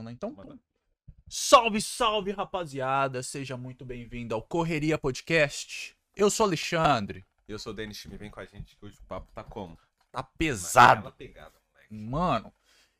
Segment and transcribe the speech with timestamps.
[0.00, 0.32] Vamos lá então?
[0.32, 0.58] Mandar.
[1.28, 3.22] Salve, salve, rapaziada!
[3.22, 5.94] Seja muito bem-vindo ao Correria Podcast.
[6.16, 7.22] Eu sou Alexandre.
[7.46, 9.78] Eu sou o Denis Chime, vem com a gente que hoje o papo tá como?
[10.10, 11.12] Tá pesado.
[11.12, 11.52] Pegada.
[11.90, 12.50] Mano,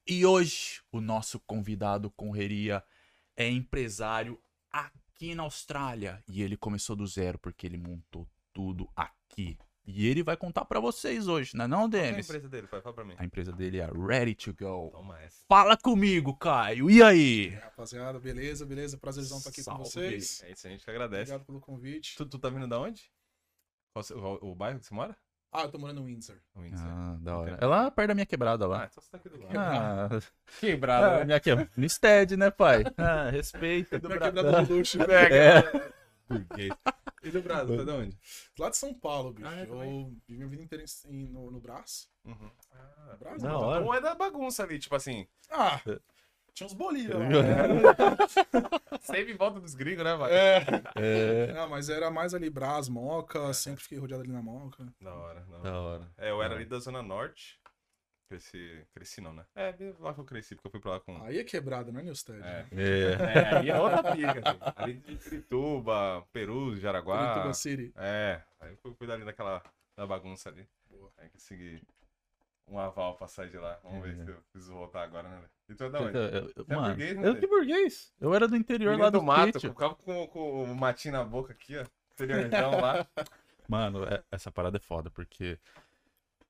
[0.06, 2.84] e hoje o nosso convidado correria
[3.34, 4.38] é empresário
[4.70, 6.22] aqui na Austrália.
[6.28, 9.56] E ele começou do zero porque ele montou tudo aqui.
[9.94, 12.28] E ele vai contar pra vocês hoje, não é não, Qual é a Denis?
[12.28, 12.66] empresa dele?
[12.66, 13.14] Fala pra mim.
[13.18, 14.90] A empresa dele é Ready to Go.
[14.90, 15.44] Toma essa.
[15.48, 16.90] Fala comigo, Caio.
[16.90, 17.48] E aí?
[17.50, 18.96] Rapaziada, beleza, beleza?
[18.98, 19.78] Prazerzão estar aqui Salve.
[19.82, 20.42] com vocês.
[20.44, 21.22] É isso, a gente que agradece.
[21.32, 22.16] Obrigado pelo convite.
[22.16, 23.10] Tu, tu tá vindo da onde?
[23.92, 24.04] Qual
[24.42, 25.16] o, o- bairro que você mora?
[25.52, 26.36] Ah, eu tô morando em Windsor.
[26.56, 26.86] Windsor.
[26.86, 27.58] Ah, da hora.
[27.60, 28.88] É lá perto da minha quebrada Ah, lá.
[28.88, 29.58] então você tá aqui do lado.
[29.58, 30.08] Ah,
[30.60, 31.24] Quebrado, ah, né?
[31.24, 31.70] minha quebrada.
[31.76, 32.84] No stead, né, pai?
[32.96, 33.98] Ah, respeita.
[33.98, 35.02] Minha quebrada do luxo.
[35.02, 35.90] É.
[36.30, 36.72] Burguês.
[37.22, 38.18] E do Brado, tá de onde?
[38.58, 39.46] Lá de São Paulo, bicho.
[39.46, 42.08] Ah, é eu vivi minha vida inteira em- no, no Brás.
[42.24, 42.50] Uhum.
[42.72, 43.54] Ah, Brás, Da né?
[43.56, 43.80] hora.
[43.82, 45.26] Então é da bagunça ali, tipo assim.
[45.50, 45.78] Ah,
[46.54, 47.20] tinha uns bolinhos lá.
[49.02, 50.32] Sempre em volta dos gringos, né, vai?
[50.32, 50.64] É.
[50.96, 51.52] É.
[51.52, 54.86] Não, mas era mais ali Brás, Moca, sempre fiquei rodeado ali na Moca.
[54.98, 55.62] Da hora, da hora.
[55.62, 56.12] Da hora.
[56.16, 57.60] É, eu era ali da Zona Norte.
[58.30, 59.44] Cresci, cresci não, né?
[59.56, 61.20] É, lá que eu cresci, porque eu fui pra lá com...
[61.24, 62.40] Aí é quebrada, não é Newstead?
[62.40, 62.64] É.
[62.70, 63.12] É.
[63.38, 64.58] É, aí é outra pica, assim.
[64.76, 67.30] Ali de Pirituba, Peru, Jaraguá.
[67.32, 67.92] Curitiba City.
[67.96, 69.60] É, aí eu fui, fui dali naquela
[69.96, 70.64] da bagunça ali.
[70.88, 71.10] Boa.
[71.18, 71.82] Aí consegui
[72.68, 73.80] um aval pra sair de lá.
[73.82, 74.24] Vamos ver É.
[74.24, 75.42] se eu preciso voltar agora, né?
[75.68, 76.16] E tu é da onde?
[76.16, 78.12] Eu- eu- Você é Mano, burguês, né, eu que burguês.
[78.20, 81.24] Eu era do interior Menino lá do, do mato, ficava com, com o matinho na
[81.24, 81.84] boca aqui, ó.
[82.12, 83.04] Interiorzão lá.
[83.68, 85.58] Mano, é- essa parada é foda, porque.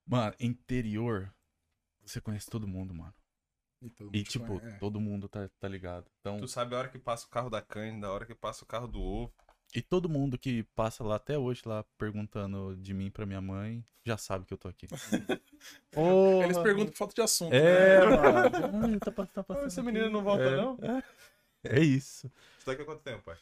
[0.07, 1.33] Mano, interior.
[2.05, 3.15] Você conhece todo mundo, mano.
[3.83, 4.79] E, todo mundo E, tipo, conhece, é.
[4.79, 6.07] todo mundo tá, tá ligado.
[6.21, 8.63] Então, Tu sabe a hora que passa o carro da canha, da hora que passa
[8.65, 9.33] o carro do ovo.
[9.75, 13.85] e todo mundo que passa lá até hoje, lá, perguntando de mim pra minha mãe,
[14.05, 14.87] já sabe que eu tô aqui.
[15.97, 16.63] Ô, Eles mano.
[16.65, 17.53] perguntam por falta de assunto.
[17.55, 18.17] É, né?
[18.17, 18.87] mano.
[18.95, 19.87] Ai, tá, tá passando esse aqui.
[19.93, 20.57] menino não volta, É.
[20.57, 20.79] não?
[21.65, 22.31] É isso.
[22.59, 23.37] Você tá aqui há quanto tempo, pai?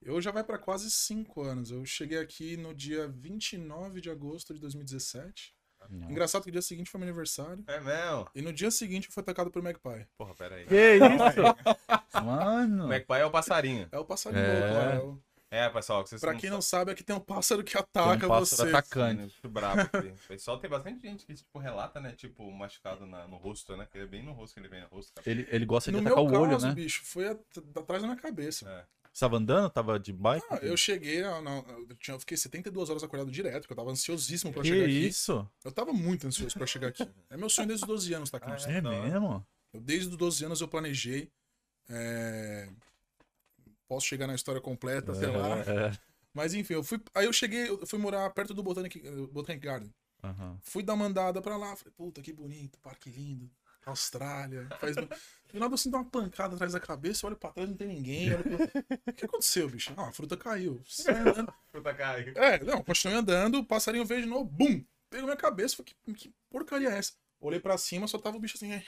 [0.00, 1.70] Eu já vai pra quase cinco anos.
[1.70, 5.54] Eu cheguei aqui no dia 29 de agosto de 2017.
[5.90, 7.64] Engraçado que o dia seguinte foi meu aniversário.
[7.66, 8.28] É mesmo?
[8.34, 10.06] E no dia seguinte eu fui atacado por Magpie.
[10.16, 10.66] Porra, pera aí.
[10.66, 11.02] Que isso?
[12.24, 12.84] Mano.
[12.86, 13.88] O Magpie é o passarinho.
[13.90, 14.60] É o passarinho É.
[14.60, 17.20] louco é o- É, pessoal, que vocês Pra não quem não sabe, aqui tem um
[17.20, 18.76] pássaro que ataca um pássaro você.
[18.76, 19.20] atacante.
[19.22, 19.80] Muito brabo.
[19.80, 20.08] aqui.
[20.08, 22.12] O pessoal tem bastante gente que, tipo, relata, né?
[22.12, 23.86] Tipo, machucado na- no rosto, né?
[23.90, 25.30] Que é bem no rosto que ele vem no rosto, cara.
[25.30, 26.74] Ele, ele gosta de No atacar meu o olho, caso, né?
[26.74, 27.40] bicho, foi at-
[27.76, 28.68] atrás da minha cabeça.
[28.68, 28.84] É.
[29.18, 29.68] Você tava andando?
[29.68, 30.46] Tava de bike?
[30.48, 34.52] Ah, eu cheguei, eu, tinha- eu fiquei 72 horas acordado direto, porque eu tava ansiosíssimo
[34.52, 35.06] pra Que chegar aqui.
[35.08, 35.50] isso?
[35.64, 37.02] Eu tava muito ansioso pra chegar aqui.
[37.28, 38.46] É meu sonho desde os 12 anos, tá aqui.
[38.48, 39.06] Ah, no é?
[39.06, 39.44] É mesmo?
[39.72, 41.32] Eu, desde os 12 anos eu planejei.
[41.88, 42.68] é,
[43.88, 45.58] Posso chegar na história completa até lá.
[45.64, 45.98] É, é.
[46.32, 47.00] Mas enfim, eu fui.
[47.12, 49.00] Aí eu cheguei, eu fui morar perto do Botanic,
[49.32, 49.92] Botanic Garden.
[50.22, 50.58] Aham.
[50.62, 51.74] Fui dar uma andada pra lá.
[51.74, 53.50] Falei, puta, que bonito, parque lindo.
[53.84, 54.68] Austrália.
[54.78, 54.94] Faz...
[55.52, 58.30] Do nada eu sinto uma pancada atrás da cabeça, olho pra trás, não tem ninguém.
[58.30, 58.58] pro-
[59.08, 59.92] O que aconteceu, bicho?
[59.96, 60.80] Ah, a fruta caiu.
[61.08, 61.52] Andando.
[61.72, 62.20] Puta cara.
[62.36, 64.84] É, não, continuei andando, o passarinho veio de novo, bum!
[65.10, 67.12] Pegou minha cabeça, falei, que, que porcaria é essa?
[67.40, 68.72] Olhei pra cima, só tava o bicho assim.
[68.74, 68.82] é.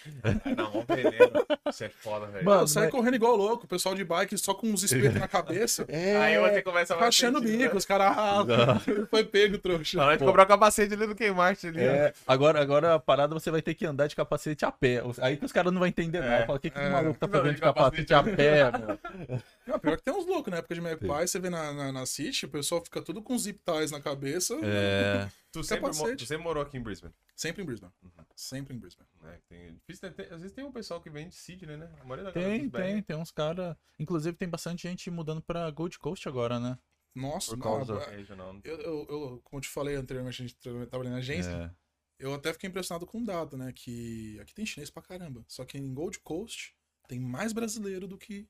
[0.57, 1.47] Não, um veneno.
[1.69, 2.45] Isso é foda, velho.
[2.45, 5.29] Mano, saí mas- correndo igual louco, o pessoal de bike só com uns espetos na
[5.29, 5.87] cabeça.
[6.21, 8.09] Aí você começa a Rachando o bico, os caras.
[8.19, 8.45] Ah,
[9.09, 9.97] foi pego, trouxa.
[9.99, 11.83] Na hora de comprar o capacete ali no Kmart ali, ó.
[11.91, 15.01] É, agora, agora a parada você vai ter que andar de capacete a pé.
[15.21, 16.21] Aí que os caras não vão entender É.
[16.29, 16.47] nada.
[16.47, 16.89] Fala, o que, que É.
[16.89, 18.99] o maluco tá Não, fazendo de de capacete a pé, mano?
[19.67, 22.07] Não, pior que tem uns loucos, na época de Magpie, você vê na, na, na
[22.07, 24.55] City, o pessoal fica tudo com zip ties na cabeça.
[24.65, 25.31] É.
[25.53, 27.15] Tu sempre, mo- tu sempre morou aqui em Brisbane.
[27.37, 27.93] Sempre em Brisbane.
[28.03, 28.11] Uhum.
[28.35, 29.09] Sempre em Brisbane.
[29.23, 29.39] né?
[29.49, 30.15] Tem, difícil, né?
[30.17, 31.91] Tem- às vezes tem um pessoal que vem de Sydney, né?
[32.01, 33.77] A maioria da galera Tem, tem, tem uns caras.
[33.99, 36.79] Inclusive tem bastante gente mudando pra Gold Coast agora, né?
[37.15, 38.57] Nossa, Por não, causa- é- Regional.
[38.65, 41.71] eu, eu, eu- como eu te falei anteriormente, a gente tra- trabalhando na agência, É.
[42.25, 43.73] eu até fiquei impressionado com um dado, né?
[43.75, 45.45] Que aqui tem chinês pra caramba.
[45.49, 46.75] Só que em Gold Coast
[47.09, 48.49] tem mais brasileiro do que,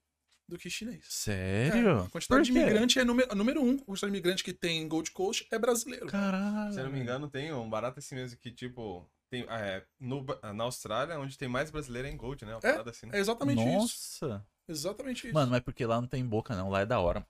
[0.51, 1.05] do que chinês.
[1.09, 1.89] Sério?
[2.01, 3.75] É, a quantidade de imigrante é número, número um.
[3.77, 6.07] A quantidade de imigrante que tem em Gold Coast é brasileiro.
[6.07, 6.73] Caralho.
[6.73, 9.85] Se eu não me engano, tem um barato assim mesmo que, tipo, tem, ah, é,
[9.99, 12.57] no, na Austrália, onde tem mais brasileiro é em Gold, né?
[12.57, 13.17] Uma É, assim, né?
[13.17, 14.25] É exatamente isso.
[14.27, 14.47] Nossa.
[14.69, 15.35] Exatamente isso.
[15.35, 16.69] Mano, mas porque lá não tem boca, não.
[16.69, 17.27] Lá é da hora.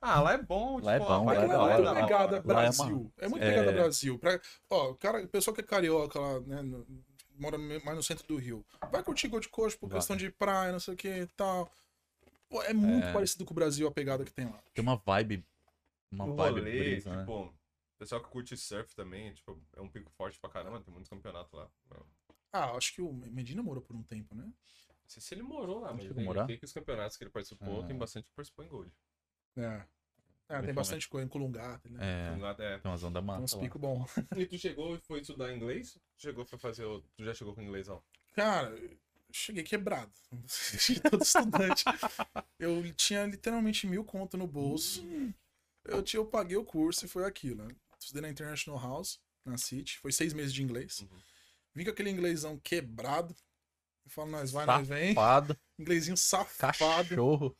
[0.00, 0.78] Ah, lá é bom.
[0.80, 2.34] Lá é tipo, bom, a Mas lá é não da é muito lá é pegada
[2.36, 3.12] Lá é Brasil.
[3.18, 4.18] É, muito é- pegada Brasil.
[4.18, 6.86] Pra, ó, o cara, a pessoa que é carioca lá, né, no-
[7.36, 9.98] mora mais no centro do Rio, vai curtir Gold Coast por Vai.
[9.98, 11.70] questão de praia, não sei o que e tal.
[12.48, 13.12] Pô, é muito É.
[13.12, 14.62] parecido com o Brasil a pegada que tem lá.
[14.74, 15.44] Tem uma vibe.
[16.10, 17.20] Uma o vibe rolê, brisa, né?
[17.20, 17.54] tipo,
[17.98, 21.52] pessoal que curte surf também, tipo, é um pico forte pra caramba, tem muitos campeonatos
[21.52, 21.70] lá.
[21.90, 22.06] Não
[22.52, 24.50] Ah, acho que o Medina morou por um tempo, né?
[25.06, 26.46] sei se ele morou lá, Ele mas tem, morar?
[26.46, 27.86] tem que os campeonatos que ele participou, Ah.
[27.86, 28.92] tem bastante que participou em Gold.
[29.56, 29.82] É.
[30.50, 31.98] É, tem bastante coisa em Colungata, né?
[32.34, 32.36] É.
[32.38, 32.78] Lá- é.
[32.78, 34.10] Tem umas ondas Tem uns picos bons.
[34.42, 35.94] E tu chegou e foi estudar inglês?
[36.16, 37.00] Tu chegou pra fazer o...
[37.16, 38.02] Tu já chegou com inglês, ó?
[38.34, 38.74] Cara,
[39.32, 40.12] cheguei quebrado.
[40.48, 41.84] Cheguei todo estudante.
[42.58, 45.06] Eu tinha literalmente mil conto no bolso.
[45.84, 47.64] Eu, tinha, eu paguei o curso e foi aquilo.
[47.64, 47.74] Né?
[47.98, 49.98] Estudei na International House, na City.
[49.98, 51.00] Foi seis meses de inglês.
[51.00, 51.18] Uhum.
[51.74, 53.34] Vim com aquele inglêsão quebrado.
[54.04, 55.14] Eu falo, nós vai, nós vem.
[55.14, 57.08] Safado, Inglesinho safado.
[57.10, 57.56] cachorro.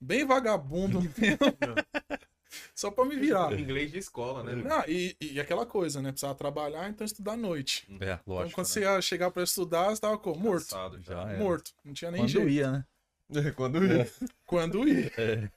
[0.00, 1.38] Bem vagabundo mesmo.
[2.74, 3.52] Só pra me virar.
[3.58, 4.54] Inglês de escola, né?
[4.54, 6.10] Não, e, e aquela coisa, né?
[6.10, 7.86] Precisava trabalhar, então estudar à noite.
[7.90, 8.54] É, Então, lógico.
[8.54, 8.72] quando né?
[8.72, 10.38] você ia chegar pra estudar, você tava como?
[10.40, 10.64] Morto.
[10.64, 11.22] Cansado já.
[11.28, 11.38] Era.
[11.38, 11.72] Morto.
[11.84, 12.48] Não tinha nem Quando jeito.
[12.48, 13.50] ia, né?
[13.56, 14.10] Quando ia.
[14.46, 15.12] Quando ia.
[15.18, 15.50] É.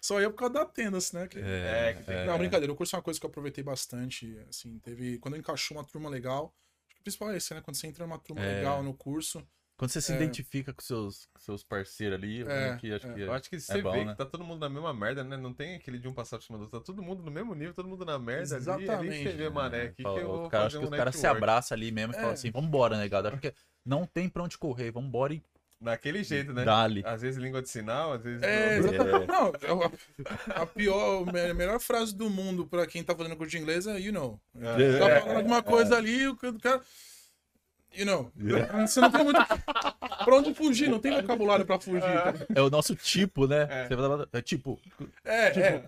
[0.00, 1.28] Só ia por causa da tendance, né?
[1.28, 2.72] Que- É, que tem- Não, brincadeira.
[2.72, 4.36] O curso é uma coisa que eu aproveitei bastante.
[4.48, 5.18] Assim, teve.
[5.18, 6.54] Quando encaixou uma turma legal.
[6.86, 7.60] Acho que o principal é esse, né?
[7.60, 8.56] Quando você entra numa turma É.
[8.56, 9.46] legal no curso.
[9.78, 10.16] Quando você se É.
[10.16, 13.12] identifica com seus, com seus parceiros ali, eu É, acho que acho é.
[13.14, 14.12] que Eu acho que você bom, vê né?
[14.12, 15.36] que tá todo mundo na mesma merda, né?
[15.36, 16.80] Não tem aquele de um passar por cima do outro.
[16.80, 18.56] Tá todo mundo no mesmo nível, todo mundo na merda.
[18.56, 19.22] Ali, ali Exatamente.
[19.24, 21.76] você vê, mané, aqui que Fala- eu fazer acho que um os caras se abraçam
[21.76, 22.32] ali mesmo e falam É.
[22.32, 23.28] assim, vambora, negado.
[23.28, 23.52] Acho que
[23.84, 25.42] não tem pra onde correr, vambora e
[25.78, 26.64] Naquele jeito, né?
[26.64, 27.02] dali.
[27.04, 28.42] Às vezes língua de sinal, às vezes...
[28.42, 29.26] É, não- exatamente.
[29.28, 33.58] Não, a, a pior, a melhor frase do mundo pra quem tá fazendo curso de
[33.58, 34.40] inglês é you know.
[34.58, 34.98] É.
[34.98, 36.80] Tá falando alguma coisa ali, o cara.
[37.96, 38.32] You know.
[38.86, 39.38] Você não tem muito.
[40.24, 42.00] pra onde fugir, não tem vocabulário pra fugir.
[42.02, 42.46] cara.
[42.54, 43.66] É o nosso tipo, né?
[43.70, 43.88] É.
[43.88, 44.80] Você fala- É tipo,
[45.24, 45.84] É, é.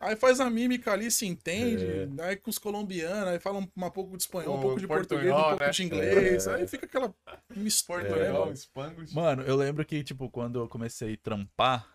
[0.00, 1.86] Aí faz a mímica ali, se entende.
[2.22, 5.30] Aí com os colombianos, aí fala um, pouco de espanhol, um pouco de português, um
[5.30, 5.70] portunhol, pouco né?
[5.70, 6.48] de inglês.
[6.48, 7.14] Aí fica aquela
[7.54, 8.02] mistura.
[8.04, 8.56] né, Portunhol, mano?
[8.56, 9.14] Spanglish.
[9.14, 11.86] Mano, eu lembro que, tipo, quando eu comecei a trampar,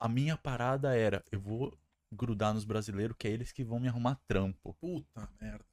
[0.00, 1.76] a minha parada era, eu vou
[2.12, 4.74] grudar nos brasileiros, que é eles que vão me arrumar trampo.
[4.80, 5.64] Puta merda.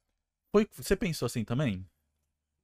[0.50, 1.84] Foi, você pensou assim também?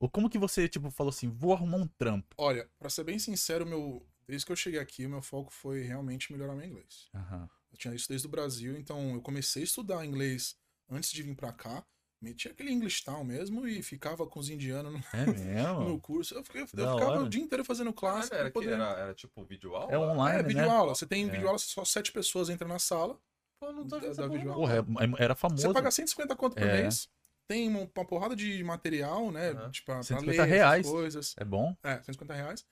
[0.00, 2.34] Ou como que você, tipo, falou assim, vou arrumar um trampo?
[2.38, 5.82] Olha, pra ser bem sincero, meu, desde que eu cheguei aqui, o meu foco foi
[5.82, 7.08] realmente melhorar meu inglês.
[7.14, 7.48] Aham.
[7.70, 10.56] Eu tinha isso desde o Brasil, então eu comecei a estudar inglês
[10.88, 11.84] antes de vir pra cá.
[12.22, 15.80] Metia aquele English Town mesmo e ficava com os indianos no, É mesmo?
[15.88, 16.34] no curso.
[16.34, 17.22] Eu, fiquei- eu ficava hora.
[17.22, 18.32] o dia inteiro fazendo Ah, classe.
[18.32, 18.72] era, pra que poder...
[18.72, 19.90] era, era tipo vídeo aula?
[19.92, 20.48] É online, É, né?
[20.48, 20.94] vídeo aula.
[20.94, 21.30] Você tem É.
[21.30, 23.18] vídeo aula, só sete pessoas entram na sala.
[23.58, 24.52] Pô, não tô Da- da porra.
[24.54, 24.74] Porra,
[25.18, 25.62] é- era famoso.
[25.62, 26.82] Você paga 150 conto por É.
[26.82, 27.08] mês.
[27.50, 29.50] Tem uma, uma porrada de material, né?
[29.50, 29.72] Aham.
[29.72, 30.86] Tipo, pra 150 ler reais.
[30.86, 31.34] coisas.
[31.36, 31.76] É bom?
[31.82, 32.64] É, 150 reais.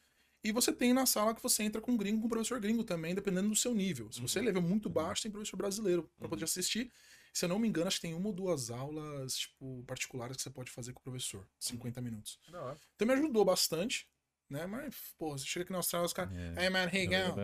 [0.44, 3.48] E você tem na sala que você entra com gringo, com professor gringo também, dependendo
[3.48, 4.08] do seu nível.
[4.12, 6.92] Se você é nível muito baixo, tem professor brasileiro pra poder assistir.
[7.32, 10.44] Se eu não me engano, acho que tem uma ou duas aulas, tipo, particulares que
[10.44, 11.44] você pode fazer com o professor.
[11.58, 12.38] 50 minutos.
[12.48, 12.78] Da hora.
[12.94, 14.08] Então me ajudou bastante,
[14.48, 14.64] né?
[14.64, 16.32] Mas, pô, você chega aqui na Austrália, os caras.
[16.32, 16.66] É.
[16.66, 17.34] Hey man, hey gal.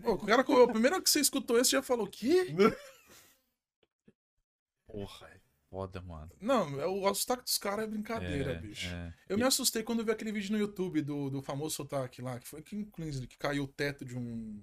[0.00, 2.46] Pô, o cara, a primeira que você escutou esse já falou, que?
[4.86, 5.41] Porra,
[5.72, 6.30] foda, mano.
[6.38, 8.88] Não, é o, o sotaque dos caras é brincadeira, É, bicho.
[8.88, 9.14] é.
[9.26, 12.46] Eu me assustei quando vi aquele vídeo no YouTube do, do famoso sotaque lá, que
[12.46, 12.84] foi aqui em
[13.26, 14.62] que caiu o teto de um.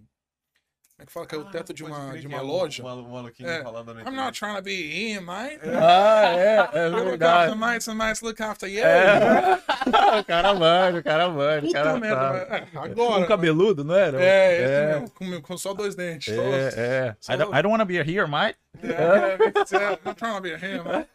[1.00, 1.26] Como é que fala?
[1.28, 2.84] Caiu o teto de uma, de que uma é loja.
[2.84, 3.64] O maluquinho É.
[3.64, 4.74] falando no I'm not trying to be
[5.14, 5.58] him, mate.
[5.64, 7.44] Ah, é, é I look verdade.
[7.44, 8.84] after mates and mates look after you.
[8.84, 9.56] É.
[10.20, 11.60] o cara manja, o cara manja.
[11.60, 13.24] o Puta cara merda, é, agora.
[13.24, 14.22] Um cabeludo, não era?
[14.22, 14.88] É, esse é.
[14.94, 16.36] mesmo, com, com só dois dentes.
[16.36, 17.16] só- É, é.
[17.22, 18.58] só- I don't, I don't wanna be here, mate.
[18.84, 21.10] É, é, I'm not trying to be him, mate.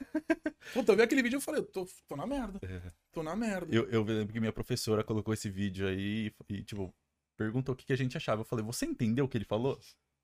[0.73, 2.59] Puta, eu vi aquele vídeo e eu falei, eu tô, tô na merda.
[3.13, 3.67] Tô na merda.
[3.71, 6.93] Eu, eu lembro que minha professora colocou esse vídeo aí e, tipo,
[7.37, 8.41] perguntou o que, que a gente achava.
[8.43, 9.79] Eu falei, você entendeu o que ele falou?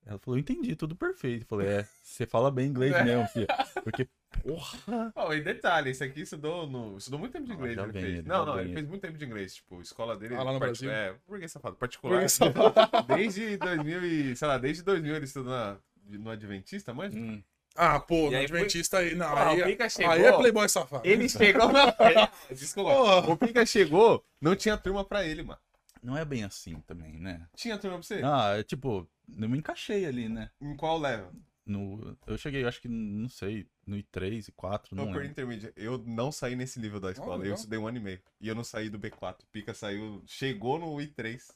[0.06, 1.42] Ela falou, eu entendi, tudo perfeito.
[1.42, 3.04] Eu falei, é, você fala bem inglês É.
[3.04, 3.46] mesmo, filho.
[3.84, 4.08] Porque,
[4.42, 5.12] porra.
[5.14, 7.74] Ó, e detalhe, esse aqui estudou, no, estudou muito tempo de Ah, inglês.
[7.76, 8.18] já ele vem fez.
[8.20, 9.54] ele, Não, não, ele fez muito tempo de inglês.
[9.56, 10.34] Tipo, escola dele.
[10.36, 10.90] Ah, lá no parti- Brasil?
[10.90, 12.12] É, burguês safado, particular.
[12.14, 12.72] Burguês safado.
[13.14, 15.76] Desde 2000 e, sei lá, desde 2000 ele estudou na,
[16.06, 17.18] no Adventista, manja?
[17.18, 17.42] Hum.
[17.76, 19.14] Ah, pô, E no aí foi- Adventista aí.
[19.14, 20.12] Não, Ah, aí, o é- Pica chegou.
[20.12, 21.06] aí é Playboy safado.
[21.06, 21.70] Ele chegou.
[22.50, 22.90] Desculpa.
[22.90, 23.30] Porra.
[23.32, 25.60] O Pica chegou, não tinha turma pra ele, mano.
[26.02, 27.48] Não é bem assim também, né?
[27.54, 28.22] Tinha turma pra você?
[28.24, 30.50] Ah, é tipo, eu me encaixei ali, né?
[30.60, 31.32] Em qual level?
[31.66, 35.24] No, eu cheguei, eu acho que, não sei, no I3, I4, não Upper.
[35.24, 35.74] Intermediate.
[35.76, 37.46] Eu não saí nesse nível da escola.
[37.46, 38.22] eu estudei um ano e meio.
[38.40, 39.44] E eu não saí do B4.
[39.52, 40.22] Pica saiu.
[40.26, 41.54] Chegou no I3.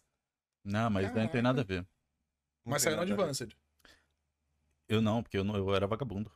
[0.62, 1.80] Não, mas não tem nada a ver.
[2.64, 3.02] Não Mas saiu no.
[3.02, 3.56] Advanced.
[4.88, 6.30] Eu não, porque eu, não, eu era vagabundo.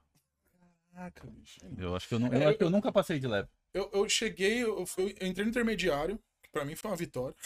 [0.92, 1.60] Caraca, bicho.
[1.76, 3.48] Eu acho que eu, não, eu, acho que eu nunca passei de leve.
[3.72, 7.36] Eu, eu cheguei, eu, eu entrei no intermediário, que pra mim foi uma vitória.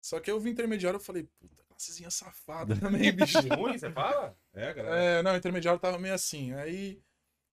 [0.00, 3.38] Só que eu vi intermediário e falei, puta, classezinha safada também, bicho.
[3.54, 4.36] Ruim, você fala?
[4.54, 4.96] É, galera.
[4.96, 6.52] É, não, o intermediário tava meio assim.
[6.54, 7.00] Aí.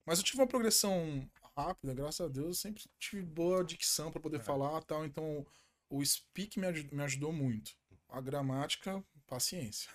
[0.05, 2.47] Mas eu tive uma progressão rápida, graças a Deus.
[2.47, 5.05] Eu sempre tive boa dicção pra poder falar tal.
[5.05, 5.45] Então,
[5.89, 7.71] o speak me, aju- me ajudou muito.
[8.09, 9.89] A gramática, paciência.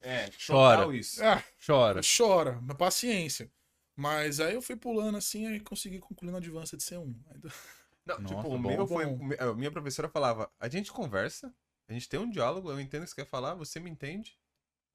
[0.00, 0.78] É, Chora.
[0.78, 1.22] total isso.
[1.24, 2.00] Ah, Chora.
[2.02, 3.48] chora, mas paciência.
[3.96, 7.14] Mas aí eu fui pulando assim e consegui concluir no Advanced C1.
[7.30, 7.52] Aí do-
[8.04, 8.68] Não, Nossa, tipo, o bom.
[8.68, 9.06] meu foi.
[9.06, 9.28] Bom.
[9.38, 11.54] A minha professora falava: a gente conversa,
[11.88, 14.38] a gente tem um diálogo, eu entendo o que você quer falar, você me entende.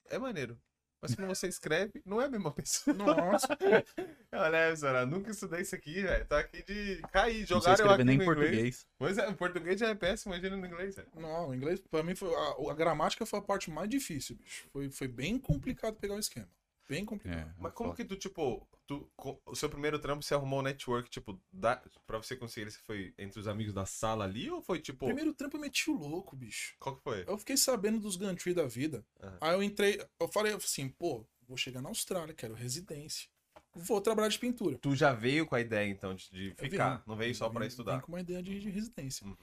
[0.10, 0.60] É maneiro.
[1.01, 2.93] Mas quando você escreve, não é a mesma pessoa.
[2.96, 3.48] Nossa.
[4.34, 6.25] Olha, Sora, nunca estudei isso aqui, velho.
[6.27, 8.25] Tô aqui de cair, jogar eu aqui nem no em inglês.
[8.25, 8.88] português.
[8.98, 11.08] Pois é, o português já é péssimo, imagina no inglês, velho.
[11.15, 14.67] Não, o inglês, pra mim, foi, a, a gramática foi a parte mais difícil, bicho.
[14.74, 16.50] Foi, foi bem complicado pegar o esquema.
[16.89, 17.50] Bem complicado.
[17.50, 19.08] É, Mas como que tu, tipo, tu,
[19.46, 21.75] o seu primeiro trampo, você arrumou um network, tipo, da,
[22.08, 25.31] pra você conseguir, você foi entre os amigos da sala ali, ou foi, tipo, Primeiro
[25.34, 26.75] trampo eu meti o louco, bicho.
[26.79, 27.24] qual que foi?
[27.27, 29.05] Eu fiquei sabendo dos Gantry da vida.
[29.22, 29.38] Aham.
[29.39, 33.29] Aí eu entrei, eu falei assim, pô, vou chegar na Austrália, quero residência.
[33.75, 34.79] Vou trabalhar de pintura.
[34.79, 37.03] Tu já veio com a ideia, então, de, de ficar, vim.
[37.05, 38.01] não veio só Vim- pra vim estudar.
[38.01, 39.27] com uma ideia de, de residência.
[39.27, 39.38] Uhum.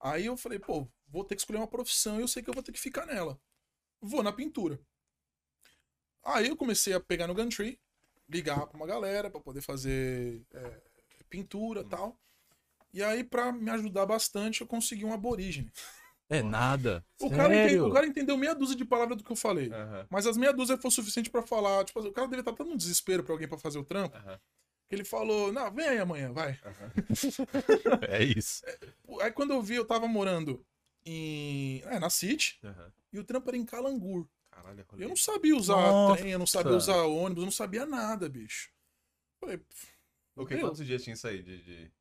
[0.00, 2.54] Aí eu falei, pô, vou ter que escolher uma profissão e eu sei que eu
[2.54, 3.40] vou ter que ficar nela.
[4.00, 4.78] Vou na pintura.
[6.34, 7.78] Aí eu comecei a pegar no Gantry,
[8.28, 10.80] ligar pra uma galera pra poder fazer é,
[11.30, 12.18] pintura e tal.
[12.92, 15.70] E aí, pra me ajudar bastante, eu consegui um aborígene.
[16.30, 17.04] É nada.
[17.20, 17.86] O cara, ente- Sério?
[17.86, 19.70] o cara entendeu meia dúzia de palavras do que eu falei.
[19.72, 21.84] Aham, Mas as meia dúzia foi suficiente pra falar.
[21.84, 24.16] Tipo, o cara deve estar tão no desespero pra alguém pra fazer o trampo.
[24.16, 24.38] aham,
[24.88, 26.58] Que ele falou, não, vem aí amanhã, vai.
[26.64, 26.92] aham.
[28.10, 28.62] É isso.
[29.20, 30.64] Aí quando eu vi, eu tava morando
[31.04, 31.82] em.
[31.86, 32.60] É, na City.
[33.12, 34.26] E o trampo era em Calangur.
[34.62, 35.04] Caralho, rolê.
[35.04, 36.20] Eu não sabia usar Nossa.
[36.20, 38.70] trem, eu não sabia usar ônibus, eu não sabia nada, bicho.
[39.40, 39.92] Falei, pff,
[40.34, 41.92] O que, meu, quantos dias tinha isso aí de, de,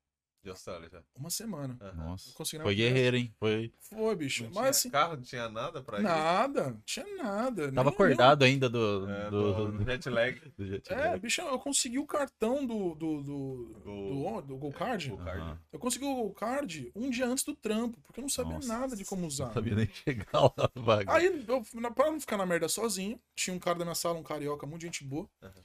[0.44, 1.04] de Austrália já?
[1.16, 1.78] uma semana.
[1.82, 1.94] Aham.
[2.10, 2.32] Nossa.
[2.34, 3.34] Consegui na Foi guerreiro, hein?
[3.40, 3.74] Foi.
[3.80, 4.44] Foi, bicho.
[4.44, 6.04] Não Mas tinha assim, carro, não tinha nada pra ir?
[6.04, 7.72] nada, não tinha nada.
[7.72, 9.10] Tava nem- acordado ainda do.
[9.10, 10.40] É, do, do jet lag.
[10.58, 11.20] do jet nem- É, lag.
[11.20, 12.96] bicho, eu consegui o cartão do.
[12.96, 13.24] do.
[13.24, 13.82] do.
[13.84, 15.10] Go- do, do Go Card.
[15.10, 15.40] Go Card.
[15.42, 15.60] Aham.
[15.74, 18.68] Eu consegui o Go Card um dia antes do trampo, porque eu não sabia Nossa.
[18.68, 19.48] nada de como usar.
[19.48, 21.12] Não sabia nem chegar lá no bagulho.
[21.12, 21.64] Aí, eu,
[21.94, 24.82] pra não ficar na merda sozinho, tinha um cara da minha sala, um carioca, muito
[24.84, 25.28] gente boa.
[25.44, 25.64] Aham.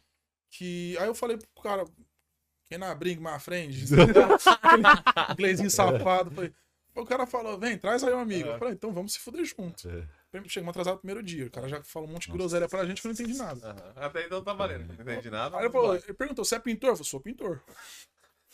[0.50, 0.97] Que.
[0.99, 1.85] Aí eu falei pro cara,
[2.73, 3.85] quem na bring my friend?
[5.33, 6.31] Inglesinho safado.
[6.31, 6.52] Falei,
[6.95, 8.47] o cara falou, vem, traz aí um amigo.
[8.47, 8.59] Eu Aham.
[8.59, 9.88] falei, então vamos se fuder junto.
[9.88, 10.09] É.
[10.49, 11.47] Chegamos atrasado no primeiro dia.
[11.47, 13.73] O cara já falou um monte de groselha pra gente que eu não entendi nada.
[13.73, 13.93] Aham.
[13.97, 15.57] Até então tá valendo, não entendi nada.
[15.59, 16.91] Aí ele, falou, ele perguntou, você é pintor?
[16.91, 17.62] Eu falei, sou pintor.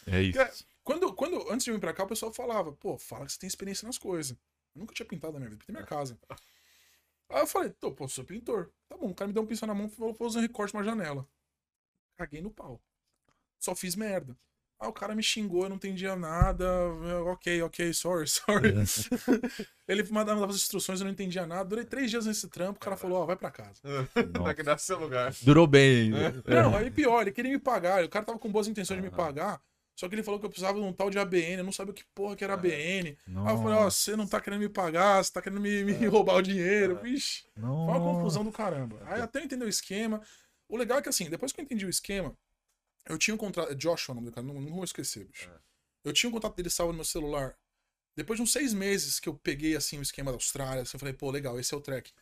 [0.07, 0.39] É isso.
[0.39, 3.33] Porque Quando, quando, antes de eu vir pra cá, o pessoal falava, pô, fala que
[3.33, 4.37] você tem experiência nas coisas.
[4.75, 6.19] Eu nunca tinha pintado na minha vida, pintei minha casa.
[7.29, 8.73] Aí eu falei, tô, pô, sou pintor.
[8.89, 10.43] Tá bom, o cara me deu um pincel na mão e falou, vou fazer um
[10.43, 11.25] recorte numa janela.
[12.17, 12.81] Caguei no pau.
[13.61, 14.37] Só fiz merda.
[14.81, 16.65] Aí o cara me xingou, eu não entendia nada.
[16.65, 18.73] eu, ok, ok, sorry, sorry.
[19.89, 21.65] Ele mandava as instruções, eu não entendia nada.
[21.65, 23.81] Durei três dias nesse trampo, o cara falou, ó, vai pra casa.
[24.33, 25.35] Tá que nasce seu lugar.
[25.43, 26.27] Durou bem É.
[26.27, 26.45] ainda.
[26.63, 28.05] Não, aí pior, ele queria me pagar.
[28.05, 29.61] O cara tava com boas intenções de me pagar.
[29.99, 31.57] Só que ele falou que eu precisava de um tal de ABN.
[31.59, 32.55] Eu não sabia o que porra que era.
[32.55, 33.09] ABN.
[33.09, 33.61] Aí eu Nossa.
[33.65, 36.43] falei, ó, você não tá querendo me pagar, você tá querendo me, me roubar o
[36.43, 36.99] dinheiro.
[37.01, 37.03] Ah.
[37.03, 37.99] Vixe, foi Nossa.
[37.99, 38.97] uma confusão do caramba.
[39.07, 40.21] Aí até eu entender o esquema.
[40.69, 42.33] O legal é que assim, depois que eu entendi o esquema,
[43.09, 43.75] eu tinha um contrato.
[43.75, 45.51] Joshua, é o nome do cara, não, não vou esquecer, bicho.
[45.51, 45.61] Ah.
[46.05, 47.57] Eu tinha um contato dele salvo no meu celular.
[48.17, 51.01] Depois de uns seis meses que eu peguei assim o esquema da Austrália, assim, eu
[51.01, 52.13] falei, pô, legal, esse é o track.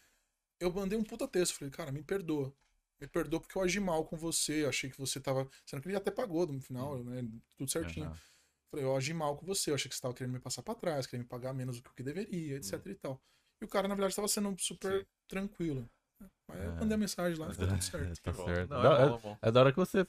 [0.61, 2.53] Eu mandei um puta texto, falei, cara, me perdoa.
[3.01, 5.49] Me perdoa porque eu agi mal com você, eu achei que você tava.
[5.67, 7.27] Sendo que ele até pagou no final, né?
[7.57, 8.07] Tudo certinho.
[8.07, 8.17] Aham.
[8.71, 10.75] Falei, eu agi mal com você, eu achei que você tava querendo me passar pra
[10.75, 13.21] trás, querendo me pagar menos do que o que deveria, etc e tal.
[13.61, 15.07] E o cara, na verdade, tava sendo super Sim.
[15.29, 15.89] tranquilo.
[16.49, 16.81] Eu É.
[16.81, 18.23] mandei a mensagem lá, ficou tudo certo.
[18.23, 18.71] Tá Bom, certo.
[18.71, 19.39] Não, é bom, é bom.
[19.43, 20.07] É da hora que você,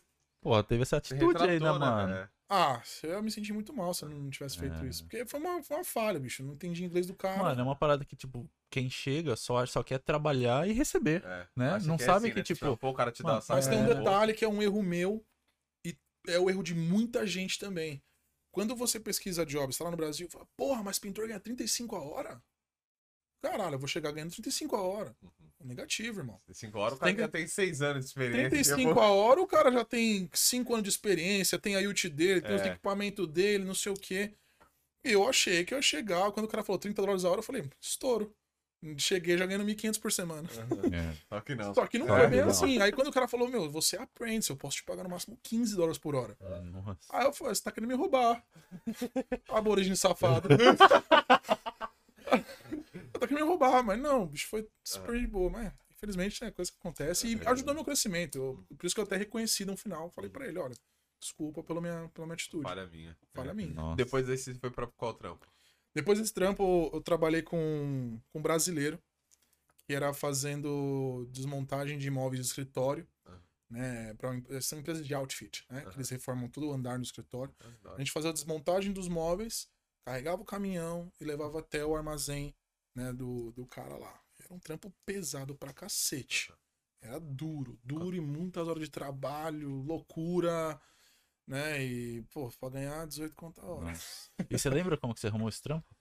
[0.48, 2.14] pô, teve essa atitude aí, né, retratou, mano?
[2.14, 2.30] É.
[2.50, 4.88] Ah, eu me senti muito mal se eu não tivesse feito É.
[4.88, 5.04] isso.
[5.04, 6.42] Porque foi uma, foi uma falha, bicho.
[6.42, 7.38] Eu não entendi inglês do cara.
[7.44, 11.22] Mano, é uma parada que, tipo, quem chega só, só quer trabalhar e receber.
[11.26, 11.48] É.
[11.54, 11.72] Né?
[11.72, 12.44] Acho Não é sabe que, né?
[12.44, 13.96] tipo, Trampou, o cara te dá mano, Mas tem um É.
[13.96, 15.26] detalhe que é um erro meu
[15.86, 15.94] e
[16.30, 18.02] é o erro de muita gente também.
[18.50, 22.02] Quando você pesquisa jobs, tá lá no Brasil, fala, porra, mas pintor ganha 35 a
[22.02, 22.42] hora?
[23.42, 25.16] Caralho, eu vou chegar ganhando 35 a hora.
[25.64, 26.40] Negativo, irmão.
[26.52, 28.50] 5 horas, o Tem cara que- já tem 6 anos de experiência.
[28.50, 32.10] 35 tipo, a hora, o cara já tem 5 anos de experiência, tem a ult
[32.10, 32.68] dele, tem os É.
[32.70, 34.34] equipamentos dele, não sei o quê.
[35.04, 36.32] Eu achei que eu ia chegar.
[36.32, 38.34] Quando o cara falou 30 dólares a hora, eu falei, estouro.
[38.98, 40.48] Cheguei já ganhando 1.500 por semana.
[40.94, 41.16] É.
[41.28, 41.74] Só que não.
[41.74, 42.50] Só que não É, foi bem não.
[42.50, 42.80] assim.
[42.80, 45.38] Aí quando o cara falou, meu, você é apprentice, eu posso te pagar no máximo
[45.42, 46.38] 15 dólares por hora.
[46.66, 47.00] Nossa.
[47.10, 48.44] Aí eu falei, você tá querendo me roubar.
[49.50, 50.48] Aborígene safado.
[53.20, 55.50] tá querendo me roubar, mas não, o bicho foi super de boa.
[55.50, 58.38] Mas infelizmente é coisa que acontece e ajudou meu crescimento.
[58.38, 60.12] Eu- por isso que eu até reconheci no final.
[60.12, 60.76] Falei pra ele, olha,
[61.20, 62.64] desculpa pela minha, pela minha atitude.
[62.64, 63.18] Falha minha.
[63.34, 63.54] Falha É.
[63.54, 63.74] minha.
[63.74, 63.96] Nossa.
[63.96, 65.48] Depois desse, foi pra qual trampo?
[65.96, 69.02] Depois desse trampo, eu trabalhei com, com um brasileiro,
[69.88, 73.40] que era fazendo desmontagem de imóveis de escritório, Ah.
[73.70, 74.14] né?
[74.16, 75.82] Pra uma, essa é uma empresa de outfit, né?
[75.82, 75.96] Que Aham.
[75.98, 77.54] eles reformam todo o andar no escritório.
[77.82, 79.68] Da A gente fazia a desmontagem dos móveis,
[80.06, 82.54] carregava o caminhão e levava até o armazém,
[82.98, 84.20] né, do, do cara lá.
[84.44, 86.52] Era um trampo pesado pra cacete.
[87.00, 90.82] Era duro, duro e muitas horas de trabalho, loucura,
[91.46, 91.84] né?
[91.84, 93.94] E, pô, pra ganhar 18 conto a hora.
[94.50, 95.96] E você lembra como que você arrumou esse trampo?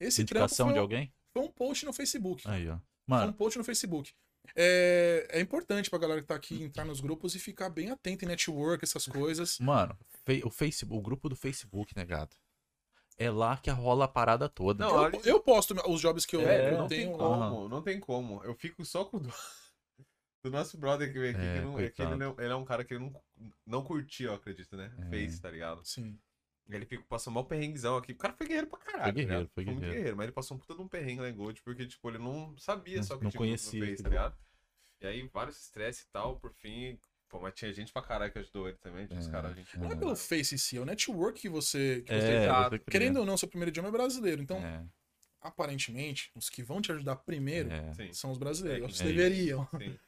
[0.00, 1.14] Esse trampo Indicação foi, de alguém?
[1.30, 2.48] foi um post no Facebook.
[2.48, 2.72] Aí, ó.
[2.72, 4.14] Foi um Mano, post no Facebook.
[4.56, 8.24] É, é importante pra galera que tá aqui entrar nos grupos e ficar bem atento
[8.24, 9.58] em network, essas coisas.
[9.58, 9.98] Mano,
[10.42, 12.38] o Facebook, o grupo do Facebook, né, gato?
[13.16, 14.84] É lá que rola a parada toda.
[14.84, 17.16] Não, Eu, eu posto os jobs que eu, É, eu não tem tenho.
[17.16, 18.42] como, não tem como.
[18.44, 19.28] Eu fico só com o do,
[20.42, 22.56] do nosso brother que veio aqui, É, que, não, é que ele, não, ele é
[22.56, 23.22] um cara que ele não,
[23.66, 24.92] não curtia, eu acredito, né?
[24.98, 25.04] É.
[25.10, 25.84] Face, tá ligado?
[25.84, 26.18] Sim.
[26.68, 28.12] E ele fica, passou mal perrenguezão aqui.
[28.12, 29.04] O cara foi guerreiro pra caralho.
[29.04, 29.96] Foi tá guerreiro, foi muito guerreiro.
[29.96, 32.18] guerreiro, mas ele passou um puta de um perrengue lá em Gold, porque, tipo, ele
[32.18, 34.36] não sabia Não- só que não tinha grupo conhecia, no Face, tá ligado?
[35.02, 36.98] E aí, vários estresse e tal, por fim.
[37.34, 39.08] Pô, mas tinha gente pra caralho que ajudou ele também.
[39.08, 39.76] Tinha uns É, caras, gente.
[39.76, 39.96] Não é É.
[39.96, 42.00] pelo Face em si, é o network que você.
[42.06, 42.78] Que você É, tá-.
[42.88, 44.40] Querendo ou não, seu primeiro idioma é brasileiro.
[44.40, 44.86] Então, É,
[45.40, 48.12] aparentemente, os que vão te ajudar primeiro é.
[48.12, 48.82] São os brasileiros.
[48.82, 49.98] É, Eles é deveriam, sim.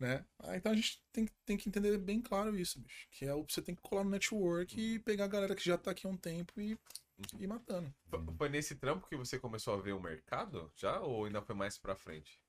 [0.00, 0.24] né?
[0.40, 3.06] Ah, então a gente tem, tem que entender bem claro isso, bicho.
[3.12, 5.78] Que é o você tem que colar no network e pegar a galera que já
[5.78, 6.76] tá aqui há um tempo e
[7.38, 7.94] ir matando.
[8.08, 10.98] Foi- Foi nesse trampo que você começou a ver o mercado já?
[11.00, 12.40] Ou ainda foi mais pra frente?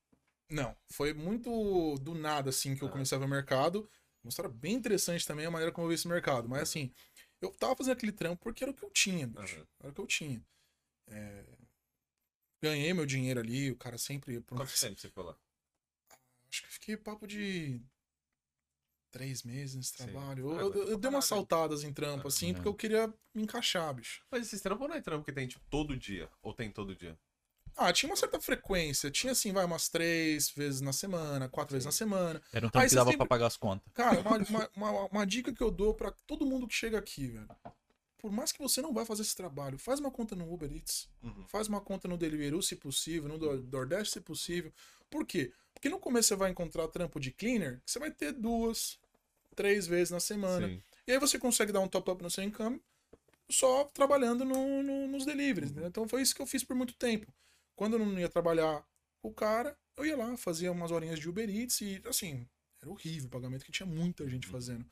[0.49, 2.91] Não, foi muito do nada, assim, que eu Ah.
[2.91, 3.89] comecei a ver o mercado.
[4.25, 6.49] Uma história bem interessante também a maneira como eu vi esse mercado.
[6.49, 6.91] Mas assim,
[7.39, 9.55] eu tava fazendo aquele trampo porque era o que eu tinha, bicho.
[9.57, 9.67] Aham.
[9.81, 10.43] Era o que eu tinha.
[11.07, 11.45] É,
[12.63, 14.41] Ganhei meu dinheiro ali, o cara sempre.
[14.41, 15.37] Por Quanto tempo você ficou lá?
[16.49, 17.79] Acho que fiquei papo de
[19.11, 20.51] três meses nesse trabalho.
[20.55, 23.43] Ah, Eu, eu- eu dei umas saltadas em trampo, Ah, assim, porque eu queria me
[23.43, 24.23] encaixar, bicho.
[24.31, 26.29] Mas esse trampo não é trampo que tem, tipo, todo dia?
[26.41, 27.15] Ou tem todo dia?
[27.77, 29.11] Ah, tinha uma certa frequência.
[29.11, 32.41] Tinha, assim, vai, umas três vezes na semana, quatro vezes na semana.
[32.53, 33.85] Era um Aí tempo que você dava sempre- pra pagar as contas.
[33.93, 37.27] Cara, uma, uma, uma, uma dica que eu dou pra todo mundo que chega aqui,
[37.27, 37.47] velho.
[38.17, 41.07] Por mais que você não vai fazer esse trabalho, faz uma conta no Uber Eats,
[41.21, 41.45] Uhum.
[41.47, 44.71] faz uma conta no Deliveroo, se possível, no Do- DoorDash, se possível.
[45.09, 45.51] Por quê?
[45.73, 48.97] Porque no começo você vai encontrar trampo de cleaner, que você vai ter duas,
[49.55, 50.67] três vezes na semana.
[50.67, 50.81] Sim.
[51.05, 52.81] E aí você consegue dar um top-up no seu income
[53.49, 55.71] só trabalhando no- no- nos deliveries.
[55.71, 55.85] né?
[55.85, 57.31] Então foi isso que eu fiz por muito tempo.
[57.75, 58.85] Quando eu não ia trabalhar
[59.21, 62.47] com o cara, eu ia lá, fazia umas horinhas de Uber Eats e, assim,
[62.81, 64.85] era horrível o pagamento, que tinha muita gente fazendo.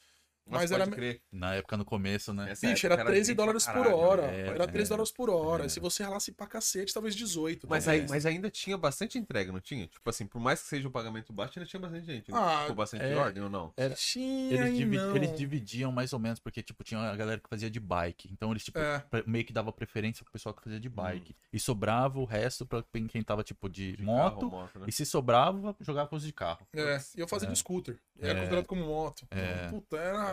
[0.45, 1.21] Mas pode era- crer.
[1.31, 2.51] Na época, no começo, né?
[2.51, 4.21] Essa Bicho, época era 13 gente dólares pra por caralho, hora.
[4.23, 5.65] é, era 13 é, dólares por hora.
[5.65, 5.69] é.
[5.69, 7.65] Se você ralasse pra cacete, talvez 18.
[7.69, 8.03] Mas, talvez.
[8.03, 9.87] aí, mas ainda tinha bastante entrega, não tinha?
[9.87, 12.31] Tipo assim, por mais que seja um pagamento baixo, ainda tinha bastante gente.
[12.31, 12.37] né?
[12.39, 13.15] Ah, Tipo, bastante é.
[13.15, 13.73] ordem ou não?
[13.77, 15.15] Era- Tinha Eles, divi- não.
[15.15, 18.29] eles dividiam mais ou menos, porque, tipo, tinha a galera que fazia de bike.
[18.31, 19.03] Então, eles, tipo, É.
[19.25, 21.35] meio que dava preferência pro pessoal que fazia de bike.
[21.51, 24.39] E sobrava o resto pra quem tava, tipo, de, De moto.
[24.41, 24.85] carro, moto né?
[24.87, 26.67] E se sobrava, jogava com os de carro.
[26.73, 27.51] É, e eu fazia É.
[27.51, 27.97] de scooter.
[28.19, 28.35] Era É.
[28.41, 29.25] considerado como moto.
[29.31, 29.67] É.
[29.69, 30.32] Puta, era, É.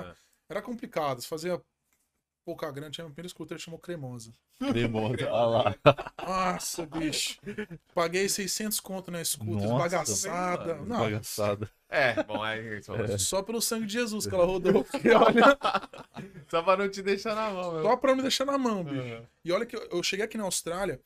[0.50, 1.22] era complicado.
[1.22, 1.62] Você fazia
[2.44, 2.90] pouca grana.
[2.90, 4.32] Tinha o primeiro scooter que chamou Cremosa.
[4.58, 5.76] Cremoso, olha lá.
[6.26, 7.40] Nossa, bicho.
[7.94, 10.74] Paguei 600 conto na scooter, Nossa, bagaçada.
[10.74, 10.86] mano.
[10.86, 11.70] Não, Bagaçada.
[11.88, 14.84] É, bom, aí só, só pelo sangue de Jesus que ela rodou.
[14.84, 15.58] Porque, olha,
[16.48, 17.82] só pra não te deixar na mão, meu.
[17.82, 19.00] só pra me deixar na mão, bicho.
[19.00, 19.26] Uhum.
[19.44, 21.00] E olha que eu, eu cheguei aqui na Austrália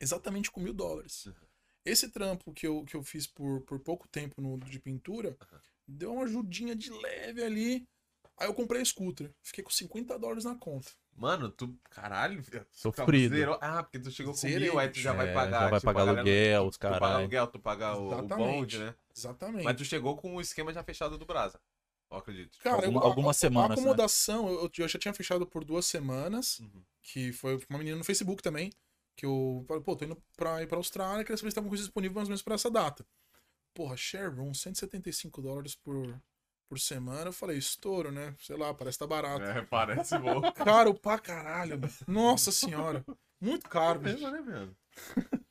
[0.00, 1.26] exatamente com mil dólares.
[1.26, 1.34] Uhum.
[1.84, 5.36] Esse trampo que eu, que eu fiz por, por pouco tempo no, de pintura
[5.86, 7.88] deu uma ajudinha de leve ali.
[8.38, 9.30] Aí eu comprei a scooter.
[9.42, 10.90] Fiquei com 50 dólares na conta.
[11.16, 11.76] Mano, tu.
[11.90, 12.42] Caralho.
[12.70, 13.34] Sofrido.
[13.34, 15.60] zerou- Ah, porque tu chegou com mil, aí tu já vai É, pagar.
[15.62, 17.16] já vai tipo, pagar aluguel, os Tu paga caras.
[17.16, 18.94] aluguel, tu paga o, o bonde, né?
[19.16, 19.64] Exatamente.
[19.64, 21.60] Mas tu chegou com o esquema já fechado do Brasa.
[22.10, 22.56] Eu acredito.
[22.60, 23.80] Cara, Alguma- eu, algumas a, semanas, A né?
[23.82, 26.82] acomodação, eu, eu já tinha fechado por duas semanas, Uhum.
[27.02, 28.72] que foi uma menina no Facebook também,
[29.16, 31.70] que eu falei, pô, tô indo pra ir pra Austrália, queria saber se tem alguma
[31.72, 33.04] coisa disponível mais ou menos pra essa data.
[33.74, 36.18] Porra, share room, 175 dólares por,
[36.68, 37.26] por semana.
[37.26, 38.34] Eu falei, estouro, né?
[38.38, 39.44] Sei lá, parece que tá barato.
[39.44, 40.40] É, parece bom.
[40.52, 41.80] Caro pra caralho.
[42.06, 43.04] Nossa senhora.
[43.40, 44.18] Muito caro, bicho.
[44.18, 44.76] mesmo, né, mano?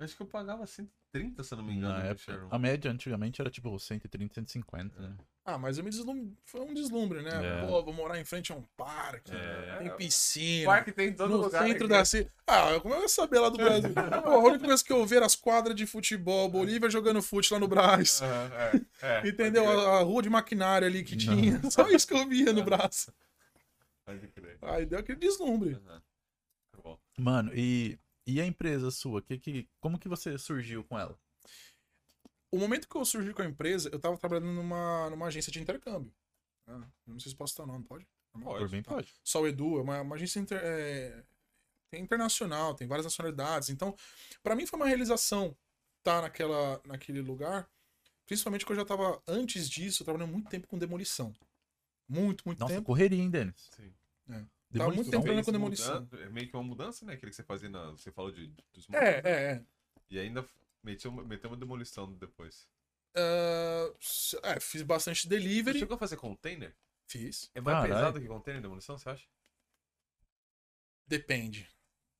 [0.00, 0.90] Acho que eu pagava 130,
[1.42, 1.94] se eu não me engano.
[1.94, 5.16] Na no época, a média antigamente era tipo 130, 150, né?
[5.44, 7.30] Ah, mas eu me deslumbre, foi um deslumbre, né?
[7.62, 7.66] É.
[7.66, 9.76] Pô, vou morar em frente a um parque, É.
[9.78, 10.66] tem piscina.
[10.66, 11.64] Parque tem em todo no lugar.
[11.66, 11.94] centro aqui.
[11.94, 12.30] da cidade.
[12.46, 13.90] Ah, como eu ia saber lá do Brasil?
[14.22, 17.52] Pô, a única coisa que eu vi era as quadras de futebol, Bolívia jogando fute
[17.54, 18.20] lá no Brás.
[18.20, 19.66] É, é, Entendeu?
[19.66, 21.34] A, a rua de maquinário ali que Não.
[21.36, 21.62] tinha.
[21.72, 22.62] Só isso que eu via no
[24.08, 24.58] pode crer.
[24.62, 25.78] Aí deu aquele deslumbre.
[26.82, 26.98] Bom.
[27.18, 29.22] Mano, e, e a empresa sua?
[29.22, 31.18] Que, que, como que você surgiu com ela?
[32.50, 35.60] O momento que eu surgi com a empresa, eu tava trabalhando numa, numa agência de
[35.60, 36.14] intercâmbio.
[36.66, 38.06] Ah, eu não sei se posso citar o nome, pode?
[38.32, 38.58] Pode.
[38.58, 39.14] Por bem pode.
[39.24, 41.24] Só o Edu, é uma, uma agência inter- é,
[41.90, 43.70] tem internacional, tem várias nacionalidades.
[43.70, 43.96] Então,
[44.42, 45.56] pra mim foi uma realização
[45.98, 47.66] estar naquela, naquele lugar.
[48.26, 51.32] Principalmente porque eu já tava, antes disso, trabalhando muito tempo com demolição.
[52.06, 52.86] Muito, muito Nossa, tempo.
[52.86, 53.68] correria, hein, Denis?
[53.74, 53.94] Sim.
[54.28, 54.44] É.
[54.70, 54.78] Demolição.
[54.78, 56.08] Tava muito tempo trabalhando com demolição.
[56.20, 57.14] é meio que uma mudança, né?
[57.14, 57.90] Aquele que você fazia na.
[57.92, 59.64] Você falou de, dos É, é, é.
[60.10, 60.46] E ainda
[60.82, 62.68] meteu, uma- meteu uma demolição depois.
[63.14, 65.78] Ah, s- é, fiz bastante Você delivery.
[65.78, 66.74] chegou a fazer container?
[67.06, 67.50] Fiz.
[67.54, 67.94] É mais Caralho.
[67.94, 69.26] pesado que container em demolição, você acha?
[71.06, 71.68] Depende.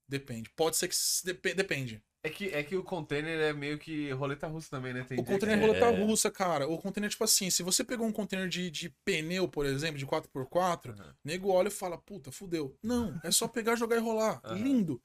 [0.09, 0.51] Depende.
[0.57, 0.97] Pode ser que.
[1.25, 2.03] depe- Depende.
[2.25, 5.05] É que, é que o container é meio que roleta russa também, né?
[5.05, 6.05] Tem O container é roleta É.
[6.05, 6.67] russa, cara.
[6.67, 10.05] O container, tipo assim, se você pegou um container de, de pneu, por exemplo, de
[10.07, 11.15] 4x4, Aham.
[11.25, 12.77] nego olha e fala, puta, fudeu.
[12.83, 14.41] Não, é só pegar, jogar e rolar.
[14.45, 14.55] Aham.
[14.57, 15.03] Lindo.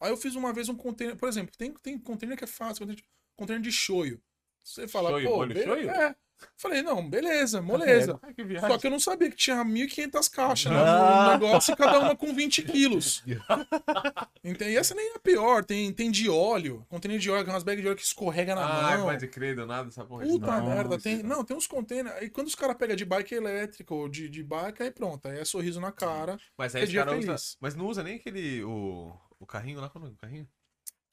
[0.00, 2.80] Aí eu fiz uma vez um container, por exemplo, tem, tem container que é fácil,
[2.80, 3.04] container de,
[3.38, 4.20] container de shoyu.
[4.62, 5.88] Você fala, Shoyu, pô, molho be- shoyu?
[5.90, 6.14] É.
[6.56, 8.18] Falei, não, beleza, moleza.
[8.22, 8.60] Ai, que.
[8.60, 11.24] Só que eu não sabia que tinha 1.500 caixas né, Ah.
[11.26, 13.22] no negócio e cada uma com 20 quilos.
[14.46, 15.64] Então, e essa nem é a pior.
[15.64, 16.84] Tem, tem de óleo.
[16.90, 19.06] Container de óleo, umas bags de óleo que escorrega na Ah, mão.
[19.06, 20.26] pode crer, nada essa porra.
[20.26, 20.62] Puta Nossa.
[20.62, 21.22] merda, tem.
[21.22, 22.14] Não, tem uns containers.
[22.16, 25.26] Aí quando os caras pegam de bike elétrica ou de, de bike, aí pronto.
[25.28, 26.38] Aí é sorriso na cara.
[26.58, 27.26] Mas aí os caras usa...
[27.26, 27.56] feliz.
[27.58, 28.62] Mas não usa nem aquele.
[28.64, 30.48] O, o carrinho lá, qual é o nome do carrinho?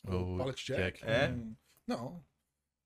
[0.06, 1.00] O O pallet jack.
[1.06, 1.30] É?
[1.30, 1.56] Hum,
[1.88, 2.22] Não.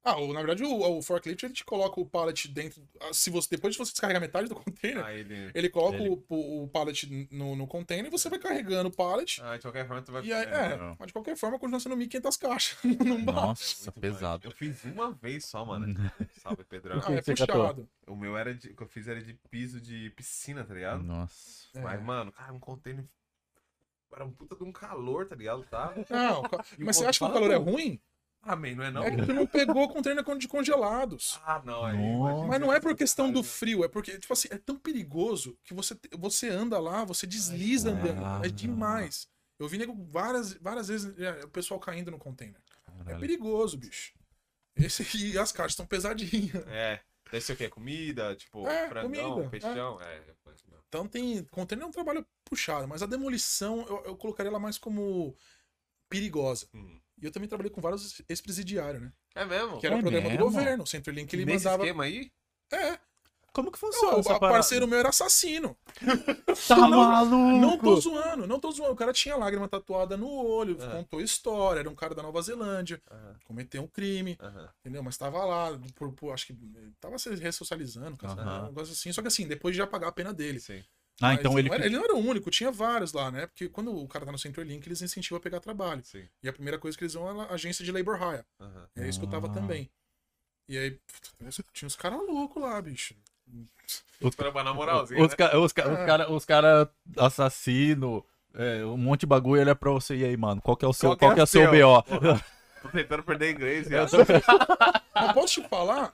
[0.08, 2.88] Ah, o- na verdade, o, o forklift ele te coloca o pallet dentro.
[3.02, 5.50] ah, Se você, depois de você descarregar metade do container, Ah, ele.
[5.56, 8.92] ele coloca Ele- O, o, o pallet no, no container e você vai carregando o
[8.96, 9.42] pallet.
[9.44, 10.24] Ah, de qualquer forma tu vai.
[10.24, 10.96] E aí, é, não.
[11.00, 12.78] mas de qualquer forma continua sendo 1.500 caixas.
[13.04, 13.36] Não bate.
[13.48, 14.44] Nossa, muito pesado.
[14.44, 14.44] mais.
[14.46, 15.88] Eu fiz uma vez só, mano.
[16.40, 17.02] Salve, Pedrão.
[17.04, 17.90] Ah, é puxado.
[18.06, 18.70] O meu era de.
[18.70, 21.02] O que eu fiz era de piso de piscina, tá ligado?
[21.02, 21.68] Nossa.
[21.74, 21.82] É.
[21.82, 23.04] Mas, mano, cara, um container.
[24.14, 25.64] Era um puta de um calor, tá ligado?
[25.66, 25.94] Tá?
[26.10, 26.44] Não,
[26.80, 28.00] E mas você acha que o calor é ruim?
[28.48, 29.04] Ah, man, não é não?
[29.04, 31.40] É que tu não pegou container con- de congelados.
[31.44, 31.98] Ah, não, aí.
[31.98, 32.46] Nossa.
[32.48, 35.74] Mas não é por questão do frio, é porque, tipo assim, é tão perigoso que
[35.74, 38.46] você, você anda lá, você desliza Ai, andando.
[38.46, 39.28] É demais.
[39.58, 42.62] Eu vi nego várias, várias vezes é, o pessoal caindo no container.
[42.88, 43.20] É Caralho.
[43.20, 44.14] perigoso, bicho.
[44.76, 46.64] Esse e as caixas estão pesadinhas.
[46.68, 47.02] É.
[47.32, 47.68] Deve ser o quê?
[47.68, 48.36] Comida?
[48.36, 50.00] Tipo, É, frangão, comida, peixão?
[50.02, 50.18] É.
[50.18, 50.36] é.
[50.88, 51.44] Então tem.
[51.46, 55.36] Container é um trabalho puxado, mas a demolição eu, eu colocaria ela mais como
[56.08, 56.68] perigosa.
[56.74, 57.00] Hum.
[57.22, 59.12] E eu também trabalhei com vários ex-presidiários, né?
[59.36, 59.80] É mesmo?
[59.80, 60.38] Que era É o programa mesmo?
[60.38, 60.84] do governo.
[60.84, 61.84] O Centrelink ele Nesse mandava.
[61.84, 62.32] esquema aí?
[62.72, 63.00] É,
[63.54, 64.58] Como que funciona o essa a parada?
[64.58, 65.78] parceiro meu era assassino.
[66.68, 67.58] Tá Não, maluco?
[67.58, 68.92] Não tô zoando, não tô zoando.
[68.94, 70.90] O cara tinha lágrima tatuada no olho, Ah.
[70.92, 74.70] contou história, era um cara da Nova Zelândia, Aham, cometeu um crime, aham.
[74.82, 75.02] entendeu?
[75.04, 76.58] Mas tava lá, por, por- acho que
[77.00, 79.12] tava se ressocializando, um negócio assim.
[79.14, 80.60] Só que assim, depois de já pagar a pena dele.
[80.60, 80.84] Sim.
[81.22, 81.70] Ah, Mas então ele...
[81.70, 83.48] não era, ele não era o único, tinha vários lá, né?
[83.48, 86.04] Porque quando o cara tá no Centrelink, eles incentivam a pegar trabalho.
[86.04, 86.28] Sim.
[86.44, 88.44] E a primeira coisa que eles vão é a agência de labor hire.
[88.60, 88.88] Aham.
[88.98, 89.52] É isso que eu tava Ah.
[89.52, 89.90] também.
[90.68, 93.16] E aí, puta, tinha uns caras loucos lá, bicho.
[94.36, 95.22] Pra na moralzinha.
[95.24, 95.36] Os, né?
[95.38, 96.06] ca- os, ca- os É.
[96.06, 100.16] cara, os cara assassino, é, um monte de bagulho, ele é pra você.
[100.18, 101.70] E aí, mano, qual que é o seu, Qual qual é que é o seu?
[101.72, 102.04] BO?
[102.82, 103.88] Tô tentando perder inglês.
[105.14, 106.12] Mas posso te falar,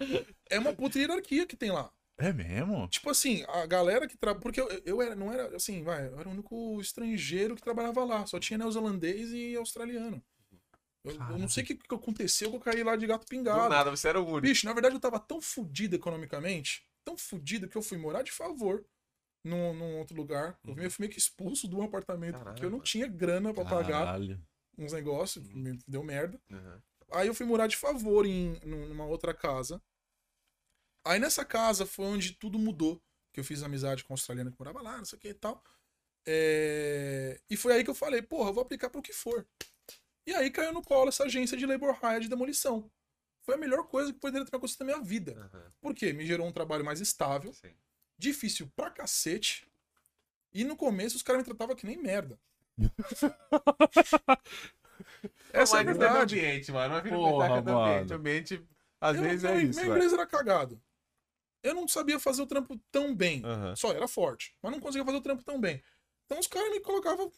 [0.49, 1.89] é uma puta hierarquia que tem lá.
[2.21, 2.87] É mesmo?
[2.89, 4.41] Tipo assim, a galera que trabalha.
[4.41, 8.03] Porque eu, eu era, não era assim, vai, eu era o único estrangeiro que trabalhava
[8.03, 8.25] lá.
[8.27, 10.21] Só tinha neozelandês e australiano.
[11.03, 13.27] Eu, eu não sei o que, que aconteceu que eu caí lá de gato Do
[13.27, 13.69] pingado.
[13.69, 14.41] nada, você era o único.
[14.41, 18.31] Bicho, na verdade eu tava tão fudido economicamente, tão fudido que eu fui morar de
[18.31, 18.85] favor
[19.43, 20.59] num, num outro lugar.
[20.63, 20.89] Eu Uhum.
[20.91, 24.39] fui meio que expulso de um apartamento porque eu não tinha grana pra pagar Caralho.
[24.77, 25.55] uns negócios, Uhum.
[25.55, 26.39] me deu merda.
[26.51, 26.81] Aham.
[27.13, 29.81] Aí eu fui morar de favor em num- numa outra casa.
[31.05, 33.01] Aí nessa casa foi onde tudo mudou.
[33.33, 35.33] Que eu fiz amizade com a australiana que morava lá, não sei o que e
[35.33, 35.63] tal.
[36.27, 39.47] É, E foi aí que eu falei, porra, eu vou aplicar pro que for.
[40.27, 42.91] E aí caiu no colo essa agência de labor hire de demolição.
[43.43, 45.49] Foi a melhor coisa que poderia ter acontecido na minha vida.
[45.53, 45.71] Aham.
[45.81, 46.13] Por quê?
[46.13, 47.73] Me gerou um trabalho mais estável, Sim.
[48.17, 49.65] difícil pra cacete.
[50.53, 52.37] E no começo os caras me tratavam que nem merda.
[55.53, 56.35] Essa é a verdade.
[56.35, 56.89] do ambiente, mano.
[56.93, 57.65] Não é Porra, ambiente.
[57.73, 58.11] mano.
[58.11, 58.67] O ambiente,
[58.99, 59.91] às Eu- vezes, meu, é meu isso, velho.
[59.93, 60.81] inglês era cagado.
[61.63, 63.43] Eu não sabia fazer o trampo tão bem.
[63.45, 63.75] Aham.
[63.75, 64.55] Só era forte.
[64.61, 65.81] Mas não conseguia fazer o trampo tão bem.
[66.25, 67.31] Então os caras me colocavam.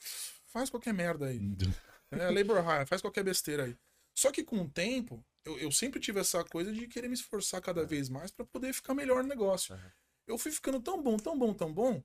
[0.48, 1.40] Faz qualquer merda aí.
[2.16, 3.76] É, labor hire, faz qualquer besteira aí.
[4.16, 7.60] Só que com o tempo, eu, eu sempre tive essa coisa de querer me esforçar
[7.60, 9.74] cada vez mais pra poder ficar melhor no negócio.
[9.74, 9.92] Aham.
[10.28, 12.04] Eu fui ficando tão bom, tão bom, tão bom,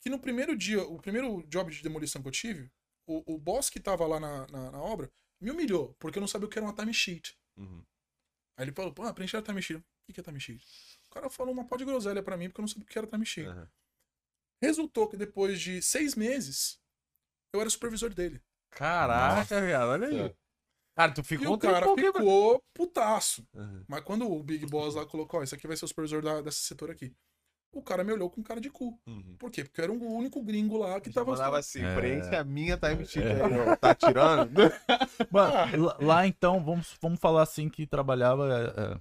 [0.00, 2.72] que no primeiro dia, o primeiro job de demolição que eu tive,
[3.06, 6.28] o, o boss que tava lá na, na, na obra me humilhou, porque eu não
[6.28, 7.38] sabia o que era uma time sheet.
[7.56, 7.84] Uhum.
[8.56, 9.80] Aí ele falou, pô, ah, preencher a time sheet.
[9.80, 10.64] O que que é time sheet?
[11.12, 12.96] O cara falou uma pó de groselha pra mim, porque eu não sabia o que
[12.98, 13.46] era time sheet.
[13.46, 13.68] Aham.
[14.62, 16.80] Resultou que depois de seis meses,
[17.52, 18.42] eu era supervisor dele.
[18.70, 20.16] Caraca, viado, olha aí.
[20.16, 20.36] Certo.
[20.96, 23.46] Cara, tu E ficou o cara um ficou putaço.
[23.54, 23.84] Aham.
[23.86, 26.40] Mas quando o Big Boss lá colocou, ó, esse aqui vai ser o supervisor da,
[26.40, 27.14] desse setor aqui.
[27.74, 28.98] O cara me olhou com cara de cu.
[29.06, 29.36] Uhum.
[29.38, 29.64] Por quê?
[29.64, 31.30] Porque eu era o único gringo lá que tava.
[31.32, 31.94] Mandava assim, É.
[31.94, 33.32] preenche a minha time sheet aí,
[33.68, 33.76] ó.
[33.76, 34.54] Tá tirando?
[35.30, 38.46] Mano, lá- lá então, vamos, vamos falar assim que trabalhava.
[38.48, 39.00] É, é,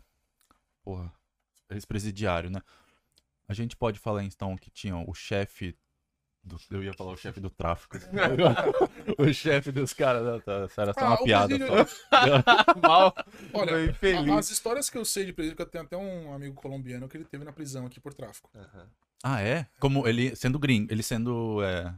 [0.83, 1.13] porra,
[1.71, 2.61] ex-presidiário, né?
[3.47, 5.75] A gente pode falar então que tinha o chefe.
[6.43, 7.97] do- eu ia falar o chefe do tráfico.
[9.19, 10.23] o chefe dos caras.
[10.23, 11.47] Não, tá, isso era só Ah, uma piada.
[11.55, 12.07] presídio- Só.
[12.87, 13.13] Mal.
[13.53, 16.55] Olha, a- as histórias que eu sei de presídio, que eu tenho até um amigo
[16.55, 18.49] colombiano que ele teve na prisão aqui por tráfico.
[18.55, 18.87] Aham.
[19.23, 19.67] Ah, é?
[19.79, 21.93] Como ele sendo gringo, ele sendo é,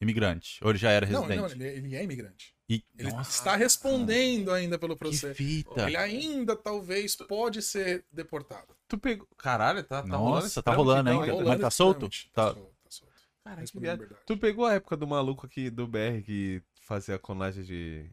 [0.00, 0.58] imigrante.
[0.64, 1.40] Ou ele já era Não, residente?
[1.40, 2.55] não, ele, ele é imigrante.
[2.68, 5.34] E, Ele nossa, está respondendo ainda pelo que processo.
[5.36, 5.82] fita.
[5.86, 8.74] Ele ainda talvez pode ser deportado.
[8.88, 9.26] Tu pegou.
[9.38, 11.26] Caralho, tá, tá rolando Nossa, tá trampo rolando ainda.
[11.32, 11.44] hein?
[11.44, 12.06] Mas tá solto?
[12.06, 12.30] extremamente.
[12.32, 12.54] Tá.
[12.54, 13.70] solto, tá solto.
[13.72, 13.98] Que viagem.
[14.00, 14.20] verdade.
[14.26, 18.10] Tu pegou a época do maluco aqui do BR que fazia clonagem de,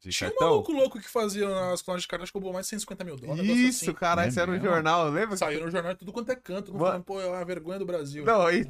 [0.00, 0.48] de Tinha um cartão?
[0.50, 3.42] maluco louco que fazia nas clonas de cartas que cobrou mais de 150 mil dólares.
[3.42, 3.92] um Isso, assim.
[3.92, 4.66] cara, É isso era no mesmo?
[4.66, 5.36] jornal, lembra?
[5.36, 6.72] Saiu no jornal tudo quanto é canto.
[6.72, 6.86] Mano.
[6.86, 8.24] Falando, pô, é a vergonha do Brasil.
[8.24, 8.64] Não, aí.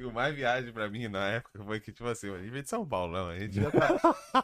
[0.00, 2.68] O mais viagem pra mim na época foi que, tipo assim, a gente veio de
[2.68, 3.28] São Paulo, não.
[3.28, 3.96] A gente já tá.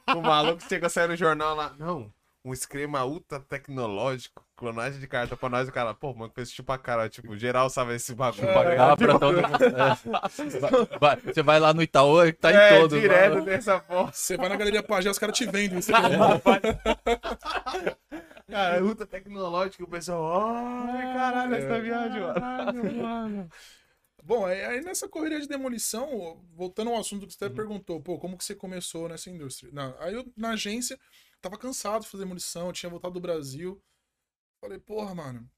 [0.16, 1.74] o maluco chegou a sair no jornal lá.
[1.78, 2.12] Não,
[2.44, 5.68] um esquema ultra tecnológico, clonagem de carta pra nós.
[5.68, 8.48] O cara, pô, mano, fez tipo a cara, tipo, geral sabe esse bagulho.
[8.48, 8.76] É.
[8.76, 9.64] tá pra todo mundo.
[9.64, 9.98] É.
[11.00, 12.98] Vai- você vai lá no Itaú, tá em é, todo.
[13.00, 14.12] direto vai- dessa porra.
[14.12, 15.78] Você vai na Galeria Pajé, os caras te vendem.
[15.80, 15.90] Isso
[18.48, 20.54] Cara, ultra tecnológico, o pessoal,
[20.88, 21.80] ai, caralho, essa É.
[21.80, 22.20] viagem,
[23.00, 23.48] mano.
[24.22, 28.37] Bom, aí, nessa correria de demolição, voltando ao assunto que você até perguntou, pô, como
[28.37, 29.72] que você começou nessa indústria?
[29.72, 30.98] Não, aí eu, na agência,
[31.40, 33.83] tava cansado de fazer demolição, tinha voltado do Brasil.
[34.61, 35.50] Falei, porra, mano,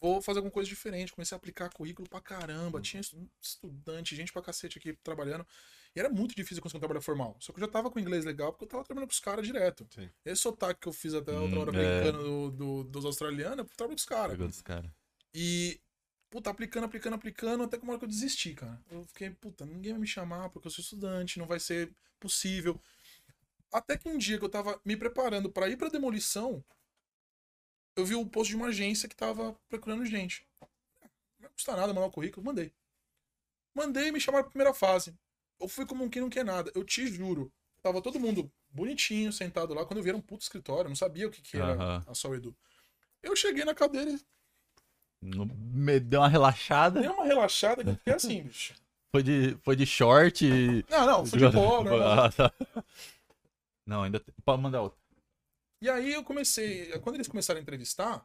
[0.00, 1.12] vou fazer alguma coisa diferente.
[1.12, 5.46] Comecei a aplicar currículo pra caramba, tinha estu- estudante, gente pra cacete aqui trabalhando.
[5.94, 7.36] E era muito difícil conseguir um trabalho formal.
[7.40, 9.46] Só que eu já tava com inglês legal, porque eu tava trabalhando com os caras
[9.46, 9.86] direto.
[9.90, 10.08] Sim.
[10.24, 12.00] Esse sotaque que eu fiz até outra Hum, hora é.
[12.02, 14.38] brincando do, do- dos australianos, eu trabalho com os caras.
[15.34, 15.80] E,
[16.30, 18.80] puta, aplicando, aplicando, aplicando, até que uma hora que eu desisti, cara.
[18.90, 22.80] Eu fiquei, puta, ninguém vai me chamar porque eu sou estudante, não vai ser possível.
[23.72, 26.64] Até que um dia que eu tava me preparando pra ir pra demolição,
[27.96, 30.46] eu vi o post de uma agência que tava procurando gente.
[31.38, 32.72] Não custa nada mandar o currículo, mandei.
[33.74, 35.14] Mandei e me chamaram pra primeira fase.
[35.58, 36.72] Eu fui como um quem não quer nada.
[36.74, 37.52] Eu te juro.
[37.82, 39.84] Tava todo mundo bonitinho, sentado lá.
[39.84, 42.14] Quando eu vi era um puto escritório, eu não sabia o que, que era a
[42.14, 42.56] Sol Edu.
[43.22, 44.20] Eu cheguei na cadeira e
[45.22, 47.00] me deu uma relaxada.
[47.00, 48.74] Deu uma relaxada que é assim, bicho.
[49.12, 50.44] Foi de, foi de short.
[50.46, 51.44] e- Não, não, fui de.
[51.46, 52.52] Ah, tá.
[53.86, 54.20] Não, ainda.
[54.20, 54.98] tem- Pode mandar outro.
[55.82, 58.24] E aí eu comecei, quando eles começaram a entrevistar,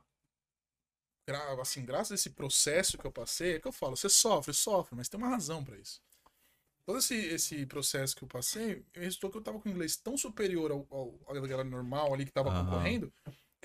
[1.28, 4.54] gra- assim, graças a esse processo que eu passei, é que eu falo, você sofre,
[4.54, 6.02] sofre, mas tem uma razão pra isso.
[6.86, 10.70] Todo esse, esse processo que eu passei, resultou que eu tava com inglês tão superior
[10.70, 12.66] ao, ao, à galera normal ali que tava Aham.
[12.66, 13.12] concorrendo,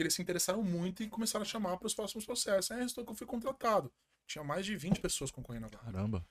[0.01, 2.71] que eles se interessaram muito e começaram a chamar para os próximos processos.
[2.71, 3.93] Aí resultou que eu fui contratado.
[4.27, 5.85] Tinha mais de 20 pessoas concorrendo agora.
[5.85, 6.27] Caramba.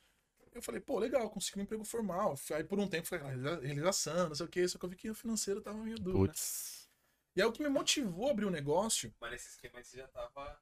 [0.51, 2.35] Eu falei, pô, legal, consegui um emprego formal.
[2.55, 4.95] Aí por um tempo foi realiza- realização, não sei o que, só que eu vi
[4.95, 6.21] que o financeiro tava meio duro.
[6.21, 6.27] né?
[6.29, 6.89] Putz.
[7.35, 9.97] E aí o que me motivou a abrir o negócio, Mas nesse esquema aí você
[9.97, 10.59] já tava.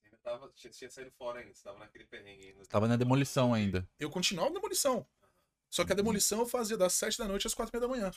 [0.00, 0.50] Você ainda tava.
[0.54, 2.64] Tinha, tinha saído fora ainda, você tava naquele perrengue ainda.
[2.64, 3.86] Tava na demolição ainda.
[3.98, 5.06] eu continuava na demolição.
[5.70, 7.94] Só que a demolição eu fazia das 7 da noite às 4 e meia da
[7.94, 8.10] manhã.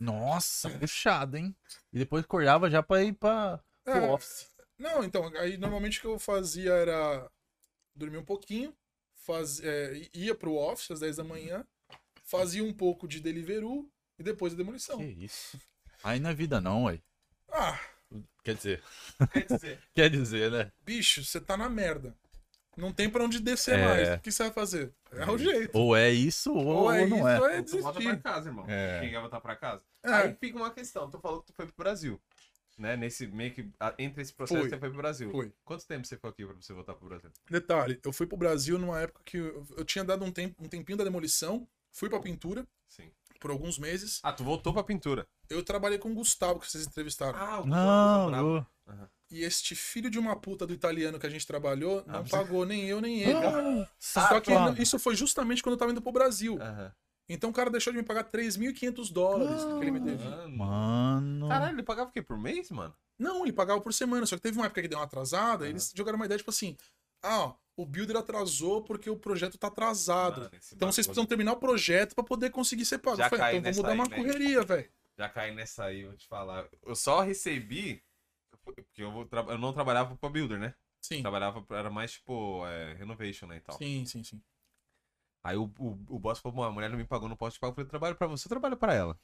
[0.00, 1.54] Nossa, puxado, hein?
[1.92, 4.46] E depois acordava já pra ir pra pro É, office.
[4.78, 7.30] Não, então, aí normalmente o que eu fazia era
[7.94, 8.74] dormir um pouquinho,
[9.14, 11.66] faz, é, ia pro office às 10 da manhã,
[12.24, 14.98] fazia um pouco de Deliveroo e depois a demolição.
[14.98, 15.58] Que isso?
[16.02, 17.00] Aí não é vida não, ué.
[17.50, 17.78] Ah,
[18.42, 18.82] Quer dizer.
[19.32, 20.72] Quer dizer, Quer dizer, né?
[20.84, 22.16] bicho, você tá na merda.
[22.78, 23.84] Não tem pra onde descer É.
[23.84, 24.08] mais.
[24.10, 24.94] O que você vai fazer?
[25.12, 25.76] É o jeito.
[25.76, 27.40] Ou é isso ou, Ou é ou não isso, é.
[27.40, 28.22] ou é tu volta pra desistir.
[28.22, 28.64] casa, irmão.
[28.68, 29.00] É.
[29.00, 29.84] Quem quer voltar pra casa?
[30.04, 30.12] É.
[30.12, 31.10] Aí fica uma questão.
[31.10, 32.20] Tu falou que tu foi pro Brasil.
[32.78, 32.96] Né?
[32.96, 33.68] Nesse meio que.
[33.98, 34.70] Entre esse processo Foi.
[34.70, 35.30] você foi pro Brasil.
[35.32, 35.52] Foi.
[35.64, 37.28] Quanto tempo você ficou aqui pra você voltar pro Brasil?
[37.50, 40.68] Detalhe, eu fui pro Brasil numa época que eu, eu tinha dado um, tempo, um
[40.68, 43.10] tempinho da demolição, fui pra pintura Sim.
[43.40, 44.20] por alguns meses.
[44.22, 45.26] Ah, tu voltou pra pintura.
[45.50, 47.36] Eu trabalhei com o Gustavo, que vocês entrevistaram.
[47.36, 48.66] Ah, o Não, ô.
[49.30, 52.30] E este filho de uma puta do italiano que a gente trabalhou não Ah, você-
[52.30, 53.86] pagou nem eu nem ele.
[53.98, 56.58] Só que não- isso foi justamente quando eu tava indo pro Brasil.
[56.60, 56.92] Aham.
[57.28, 60.48] Então o cara deixou de me pagar 3.500 dólares que ele me devia.
[60.48, 61.46] Mano.
[61.48, 62.22] Caralho, ele pagava o quê?
[62.22, 62.94] Por mês, mano?
[63.18, 64.24] Não, ele pagava por semana.
[64.24, 66.74] Só que teve uma época que deu uma atrasada, eles jogaram uma ideia tipo assim:
[67.22, 70.40] ah, ó, o builder atrasou porque o projeto tá atrasado.
[70.42, 73.18] Mano, Então vocês precisam terminar o projeto pra poder conseguir ser pago.
[73.18, 74.16] Já Eu falei, então vamos dar nessa uma aí, né?
[74.32, 74.90] correria, velho.
[75.18, 76.66] Já caí nessa aí, vou te falar.
[76.86, 78.02] Eu só recebi.
[78.74, 80.74] Porque eu, tra- eu não trabalhava pra builder, né?
[81.00, 81.22] Sim.
[81.22, 83.56] Trabalhava, pra- era mais tipo é, renovation, né?
[83.56, 83.76] E tal.
[83.76, 84.42] Sim, sim, sim.
[85.42, 87.60] Aí o, o, o boss falou: "Bom, a mulher não me pagou, não posso te
[87.60, 87.70] pagar.
[87.70, 89.18] Eu falei: trabalho pra você, eu trabalho pra ela.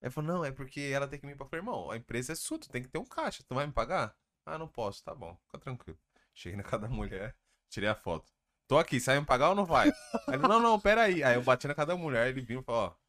[0.00, 1.46] Aí ele falou: não, é porque ela tem que me pagar.
[1.46, 3.66] Eu falei: irmão, a empresa é sua, tu tem que ter um caixa, tu vai
[3.66, 4.16] me pagar?
[4.46, 5.98] Ah, não posso, tá bom, fica tranquilo.
[6.34, 7.36] Cheguei na casa da mulher,
[7.70, 8.32] tirei a foto.
[8.68, 9.88] Tô aqui, sai me pagar ou não vai?
[10.28, 11.22] Aí ele: não, não, pera aí.
[11.22, 13.01] Aí eu bati na casa da mulher, ele viu e falou: ó.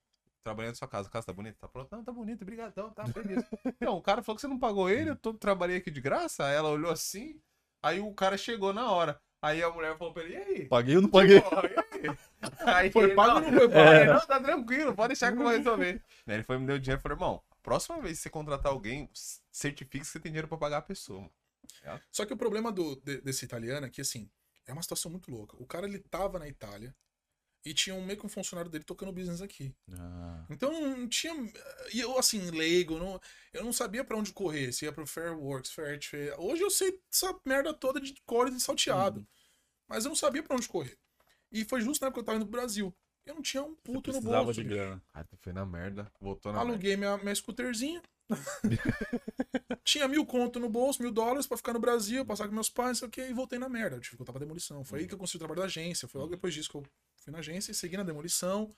[0.44, 1.58] Trabalhando na sua casa, a casa tá bonita?
[1.60, 1.90] Tá pronto?
[1.92, 3.46] Não, tá bonito, obrigadão, tá, beleza.
[3.82, 6.46] Então, o cara falou que você não pagou ele, eu tô, trabalhei aqui de graça.
[6.46, 7.40] Aí ela olhou assim,
[7.82, 9.20] aí o cara chegou na hora.
[9.42, 10.68] Aí a mulher falou pra ele, e aí?
[10.70, 11.38] Paguei ou não paguei?
[11.38, 12.18] E aí?
[12.66, 13.90] Aí Foi ele, pago ou não, foi pago?
[13.90, 16.02] aí ele, não, tá tranquilo, pode deixar que eu vou resolver.
[16.28, 19.10] Aí ele foi me deu dinheiro e falou, irmão, próxima vez que você contratar alguém,
[19.52, 21.20] certifique que você tem dinheiro pra pagar a pessoa.
[21.22, 21.32] mano.
[22.12, 24.30] Só que o problema do, de- desse italiano é que, assim,
[24.68, 25.56] é uma situação muito louca.
[25.62, 26.96] O cara, ele tava na Itália,
[27.66, 29.74] E tinha um, meio que um funcionário dele tocando business aqui.
[29.98, 31.34] Ah, Então não tinha.
[31.94, 33.22] E eu, assim, leigo, não,
[33.54, 34.74] eu não sabia pra onde correr.
[34.74, 36.34] Se ia pro Fairworks, Fairtrade.
[36.38, 39.20] Hoje eu sei essa merda toda de core e de salteado.
[39.22, 39.26] Uhum.
[39.88, 40.98] Mas eu não sabia pra onde correr.
[41.52, 42.94] E foi justo na época que eu tava indo pro Brasil.
[43.26, 44.54] Eu não tinha um você puto no bolso.
[44.62, 45.02] de grana.
[45.14, 46.12] Ah, tu foi na merda.
[46.20, 46.72] Voltou na merda.
[46.74, 48.02] Aluguei minha, minha scooterzinha.
[49.84, 52.90] Tinha mil conto no bolso, mil dólares pra ficar no Brasil, passar com meus pais,
[52.90, 53.98] não sei o que, e voltei na merda.
[53.98, 54.84] Eu tive que voltar pra demolição.
[54.84, 56.08] Foi aí que eu consegui o trabalho da agência.
[56.08, 56.84] Foi logo depois disso que eu
[57.24, 58.76] fui na agência e segui na demolição.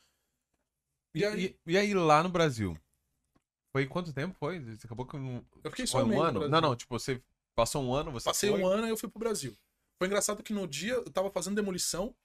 [1.14, 2.78] E, E aí- e- e aí, lá no Brasil?
[3.72, 4.60] Foi quanto tempo foi?
[4.60, 5.46] Você acabou que não.
[5.64, 6.48] Eu fiquei Foi só um um ano?
[6.48, 7.22] Não, não, tipo, você
[7.56, 8.60] passou um ano, você Passei foi?
[8.62, 9.56] um ano e eu fui pro Brasil.
[9.98, 12.16] Foi engraçado que no dia eu tava fazendo demolição.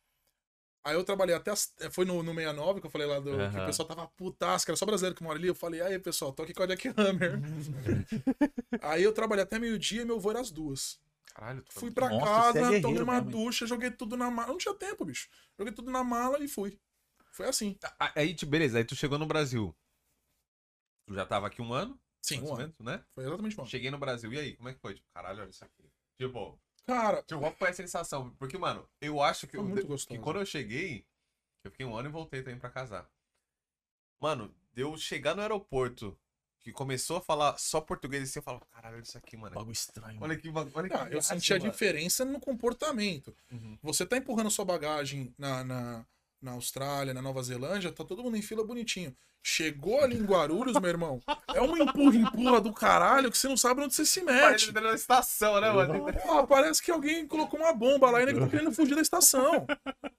[0.85, 1.50] Aí eu trabalhei até.
[1.50, 1.74] As...
[1.80, 3.30] eh, Foi no, no 69 que eu falei lá do.
[3.33, 3.62] Que Aham.
[3.62, 5.48] o pessoal tava putaço, que era só brasileiro que mora ali.
[5.48, 7.38] Eu falei, aí pessoal, tô aqui com a Jackhammer.
[8.80, 10.98] aí eu trabalhei até meio-dia e meu voo era às duas.
[11.40, 13.24] Caralho, tu foi Fui pra Nossa, é casa, guerreiro tomei uma hein?
[13.31, 14.48] ducha, joguei tudo na mala.
[14.48, 15.26] Não tinha tempo, bicho.
[15.59, 16.79] Joguei tudo na mala e fui.
[17.33, 17.79] Foi assim.
[17.98, 19.74] Ah, Aí, tipo, beleza, aí tu chegou no Brasil.
[21.07, 21.98] Tu já tava aqui um ano?
[22.22, 22.57] Sim, um ano.
[22.59, 23.03] menos, né?
[23.14, 23.66] Foi exatamente ano.
[23.70, 24.94] Cheguei no Brasil, e aí, como é que foi?
[24.94, 25.90] Tipo, caralho, olha isso aqui.
[26.18, 28.35] Tipo, Cara, tipo, qual foi a sensação?
[28.37, 30.20] Porque, mano, eu acho que, Foi eu- muito que gostoso.
[30.20, 31.07] quando eu cheguei,
[31.64, 33.11] eu fiquei um ano e voltei também pra casar.
[34.20, 36.18] Mano, deu chegar no aeroporto,
[36.62, 39.55] que começou a falar só português assim, eu falava, caralho, isso aqui, mano.
[39.55, 40.18] Bagulho estranho.
[40.20, 40.73] Olha que bagulho.
[40.75, 41.70] Olha que ah, eu senti a mano.
[41.70, 43.35] diferença no comportamento.
[43.51, 43.79] Uhum.
[43.83, 46.07] Você tá empurrando sua bagagem na, na,
[46.40, 49.16] na Austrália, na Nova Zelândia, tá todo mundo em fila bonitinho.
[49.42, 51.18] Chegou ali em Guarulhos, meu irmão,
[51.55, 54.66] é uma empurra-empurra do caralho que você não sabe onde você se Parece mete.
[54.66, 56.12] que tá na estação, né, mano?
[56.12, 59.66] Pô, parece que alguém colocou uma bomba lá e ele tá querendo fugir da estação.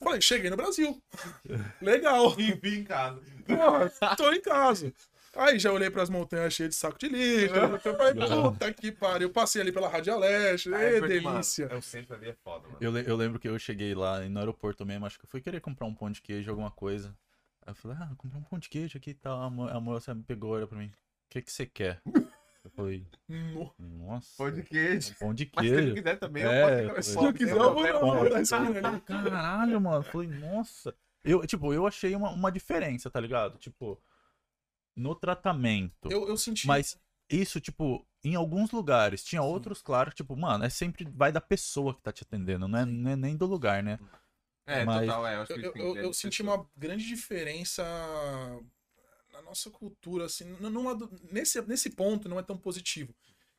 [0.03, 0.99] Falei, cheguei no Brasil.
[1.79, 2.31] Legal.
[2.31, 3.21] Enfim, em casa.
[3.45, 4.91] Porra, tô em casa.
[5.35, 7.55] Aí já olhei pras montanhas cheias de saco de lixo.
[7.55, 9.29] Eu falei, puta que pariu.
[9.29, 10.69] Passei ali pela Rádio Leste.
[10.69, 11.65] Porque, delícia.
[11.67, 12.77] Mano, é o centro ali é foda, mano.
[12.81, 15.61] Eu, eu lembro que eu cheguei lá no aeroporto mesmo, acho que eu fui querer
[15.61, 17.15] comprar um pão de queijo, alguma coisa.
[17.65, 19.41] Aí eu falei, ah, comprei um pão de queijo aqui e tal.
[19.41, 20.87] A mo- a moça me pegou, olha pra mim.
[20.87, 20.91] O
[21.29, 22.01] que que você quer?
[22.63, 24.27] Eu falei, No- nossa.
[24.37, 25.15] Pão de queijo.
[25.17, 25.95] Pão de Mas se ele queijo.
[25.95, 27.85] quiser também, É, eu posso se Se eu quiser, eu vou
[28.25, 29.01] eu dar esquina ali.
[29.01, 29.97] Caralho, mano.
[29.97, 30.93] Eu Falei, nossa.
[31.23, 33.57] Eu, tipo, eu achei uma, uma diferença, tá ligado?
[33.57, 33.97] Tipo,
[34.95, 36.09] no tratamento.
[36.11, 36.67] Eu, eu senti.
[36.67, 36.97] Mas
[37.29, 39.23] isso, tipo, em alguns lugares.
[39.23, 42.79] Tinha outros, claro, tipo, mano, é sempre vai da pessoa que tá te atendendo, não
[42.79, 43.97] é, não é nem do lugar, né?
[44.65, 45.35] É, Mas- total, é.
[45.37, 47.83] Eu, acho Eu, que eu, tem- eu- é eu senti uma grande diferença
[49.33, 50.97] na nossa cultura, assim, numa
[51.31, 53.13] nesse, nesse ponto não é tão positivo.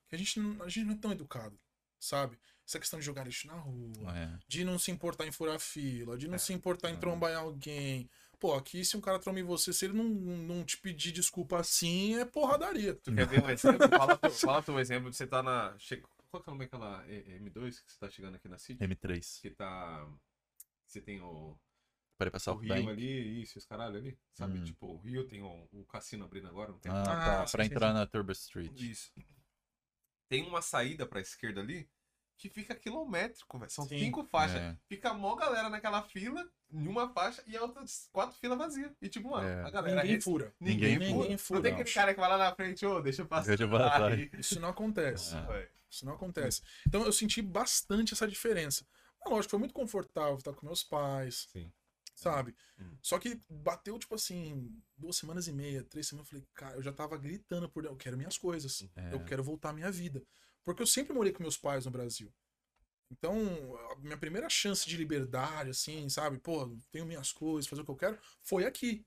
[0.09, 1.59] Que a gente, não- a gente não é tão educado,
[1.99, 2.38] sabe?
[2.66, 4.38] Essa questão de jogar lixo na rua, É.
[4.47, 6.38] de não se importar em furar fila, de não É.
[6.38, 8.09] se importar em trombar em alguém.
[8.42, 11.61] Pô, aqui se um cara tromba em você, se ele não, não te pedir desculpa
[11.61, 12.92] assim, é porradaria.
[12.96, 13.88] Tu quer ver um exemplo?
[13.88, 15.78] Fala tu, fala tu um exemplo de você tá na.
[15.78, 16.02] Che...
[16.28, 18.83] Qual que é o nome daquela E- M2 que você tá chegando aqui na City?
[18.85, 19.40] M3.
[19.42, 20.09] Que tá.
[20.85, 21.57] Você tem o,
[22.18, 22.88] Peraí, passar o o Rio Bank.
[22.88, 24.18] ali, isso, os caralho ali.
[24.33, 24.59] Sabe?
[24.59, 24.64] Hum.
[24.64, 26.90] Tipo, o Rio tem o, o cassino abrindo agora, não tem?
[26.90, 27.50] Ah, Ah, tá.
[27.52, 28.72] Pra entrar na Turbo Street.
[28.81, 29.12] Isso.
[30.28, 31.88] Tem uma saída pra esquerda ali
[32.38, 33.71] que fica quilométrico, velho.
[33.71, 33.99] São Sim.
[33.99, 34.61] cinco faixas.
[34.61, 34.77] É.
[34.88, 38.90] Fica a mó galera naquela fila, em uma faixa, e a outras quatro filas vazias.
[39.01, 39.62] E tipo, mano, É.
[39.64, 40.03] a galera.
[40.03, 40.55] Ninguém esse- fura.
[40.59, 41.38] Ninguém, Ninguém fura.
[41.38, 41.59] fura.
[41.59, 43.49] Não tem aquele cara que vai lá na frente, ô, deixa eu passar.
[43.49, 44.12] Deixa eu passar.
[44.12, 45.35] Aí, Isso não acontece.
[45.37, 45.40] Ah.
[45.42, 45.68] velho.
[45.90, 46.62] Isso não acontece.
[46.88, 48.87] Então eu senti bastante essa diferença.
[49.21, 51.71] Mas, lógico, foi muito confortável estar com meus pais, Sim.
[52.14, 52.57] sabe?
[52.81, 52.97] Hum.
[53.03, 56.83] Só que bateu, tipo assim, duas semanas e meia, três semanas, eu falei, cara, eu
[56.83, 58.88] já tava gritando por dentro, eu quero minhas coisas.
[58.97, 59.12] É.
[59.14, 60.23] Eu quero voltar à minha vida.
[60.64, 62.33] Porque eu sempre morei com meus pais no Brasil.
[63.11, 63.37] Então,
[63.92, 66.38] a minha primeira chance de liberdade, assim, sabe?
[66.38, 69.05] Pô, tenho minhas coisas, fazer o que eu quero, foi aqui,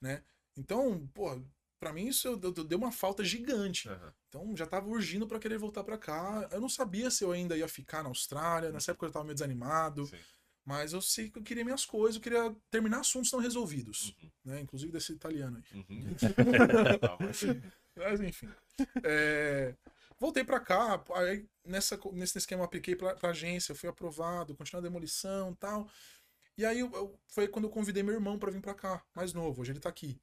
[0.00, 0.22] né?
[0.56, 1.38] Então, pô,
[1.78, 3.88] pra mim isso eu- eu- deu uma falta gigante.
[3.88, 4.14] Aham.
[4.28, 6.48] Então já tava urgindo pra querer voltar pra cá.
[6.50, 8.72] Eu não sabia se eu ainda ia ficar na Austrália.
[8.72, 10.06] Nessa época eu tava meio desanimado.
[10.06, 10.16] Sim.
[10.64, 14.14] Mas eu sei que eu queria minhas coisas, eu queria terminar assuntos não resolvidos.
[14.22, 14.30] Uhum.
[14.46, 14.60] Né?
[14.62, 15.78] Inclusive desse italiano aí.
[15.78, 16.06] Uhum.
[17.00, 17.18] Tá,
[17.96, 18.48] Mas enfim.
[19.04, 19.74] É,
[20.18, 24.80] Voltei pra cá, aí nessa, nesse esquema eu apliquei pra, pra agência, fui aprovado, continuei
[24.86, 25.88] a demolição e tal.
[26.56, 29.32] E aí eu- eu- foi quando eu convidei meu irmão pra vir pra cá, mais
[29.32, 30.18] novo, hoje ele tá aqui.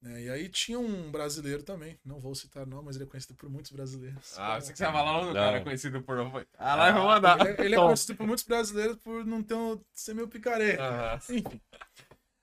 [0.00, 0.22] né?
[0.24, 3.48] e aí tinha um brasileiro também, não vou citar não, mas ele é conhecido por
[3.48, 4.38] muitos brasileiros.
[4.38, 6.18] Ah, você que você falar o cara conhecido por.
[6.58, 7.40] Ah, lá eu vou mandar.
[7.40, 10.82] Ele, é- ele é conhecido por muitos brasileiros por não ter um, ser meio picareta.
[10.82, 11.16] Aham.
[11.30, 11.60] Enfim,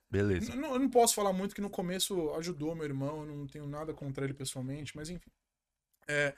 [0.10, 0.52] Beleza.
[0.52, 3.46] n- não- eu não posso falar muito que no começo ajudou meu irmão, eu não
[3.46, 5.30] tenho nada contra ele pessoalmente, mas enfim.
[6.08, 6.34] É,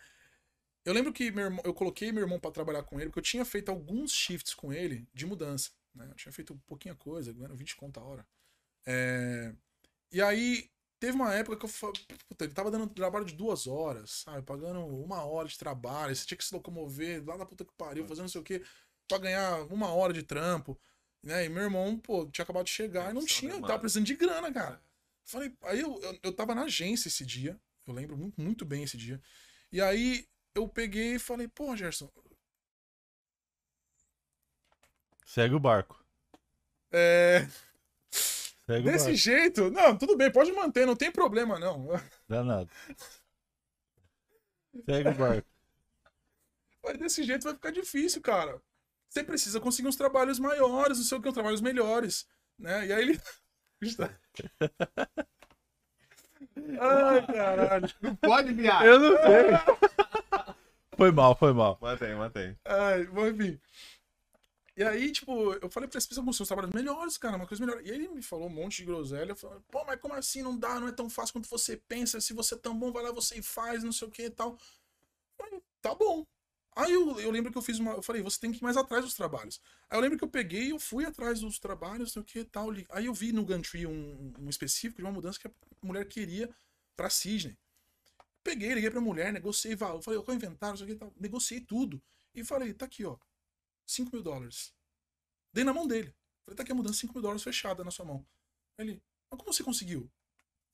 [0.86, 3.24] eu lembro que meu irmão- eu coloquei meu irmão pra trabalhar com ele, porque eu
[3.24, 5.72] tinha feito alguns shifts com ele de mudança.
[5.96, 6.08] né?
[6.10, 8.28] Eu tinha feito pouquinha coisa, ganhando 20 conto a hora.
[8.86, 9.54] É,
[10.12, 10.70] e aí,
[11.00, 14.42] teve uma época que eu falei, puta, ele tava dando trabalho de duas horas, sabe?
[14.42, 18.08] Pagando uma hora de trabalho, você tinha que se locomover lá da puta que pariu,
[18.08, 18.64] fazendo não sei o quê,
[19.08, 20.80] pra ganhar uma hora de trampo.
[21.22, 21.46] Né?
[21.46, 23.68] E meu irmão, pô, tinha acabado de chegar e não tinha, demais.
[23.68, 24.82] tava precisando de grana, cara.
[25.26, 28.84] Falei, aí eu, eu, eu tava na agência esse dia, eu lembro muito, muito bem
[28.84, 29.22] esse dia.
[29.72, 32.10] E aí eu peguei e falei, pô, Gerson,
[35.26, 36.00] Segue o barco.
[36.92, 37.48] é,
[38.12, 39.18] Segue o desse barco.
[39.18, 41.88] jeito, não, tudo bem, pode manter, não tem problema não.
[42.28, 42.70] Danado.
[44.86, 45.48] Segue o barco.
[46.84, 48.62] Mas desse jeito vai ficar difícil, cara.
[49.10, 52.28] Você precisa conseguir uns trabalhos maiores, não sei o que, uns trabalhos melhores,
[52.58, 52.86] né?
[52.88, 53.22] E aí ele...
[56.80, 57.90] Ai, caralho.
[58.22, 58.86] Pode viajar.
[58.86, 59.52] Eu não sei.
[60.98, 61.78] Foi mal, foi mal.
[61.82, 62.58] Mantém, mantém.
[62.66, 63.60] Ai, bom, enfim.
[64.76, 67.82] E aí, tipo, eu falei pra precisa conseguir uns trabalhos melhores, cara, uma coisa melhor.
[67.86, 70.80] E ele me falou um monte de groselha, falou, pô, mas como assim não dá,
[70.80, 73.38] não é tão fácil quanto você pensa, se você é tão bom, vai lá você
[73.38, 74.54] e faz, não sei o que e tal.
[74.54, 74.58] Eu
[75.46, 76.26] falei, tá bom.
[76.76, 78.76] Aí eu, eu lembro que eu fiz uma, eu falei, você tem que ir mais
[78.76, 79.62] atrás dos trabalhos.
[79.90, 82.26] Aí eu lembro que eu peguei e eu fui atrás dos trabalhos, não sei o
[82.26, 82.70] que e tal.
[82.90, 85.52] Aí eu vi no Gantry um, um específico de uma mudança que a
[85.84, 86.50] mulher queria
[86.96, 87.56] pra Sydney.
[88.44, 91.00] Peguei, liguei pra mulher, negociei, falei, qual é o inventário, não sei o que e
[91.00, 91.14] tal.
[91.18, 92.02] Negociei tudo.
[92.36, 93.18] E falei, tá aqui, ó.
[93.86, 94.74] 5 mil dólares.
[95.54, 96.14] Dei na mão dele.
[96.44, 98.26] Falei, tá aqui a mudança, 5 mil dólares fechada na sua mão.
[98.78, 100.12] Ele, mas como você conseguiu?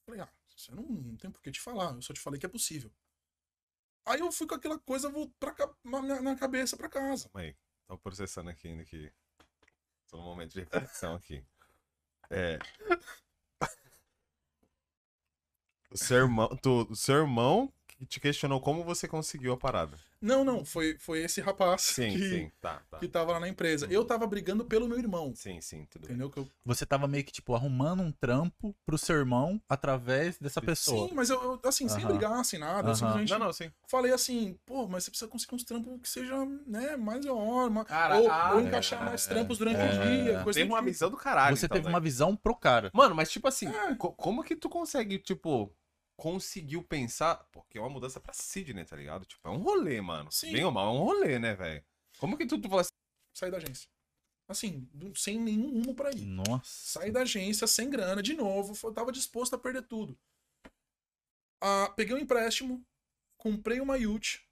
[0.05, 2.45] Falei, ah, você não, não tem por que te falar, eu só te falei que
[2.45, 2.91] é possível.
[4.05, 7.29] Aí eu fui com aquela coisa vou pra, na- na cabeça pra casa.
[7.29, 7.55] Calma aí.
[7.87, 9.11] Tô processando aqui ainda que.
[10.07, 11.45] Tô num momento de reflexão aqui.
[12.31, 12.57] É.
[15.99, 19.97] Seu irmão, tu- seu irmão que te questionou como você conseguiu a parada.
[20.21, 22.51] Não, não, foi, foi esse rapaz Sim, que, sim.
[22.59, 22.97] Tá, tá.
[22.99, 23.87] que tava lá na empresa.
[23.89, 26.11] Eu tava brigando pelo meu irmão, Sim, sim, tudo bem.
[26.11, 26.29] entendeu?
[26.29, 30.61] Que eu, Você tava meio que, tipo, arrumando um trampo pro seu irmão através dessa
[30.61, 31.07] pessoa.
[31.07, 32.07] sim, mas eu, eu, assim, sem Aham.
[32.17, 32.95] brigar, sem nada, eu Aham.
[32.95, 33.71] simplesmente Não, não, sim.
[33.87, 36.35] falei assim, pô, mas você precisa conseguir uns trampos que seja,
[36.67, 39.77] né, mais da hora, ma- Cara, ou, ah, ou é, encaixar mais é, trampos durante
[39.79, 39.87] é.
[39.87, 40.89] o dia, coisa Tem uma tipo.
[40.89, 41.55] visão do caralho.
[41.55, 41.93] Você então, teve né?
[41.93, 42.91] uma visão pro cara.
[42.93, 43.95] Mano, mas tipo assim, É.
[43.95, 45.73] co- como que tu consegue, tipo,
[46.19, 47.35] conseguiu pensar.
[47.51, 49.25] Porque é uma mudança pra Sydney, tá ligado?
[49.25, 50.29] Tipo, é um rolê, mano.
[50.31, 50.51] Sim.
[50.51, 51.83] Bem ou mal, é um rolê, né, velho?
[52.19, 52.91] Como que tu, tu fala assim,
[53.33, 53.89] Saí da agência.
[54.47, 56.25] Assim, sem nenhum rumo pra ir.
[56.25, 56.61] Nossa.
[56.65, 60.19] Saí da agência sem grana de novo, eu tava disposto a perder tudo.
[61.61, 62.85] Ah, peguei um empréstimo,
[63.37, 64.45] comprei uma Yacht.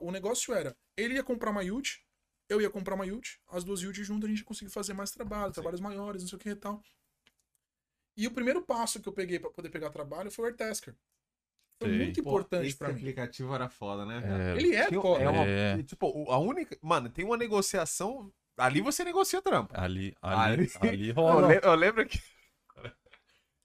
[0.00, 2.04] O negócio era, ele ia comprar uma Yacht,
[2.48, 5.10] eu ia comprar uma Yacht, as duas Yachts juntas a gente ia conseguir fazer mais
[5.10, 6.82] trabalho, trabalhos maiores, não sei o que e tal.
[8.16, 10.94] E o primeiro passo que eu peguei pra poder pegar trabalho foi o Airtasker.
[11.80, 11.98] Foi Sei.
[11.98, 12.94] muito importante pra mim.
[12.94, 14.22] aplicativo era foda, né?
[14.24, 15.22] É, Ele é foda.
[15.24, 15.82] é uma- É.
[15.82, 16.78] Tipo, o- a única.
[16.80, 18.32] Mano, tem uma negociação.
[18.56, 19.74] Ali você negocia trampo.
[19.76, 21.48] ali, ali, Ali- ali Eu, rola.
[21.48, 22.18] le- eu lembro que.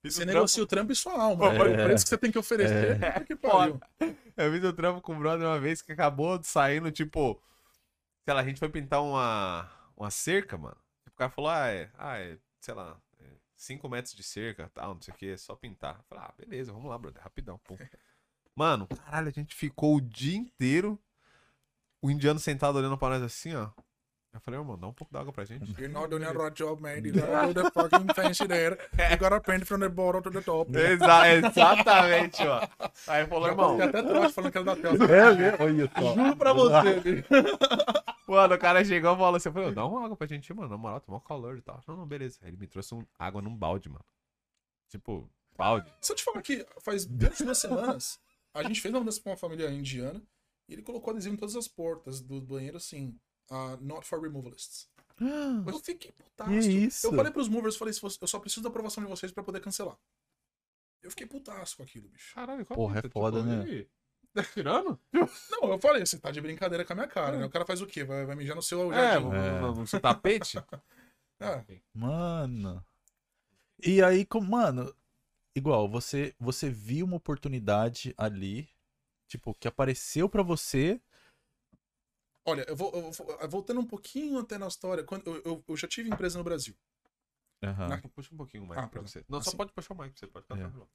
[0.02, 1.46] Fiz Você um negocia o trampo e sua alma.
[1.54, 1.58] É.
[1.60, 2.98] O preço que você tem que oferecer.
[2.98, 3.80] puta que pariu.
[3.98, 7.40] trampo- Eu fiz um trampo com o brother uma vez que acabou saindo, tipo.
[8.24, 10.76] Sei lá, a gente foi pintar uma, uma cerca, mano.
[11.06, 12.96] O cara falou, ah, é, ah, é sei lá,
[13.60, 15.96] 5 metros de cerca, tal, não sei o que, é só pintar.
[15.98, 17.58] Eu falei, ah, beleza, vamos lá, brother, rapidão.
[17.58, 17.76] Pum.
[18.56, 20.98] Mano, caralho, a gente ficou o dia inteiro,
[22.00, 23.68] o indiano sentado olhando pra nós assim, ó.
[24.32, 25.72] Eu falei, irmão, dá um pouco d'água pra gente.
[25.72, 26.98] You're not doing a right job, man.
[26.98, 28.78] You don't do the fucking fancy there.
[29.10, 30.70] You gotta paint from the bottom to the top.
[30.78, 32.66] Exa- exatamente, ó.
[33.08, 35.04] Aí falou, irmão, até trote falando que era da tela.
[35.04, 35.62] É?
[35.62, 36.14] Olha só.
[36.14, 37.24] Juro pra você.
[38.30, 40.68] Mano, o cara chegou e falou assim: eu falei, dá uma água pra gente, mano.
[40.68, 41.82] Na moral, tomar um calor e tal.
[41.86, 42.38] Não, não, beleza.
[42.42, 44.04] Aí ele me trouxe um- água num balde, mano.
[44.88, 45.92] Tipo, balde.
[46.00, 48.20] Se eu te falar que faz menos de duas semanas,
[48.54, 50.22] a gente fez uma mudança pra uma família indiana
[50.68, 53.18] e ele colocou adesivo em todas as portas do banheiro assim,
[53.50, 54.88] ah, not for removalists.
[55.66, 56.50] Eu fiquei putaço.
[56.50, 57.06] Que isso?
[57.06, 59.98] Eu falei pros movers, falei, eu só preciso da aprovação de vocês pra poder cancelar.
[61.02, 62.34] Eu fiquei putaço com aquilo, bicho.
[62.34, 63.66] Caralho, qual Porra, que é foda, né?
[63.66, 63.88] e aí?
[64.32, 64.98] Tá tirando?
[65.12, 67.44] Não, eu falei, você tá de brincadeira com a minha cara, né?
[67.44, 68.04] O cara faz o quê?
[68.04, 69.24] Vai, vai mijar no seu É, jardim.
[69.26, 69.60] no, É.
[69.60, 70.58] no- seu tapete?
[71.40, 71.64] Ah,
[71.94, 72.84] Mano.
[73.82, 74.94] E aí, como, mano,
[75.56, 78.68] igual, você você viu uma oportunidade ali,
[79.26, 81.00] tipo, que apareceu pra você.
[82.46, 85.02] Olha, eu vou, eu vou- voltando um pouquinho até na história.
[85.04, 86.74] Quando eu, eu, eu já tive empresa no Brasil.
[87.64, 87.88] Aham.
[87.88, 89.24] Na- Puxa um pouquinho mais Ah, pra você.
[89.28, 89.56] Não, só Assim.
[89.56, 90.58] pode puxar o mic pra você, pode ficar É.
[90.60, 90.88] tranquilo.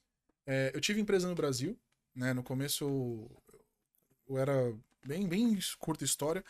[0.48, 1.78] É, eu tive empresa no Brasil,
[2.16, 2.34] né?
[2.34, 3.32] No começo eu,
[4.30, 4.74] eu era
[5.06, 6.44] bem, bem curta história.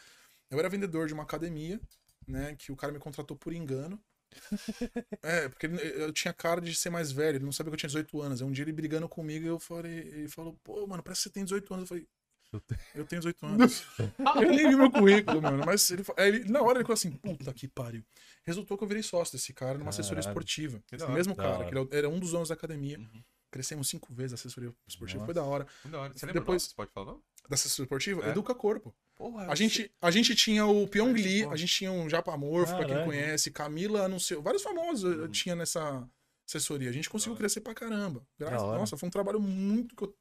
[0.49, 1.79] Eu era vendedor de uma academia,
[2.27, 2.55] né?
[2.55, 3.99] Que o cara me contratou por engano.
[5.23, 7.79] É, porque ele- eu tinha cara de ser mais velho, ele não sabia que eu
[7.79, 8.41] tinha 18 anos.
[8.41, 11.33] Aí um dia ele brigando comigo, eu falei, ele falou, pô, mano, parece que você
[11.33, 11.83] tem 18 anos.
[11.83, 12.07] Eu falei,
[12.53, 13.83] Eu te- eu tenho 18 anos.
[14.43, 15.63] eu nem vi meu currículo, mano.
[15.65, 18.03] Mas ele, ele- na hora ele falou assim, puta que pariu.
[18.43, 20.31] Resultou que eu virei sócio desse cara numa assessoria Caralho.
[20.31, 20.83] esportiva.
[20.87, 22.99] Que Esse mesmo cara, que ele era um dos donos da academia.
[22.99, 23.23] Uhum.
[23.55, 25.19] Crescemos cinco vezes a assessoria esportiva.
[25.19, 25.25] Nossa.
[25.27, 25.65] Foi da hora.
[25.85, 26.13] Da hora.
[26.13, 26.63] Você lembra Depois-.
[26.63, 27.21] Você pode falar, não?
[27.49, 28.25] Da assessoria esportiva?
[28.25, 28.31] É?
[28.31, 28.93] Educa Corpo.
[29.15, 32.73] Porra, A gente, a gente tinha o Pyong Lee, a gente tinha um Japa Morfo,
[32.75, 33.05] pra quem Caralho.
[33.05, 35.27] conhece, Camila anunciou, vários famosos Uhum.
[35.29, 36.05] tinha nessa
[36.45, 36.89] assessoria.
[36.89, 38.27] A gente conseguiu crescer pra caramba.
[38.37, 40.13] Graças, nossa, foi um trabalho muito que eu,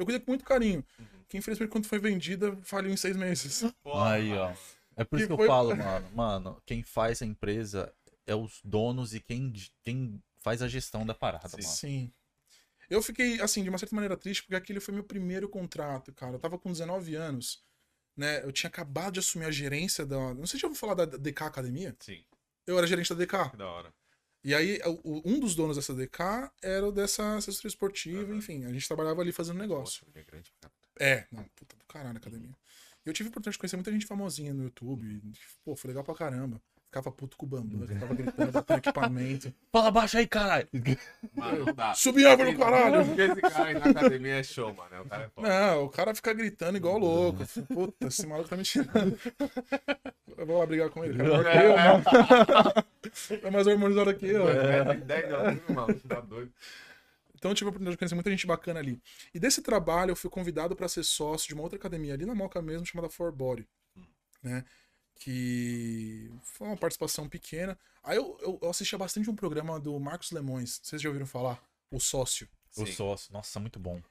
[0.00, 0.84] eu cuidei com muito carinho.
[0.98, 1.06] Uhum.
[1.30, 3.62] Que infelizmente quando foi vendida, faliu em seis meses.
[3.82, 4.52] Porra, Aí, ó.
[4.96, 6.10] É por isso Que que eu foi- falo, mano.
[6.14, 7.90] Mano, quem faz a empresa
[8.26, 9.50] é os donos e quem,
[9.82, 11.56] quem faz a gestão da parada, Sim.
[11.62, 11.72] mano.
[11.74, 12.12] Sim.
[12.90, 16.34] Eu fiquei, assim, de uma certa maneira triste, porque aquele foi meu primeiro contrato, cara.
[16.34, 17.62] Eu tava com 19 anos,
[18.16, 18.44] né?
[18.44, 20.34] Eu tinha acabado de assumir a gerência da.
[20.34, 21.96] Não sei se já ouviu falar da DK Academia.
[22.00, 22.24] Sim,
[22.66, 23.50] Eu era gerente da DK.
[23.50, 23.92] que da hora.
[24.44, 28.36] E aí, o- um dos donos dessa DK era o dessa assessoria esportiva, Aham.
[28.36, 30.04] enfim, a gente trabalhava ali fazendo negócio.
[30.04, 30.52] Poxa, é grande.
[30.98, 32.54] É, não, puta do caralho academia.
[33.04, 35.06] E eu tive a oportunidade de conhecer muita gente famosinha no YouTube.
[35.06, 35.32] e,
[35.64, 36.60] pô, foi legal pra caramba.
[36.92, 39.54] Ficava puto com o bambam, ficava gritando, batendo equipamento.
[39.72, 40.68] Fala baixo aí, caralho.
[41.34, 41.94] Mano, não dá.
[41.94, 43.06] Subi árvore no caralho!
[43.06, 45.00] Porque esse cara aí na academia é show, mano.
[45.00, 45.48] O cara é foda.
[45.48, 47.44] Não, o cara fica gritando igual louco.
[47.44, 49.18] Eu falei, Puta, esse maluco tá me tirando.
[50.36, 51.16] Eu vou lá brigar com ele.
[51.16, 52.84] Cara, É, eu, mano.
[53.42, 54.46] É mais harmonizado que eu.
[54.50, 56.00] É, 10 de altura, mano.
[56.00, 56.52] Tá doido.
[57.34, 59.00] Então eu tive a oportunidade de conhecer muita gente bacana ali.
[59.32, 62.34] E desse trabalho eu fui convidado para ser sócio de uma outra academia ali na
[62.34, 63.66] Moca mesmo, chamada For Body.
[64.42, 64.62] Né?
[65.22, 67.78] Que foi uma participação pequena.
[68.02, 70.80] Aí eu, eu, eu assistia bastante um programa do Marcos Lemões.
[70.82, 71.62] Vocês já ouviram falar?
[71.92, 72.48] O Sócio.
[72.76, 72.92] O Sim.
[72.92, 73.32] sócio.
[73.32, 74.02] Nossa, muito bom.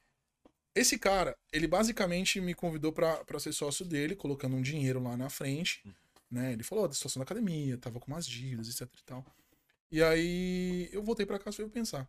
[0.74, 5.14] Esse cara, ele basicamente me convidou pra pra ser sócio dele, colocando um dinheiro lá
[5.16, 5.84] na frente,
[6.30, 6.52] né?
[6.52, 9.26] Ele falou da situação da academia, tava com umas dívidas, etc e tal.
[9.90, 12.08] E aí eu voltei pra casa e fui pensar.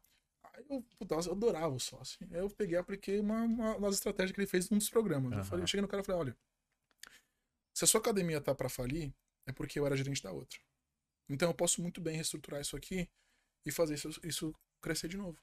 [0.54, 2.26] Aí eu, puta, eu adorava o sócio.
[2.32, 5.34] Aí eu peguei e apliquei uma, uma, umas estratégias que ele fez num dos programas.
[5.34, 5.44] Eu, Aham.
[5.44, 6.38] falei, eu cheguei no cara e falei, olha,
[7.74, 9.14] se a sua academia tá pra falir,
[9.46, 10.60] é porque eu era gerente da outra.
[11.30, 13.10] Então eu posso muito bem reestruturar isso aqui
[13.66, 15.40] e fazer isso, isso crescer de novo.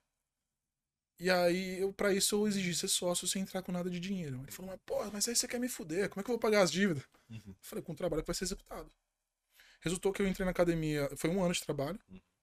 [1.19, 4.41] E aí, eu, pra isso, eu exigi ser sócio sem entrar com nada de dinheiro.
[4.43, 6.41] Ele falou, mas porra, mas aí você quer me fuder, como é que eu vou
[6.41, 7.05] pagar as dívidas?
[7.29, 7.43] Uhum.
[7.47, 8.91] Eu falei, com o trabalho que vai ser executado.
[9.81, 11.99] Resultou que eu entrei na academia, foi um ano de trabalho.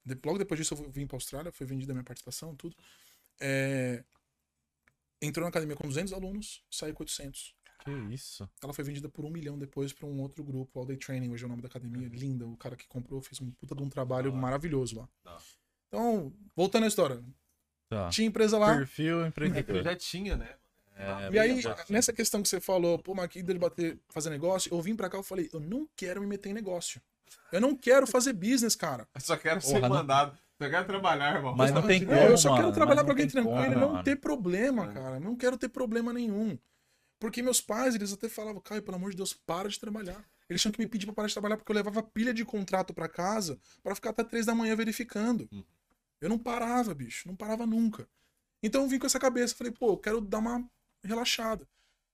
[0.05, 2.75] De- logo depois disso eu vim pra Austrália, foi vendida a minha participação, tudo.
[3.39, 4.03] É,
[5.21, 7.55] entrou na academia com 200 alunos, saiu com 800.
[7.87, 8.49] Que isso?
[8.61, 11.43] Ela foi vendida por um milhão depois pra um outro grupo, All Day Training, hoje
[11.43, 12.07] é o nome da academia.
[12.09, 14.39] Linda, o cara que comprou fez um puta de um trabalho hora.
[14.41, 15.07] maravilhoso lá.
[15.25, 15.37] Hora.
[15.87, 17.23] Então, voltando à história.
[17.89, 18.09] Tá.
[18.09, 19.81] Tinha empresa lá, Perfil Eu empreendedor.
[19.83, 20.49] já tinha, né?
[20.97, 24.73] É, E aí, nessa questão que você falou, pô, mas aqui de bater, fazer negócio,
[24.73, 26.99] eu vim pra cá e falei, eu não quero me meter em negócio.
[27.51, 29.07] Eu não quero fazer business, cara.
[29.13, 30.37] Eu só quero ser Porra, não- mandado.
[30.59, 31.55] Só quero trabalhar, irmão.
[31.55, 33.75] Mas não tem Não, como, eu só mano, quero trabalhar pra não alguém tranquilo e
[33.75, 34.93] não ter problema, É.
[34.93, 35.19] cara.
[35.19, 36.57] Não quero ter problema nenhum.
[37.19, 40.23] Porque meus pais, eles até falavam, Caio, pelo amor de Deus, para de trabalhar.
[40.49, 42.93] Eles tinham que me pedir pra parar de trabalhar porque eu levava pilha de contrato
[42.93, 45.47] pra casa pra ficar até três da manhã verificando.
[45.51, 45.63] Uhum.
[46.21, 47.27] Eu não parava, bicho.
[47.27, 48.07] Não parava nunca.
[48.63, 49.55] Então eu vim com essa cabeça.
[49.55, 50.65] Falei, pô, eu quero dar uma
[51.03, 51.67] relaxada.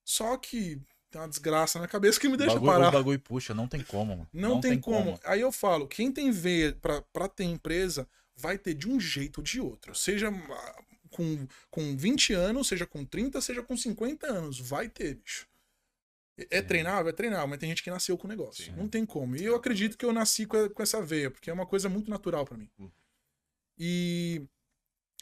[0.04, 0.82] Só que
[1.12, 2.90] tem uma desgraça na cabeça que me deixa bagulho, parar.
[2.90, 4.30] O bagulho puxa, não tem como, mano.
[4.34, 5.20] Não, tem, como.
[5.24, 9.38] Aí eu falo, quem tem veia pra, pra ter empresa, vai ter de um jeito
[9.38, 9.94] ou de outro.
[9.94, 10.32] Seja
[11.14, 14.60] com, com 20 anos, seja com 30, seja com 50 anos.
[14.60, 15.48] Vai ter, bicho.
[16.38, 17.10] É- É treinável?
[17.10, 18.66] É treinável, mas tem gente que nasceu com o negócio.
[18.66, 18.72] Sim.
[18.72, 19.36] Não tem como.
[19.36, 22.10] E eu acredito que eu nasci com, com essa veia, porque é uma coisa muito
[22.10, 22.70] natural pra mim.
[22.80, 22.90] Hum.
[23.78, 24.42] E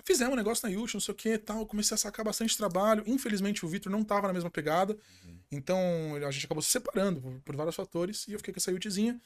[0.05, 1.65] fizemos um negócio na Yult, não sei o que e tal.
[1.65, 3.03] Comecei a sacar bastante trabalho.
[3.05, 4.97] Infelizmente o Vitor não tava na mesma pegada.
[5.51, 5.77] Então
[6.25, 8.27] a gente acabou se separando por, por vários fatores.
[8.27, 9.19] E eu fiquei com essa Yultzinha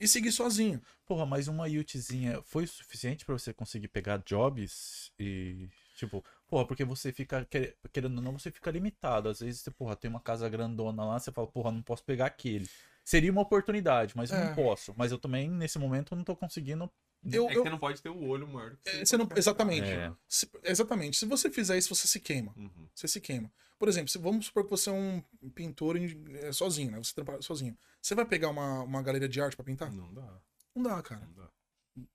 [0.00, 0.82] e segui sozinho.
[1.06, 5.68] Porra, mas uma Yutzinha foi o suficiente pra você conseguir pegar jobs e.
[5.96, 9.28] Tipo, porra, porque você fica, quer- querendo ou não, você fica limitado.
[9.28, 12.26] Às vezes, você, porra, tem uma casa grandona lá, você fala, porra, não posso pegar
[12.26, 12.68] aquele.
[13.02, 14.44] Seria uma oportunidade, mas eu É.
[14.44, 14.92] não posso.
[14.96, 16.90] Mas eu também, nesse momento, não tô conseguindo.
[17.24, 19.16] Eu, É que eu- você não pode ter o olho maior do que É, você
[19.16, 19.88] não- exatamente.
[19.90, 20.12] É.
[20.28, 21.16] Se- exatamente.
[21.16, 22.52] Se você fizer isso, você se queima.
[22.56, 22.86] Uhum.
[22.94, 23.50] Você se queima.
[23.78, 25.22] Por exemplo, se, vamos supor que você é um
[25.54, 26.98] pintor em- é, sozinho, né?
[26.98, 27.76] Você trabalha sozinho.
[28.02, 29.90] Você vai pegar uma, uma galeria de arte pra pintar?
[29.92, 30.40] Não dá,
[30.74, 31.20] Não dá, cara.
[31.26, 31.50] não dá.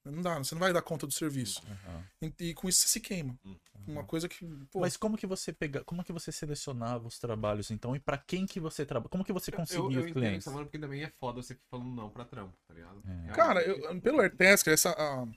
[0.06, 0.38] Não dá.
[0.38, 1.62] Você não vai dar conta do serviço.
[1.68, 2.04] Aham.
[2.22, 3.38] E, e com isso você se queima.
[3.44, 3.58] Uhum.
[3.88, 4.46] Uma coisa que.
[4.72, 8.18] Pô, Mas como que você pega, como que você selecionava os trabalhos então e pra
[8.18, 9.10] quem que você trabalha?
[9.10, 10.46] Como que você conseguia eu, eu os entendo clientes?
[10.48, 13.02] essa mano, porque também é foda você falando não pra trampo, tá ligado?
[13.28, 13.32] É.
[13.34, 14.92] Cara, eu- pelo Airtasker, essa.
[14.92, 15.28] A,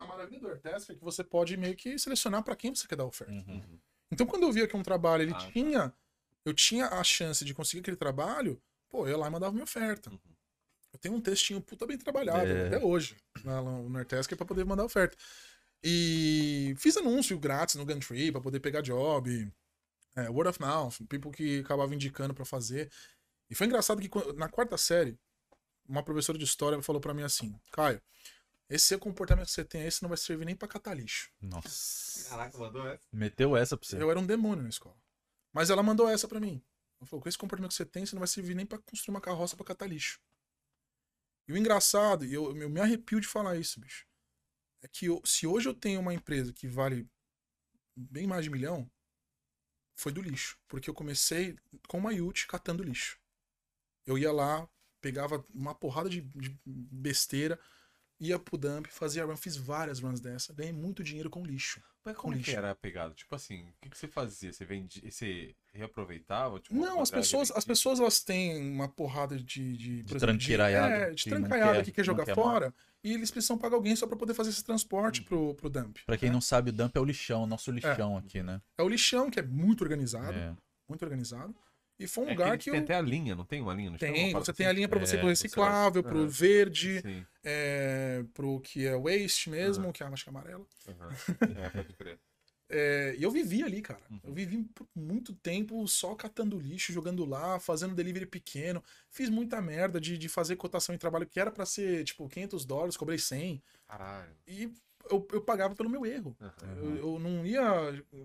[0.00, 2.96] a maravilha do Airtasker é que você pode meio que selecionar pra quem você quer
[2.96, 3.32] dar oferta.
[3.32, 3.62] Uhum.
[4.10, 5.50] Então, quando eu via que um trabalho ele Ah, tá.
[5.50, 5.92] tinha.
[6.44, 8.60] Eu tinha a chance de conseguir aquele trabalho,
[8.90, 10.10] pô, eu ia lá e mandava minha oferta.
[10.10, 10.18] Uhum.
[10.92, 12.66] Eu tenho um textinho puta bem trabalhado, É.
[12.66, 15.16] até hoje, lá no Nerdtasker pra poder mandar oferta.
[15.82, 19.50] E fiz anúncio grátis no Gumtree pra poder pegar job.
[20.14, 22.90] é, word of mouth, people que acabavam indicando pra fazer.
[23.48, 25.18] E foi engraçado que na quarta série,
[25.88, 28.00] uma professora de história falou pra mim assim: Caio,
[28.68, 31.30] esse seu comportamento que você tem aí, você não vai servir nem pra catar lixo.
[31.40, 32.28] Nossa.
[32.28, 33.00] Caraca, mandou essa.
[33.10, 33.96] Meteu essa pra você.
[34.02, 34.96] Eu era um demônio na escola.
[35.52, 36.62] Mas ela mandou essa pra mim.
[37.00, 39.14] Ela falou, com esse comportamento que você tem, você não vai servir nem pra construir
[39.14, 40.20] uma carroça pra catar lixo.
[41.48, 44.06] E o engraçado, e eu, eu me arrepio de falar isso, bicho,
[44.82, 47.08] é que eu- se hoje eu tenho uma empresa que vale
[47.96, 48.90] bem mais de milhão,
[49.94, 50.58] foi do lixo.
[50.68, 51.56] Porque eu comecei
[51.88, 53.18] com uma Yute catando lixo.
[54.06, 54.68] Eu ia lá,
[55.00, 57.60] pegava uma porrada de, de besteira,
[58.22, 61.82] ia pro dump, fazia run, fiz várias runs dessa, ganhei muito dinheiro com lixo.
[62.04, 62.50] Mas como lixo.
[62.50, 63.14] que era a pegada?
[63.14, 64.52] Tipo assim, o que, que você fazia?
[64.52, 66.60] Você vendia, você reaproveitava?
[66.60, 69.76] Tipo, Não, as pessoas, as pessoas elas têm uma porrada de.
[69.76, 72.74] De, exemplo, tranqueiraiada, É, de que que quer jogar quer fora.
[73.04, 75.98] E eles precisam pagar alguém só pra poder fazer esse transporte pro, pro dump.
[76.06, 76.34] Pra quem né?
[76.34, 78.60] não sabe, o dump é o lixão, nosso lixão aqui, né?
[78.78, 80.38] É o lixão, que é muito organizado.
[80.38, 80.54] É.
[80.88, 81.54] Muito organizado.
[81.98, 82.84] E foi um É lugar que tem eu.
[82.84, 84.14] até a linha, não tem uma linha no chão?
[84.14, 84.74] Tem, você tem a assim?
[84.74, 86.28] linha pra você É, pro reciclável, pro Aham.
[86.28, 87.26] verde, Sim.
[87.44, 90.66] é, pro que é waste mesmo, que é a acho que é amarela.
[90.88, 91.10] aham.
[91.56, 92.18] É, pode crer.
[92.68, 94.02] É, e eu vivi ali, cara.
[94.10, 94.20] Uhum.
[94.24, 98.82] Eu vivi por muito tempo só catando lixo, jogando lá, fazendo delivery pequeno.
[99.10, 102.64] Fiz muita merda de, de fazer cotação em trabalho que era pra ser, tipo, 500
[102.64, 103.62] dólares, cobrei 100.
[103.86, 104.36] Caralho.
[104.46, 104.72] E
[105.10, 106.36] eu, eu pagava pelo meu erro.
[106.40, 106.52] Aham.
[106.76, 107.62] Eu, eu não ia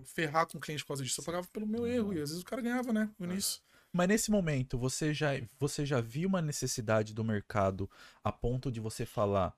[0.06, 2.14] ferrar com o cliente por causa disso, eu pagava pelo meu erro.
[2.14, 3.36] E às vezes o cara ganhava, né, com Aham.
[3.36, 3.62] isso.
[3.92, 7.90] Mas nesse momento, você já, você já viu uma necessidade do mercado
[8.24, 9.58] a ponto de você falar: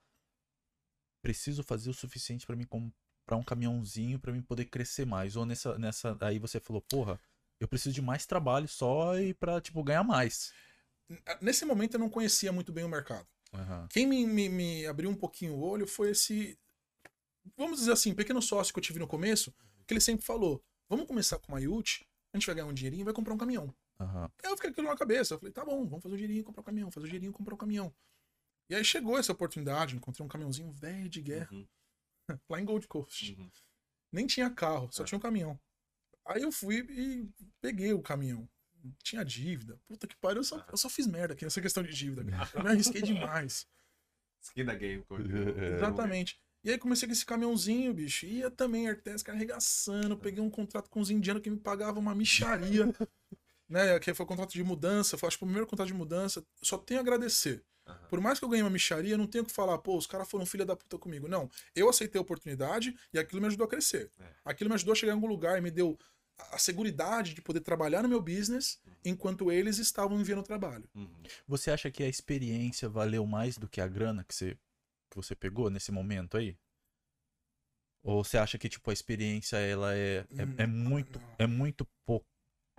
[1.22, 5.36] preciso fazer o suficiente pra mim comprar um caminhãozinho pra mim poder crescer mais?
[5.36, 6.18] Ou nessa, nessa.
[6.22, 7.20] Aí você falou: porra,
[7.60, 10.54] eu preciso de mais trabalho só e pra, tipo, ganhar mais.
[11.42, 13.28] Nesse momento eu não conhecia muito bem o mercado.
[13.54, 13.88] Aham.
[13.90, 16.58] Quem me, me, me abriu um pouquinho o olho foi esse,
[17.60, 19.54] vamos dizer assim, pequeno sócio que eu tive no começo,
[19.86, 23.02] que ele sempre falou: vamos começar com uma Yacht, a gente vai ganhar um dinheirinho
[23.02, 23.74] e vai comprar um caminhão.
[24.00, 24.32] Aham.
[24.44, 25.34] Aí eu fiquei aquilo na cabeça.
[25.34, 27.32] Eu falei, tá bom, vamos fazer o dinheirinho e comprar um caminhão, fazer o dinheirinho
[27.32, 27.94] e comprar um caminhão.
[28.70, 31.68] E aí chegou essa oportunidade, encontrei um caminhãozinho velho de guerra, Uhum,
[32.50, 33.36] lá em Gold Coast.
[33.38, 33.50] uhum.
[34.12, 35.06] Nem tinha carro, só É.
[35.06, 35.60] tinha um caminhão.
[36.26, 37.30] Aí eu fui e
[37.60, 38.48] peguei o caminhão.
[39.04, 39.78] Tinha dívida.
[39.88, 42.50] Puta que pariu, eu só, eu só fiz merda aqui nessa questão de dívida, cara.
[42.54, 43.68] Eu me arrisquei demais.
[44.42, 45.04] Skin da game.
[45.76, 46.40] Exatamente.
[46.64, 48.26] E aí comecei com esse caminhãozinho, bicho.
[48.26, 50.18] Ia também, Artes, cara, arregaçando.
[50.18, 52.86] Peguei um contrato com os indianos que me pagavam uma micharia.
[53.68, 53.98] né?
[54.00, 55.18] Que foi o contrato de mudança.
[55.18, 56.44] Foi, acho que foi o primeiro contrato de mudança.
[56.62, 57.64] Só tenho a agradecer.
[58.08, 60.30] Por mais que eu ganhei uma micharia, não tenho o que falar, pô, os caras
[60.30, 61.28] foram filha da puta comigo.
[61.28, 61.50] Não.
[61.76, 64.12] Eu aceitei a oportunidade e aquilo me ajudou a crescer.
[64.20, 64.26] É.
[64.46, 66.20] Aquilo me ajudou a chegar em algum lugar e me deu a
[66.52, 70.90] a seguridade de poder trabalhar no meu business enquanto eles estavam enviando o trabalho.
[70.96, 71.10] Uhum.
[71.48, 74.58] Você acha que a experiência valeu mais do que a grana que você,
[75.10, 76.58] que você pegou nesse momento aí?
[78.02, 81.36] Ou você acha que, tipo, a experiência, ela é, é, é Hum, muito, não.
[81.38, 82.26] é muito pouco,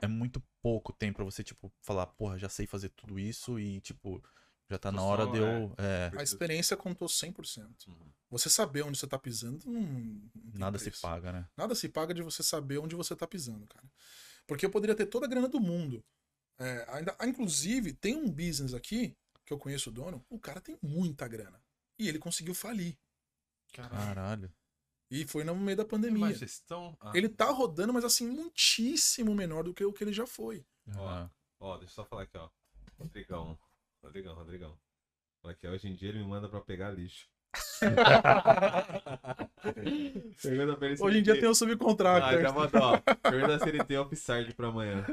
[0.00, 3.80] é muito pouco tempo pra você, tipo, falar, porra, já sei fazer tudo isso e,
[3.80, 4.22] tipo,
[4.70, 7.86] já tá Tô na hora só, de eu, é, A experiência contou 100%.
[7.88, 8.12] Uhum.
[8.30, 11.02] Você saber onde você tá pisando, não, não tem nada se preço.
[11.02, 11.48] paga, né?
[11.56, 13.84] Nada se paga de você saber onde você tá pisando, cara.
[14.46, 16.02] Porque eu poderia ter toda a grana do mundo.
[16.58, 19.14] É, ainda, inclusive, tem um business aqui,
[19.44, 21.60] que eu conheço o dono, o cara tem muita grana.
[22.00, 22.96] E ele conseguiu falir.
[23.74, 24.50] Caralho.
[25.10, 26.32] E foi no meio da pandemia.
[26.32, 26.96] gestão?
[27.00, 30.64] Ah, Ele tá rodando, mas assim, muitíssimo menor do que o que ele já foi.
[30.96, 31.28] Ó.
[31.60, 32.48] Ó, deixa eu só falar aqui, ó.
[32.98, 33.58] Rodrigão.
[34.02, 34.80] Rodrigão, Rodrigão.
[35.42, 37.28] Olha aqui, hoje em dia ele me manda pra pegar lixo.
[40.42, 42.26] Pergunta pra ele se Hoje em dia tem o subcontrato.
[42.26, 42.98] Ah, já mandou, ó.
[43.30, 45.04] Pergunta se ele tem offside pra amanhã.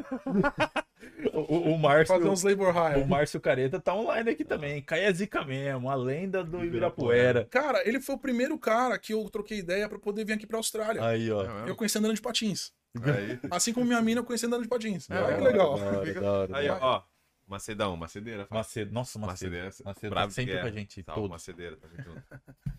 [1.34, 3.02] O, o Márcio, Fazer uns labor hire.
[3.02, 4.82] o Márcio Careta tá online aqui também.
[4.82, 7.46] Caia Zica mesmo, a lenda do Ibirapuera.
[7.50, 10.58] Cara, ele foi o primeiro cara que eu troquei ideia pra poder vir aqui pra
[10.58, 11.04] Austrália.
[11.04, 11.44] Aí, ó.
[11.66, 12.72] Eu conheci andando de patins.
[13.04, 15.08] Aí, Assim como minha mina eu conheci andando de patins.
[15.10, 15.78] É, Olha que legal.
[15.78, 16.86] Da hora, da hora, aí da ó, hora.
[16.86, 17.04] ó.
[17.48, 18.46] Macedão, Macedeira.
[18.46, 18.60] fala.
[18.62, 19.52] Macedo, nossa, Macedo.
[19.52, 19.66] Macedeira.
[19.86, 20.62] Macedo tá sempre é.
[20.62, 21.32] com a gente, Salve, todo.
[21.32, 22.24] Macedeira, tamo junto.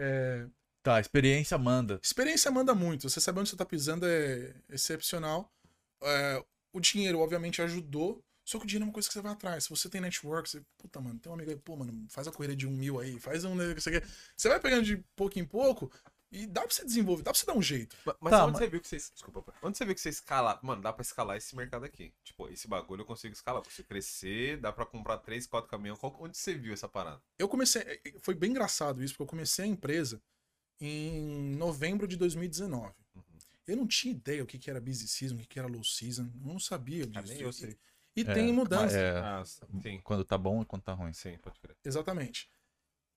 [0.00, 0.46] É,
[0.82, 1.98] Tá, experiência manda.
[2.02, 3.08] experiência manda muito.
[3.10, 5.52] Você saber onde você tá pisando é excepcional.
[6.02, 8.24] É, o dinheiro, obviamente, ajudou.
[8.44, 9.64] Só que o dinheiro é uma coisa que você vai atrás.
[9.64, 10.62] Se você tem network, você.
[10.78, 13.18] Puta, mano, tem um amigo aí, pô, mano, faz a corrida de um mil aí,
[13.20, 13.54] faz um.
[13.74, 14.06] Você, quer.
[14.36, 15.92] você vai pegando de pouco em pouco
[16.30, 17.96] e dá pra você desenvolver, dá pra você dar um jeito.
[18.04, 18.96] Ma- Mas Tá, onde mas- você viu que você.
[18.96, 19.54] Desculpa, pai.
[19.62, 20.58] onde você viu que você escala.
[20.62, 22.12] Mano, dá pra escalar esse mercado aqui.
[22.24, 23.62] Tipo, esse bagulho eu consigo escalar.
[23.64, 25.98] Você crescer, dá pra comprar 3, 4 caminhões.
[25.98, 27.22] Qual- Onde você viu essa parada?
[27.38, 27.82] Eu comecei.
[27.82, 30.20] é, Foi bem engraçado isso, porque eu comecei a empresa
[30.80, 32.94] em novembro de 2019.
[33.14, 33.22] Uhum.
[33.66, 35.82] Eu não tinha ideia o que, que era busy season, o que, que era low
[35.84, 36.30] season.
[36.42, 37.18] Eu não sabia disso.
[37.18, 37.76] Ah, nem eu sei.
[38.16, 38.96] E É, tem mudança.
[38.96, 40.00] É, Ah, sim.
[40.02, 41.12] quando tá bom e quando tá ruim.
[41.12, 41.76] Sim, pode crer.
[41.84, 42.48] Exatamente.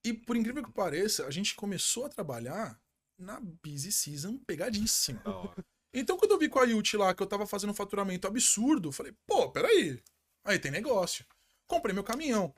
[0.04, 2.80] E por incrível que pareça, a gente começou a trabalhar
[3.22, 5.22] na busy season pegadíssima.
[5.94, 8.88] Então, quando eu vi com a Yut lá que eu tava fazendo um faturamento absurdo,
[8.88, 10.02] eu falei, pô, peraí.
[10.44, 11.24] Aí tem negócio.
[11.66, 12.54] Comprei meu caminhão.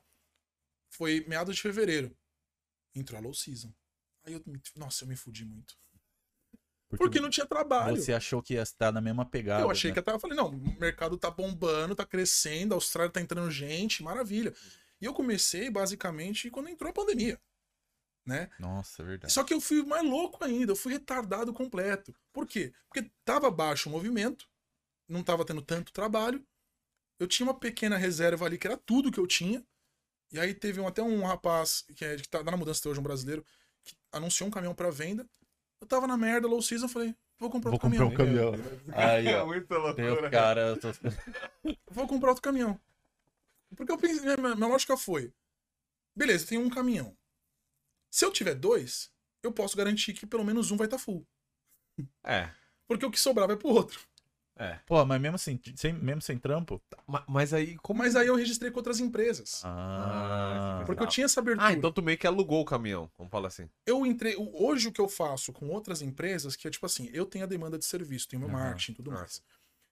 [0.91, 2.17] Foi meados de fevereiro.
[2.95, 3.73] Entrou a low season.
[4.25, 5.77] Aí eu, me- nossa, eu me fudi muito.
[6.97, 7.97] Porque não tinha trabalho.
[7.97, 9.63] Você achou que ia estar na mesma pegada.
[9.63, 9.95] Eu achei né?
[9.95, 13.51] que até eu falei, não, o mercado tá bombando, tá crescendo, a Austrália tá entrando
[13.51, 14.55] gente, maravilha.
[15.01, 17.41] E eu comecei basicamente quando entrou a pandemia,
[18.25, 18.51] né?
[18.59, 19.33] Nossa, é verdade.
[19.33, 22.15] Só que eu fui mais louco ainda, eu fui retardado completo.
[22.33, 22.73] Por quê?
[22.89, 24.49] Porque tava baixo o movimento,
[25.09, 26.45] não tava tendo tanto trabalho.
[27.19, 29.65] Eu tinha uma pequena reserva ali que era tudo que eu tinha.
[30.33, 32.99] E aí teve um- até um rapaz que, é, que tá na mudança até hoje,
[33.01, 33.45] um brasileiro,
[33.85, 35.29] que anunciou um caminhão pra venda.
[35.81, 38.51] Eu tava na merda, low season, falei, vou comprar Vou outro comprar caminhão.
[38.53, 38.95] um caminhão.
[38.97, 39.45] Aí, ó.
[39.47, 40.29] Muita Tem loucura.
[40.29, 40.61] o cara.
[40.69, 40.93] eu tô-
[41.91, 42.81] vou comprar outro caminhão.
[43.77, 45.33] Porque eu pensei, minha, minha lógica foi:
[46.17, 47.17] beleza, eu tenho um caminhão.
[48.15, 49.11] Se eu tiver dois,
[49.43, 51.27] eu posso garantir que pelo menos um vai estar full.
[52.23, 52.49] É,
[52.87, 54.01] Porque o que sobrar vai pro outro.
[54.57, 54.79] é.
[54.87, 56.81] Pô, mas mesmo assim, sem, mesmo sem trampo?
[57.09, 57.99] Ma- Mas aí, como.
[57.99, 59.63] Mas aí eu registrei com outras empresas.
[59.65, 60.85] Ah.
[60.87, 61.67] Porque eu tinha essa abertura.
[61.67, 63.69] Ah, então tu meio que alugou o caminhão, vamos falar assim.
[63.85, 64.37] Eu entrei.
[64.37, 67.43] o- Hoje o que eu faço com outras empresas, que é tipo assim, eu tenho
[67.45, 68.61] a demanda de serviço, tenho meu Aham.
[68.61, 69.43] marketing e tudo mais.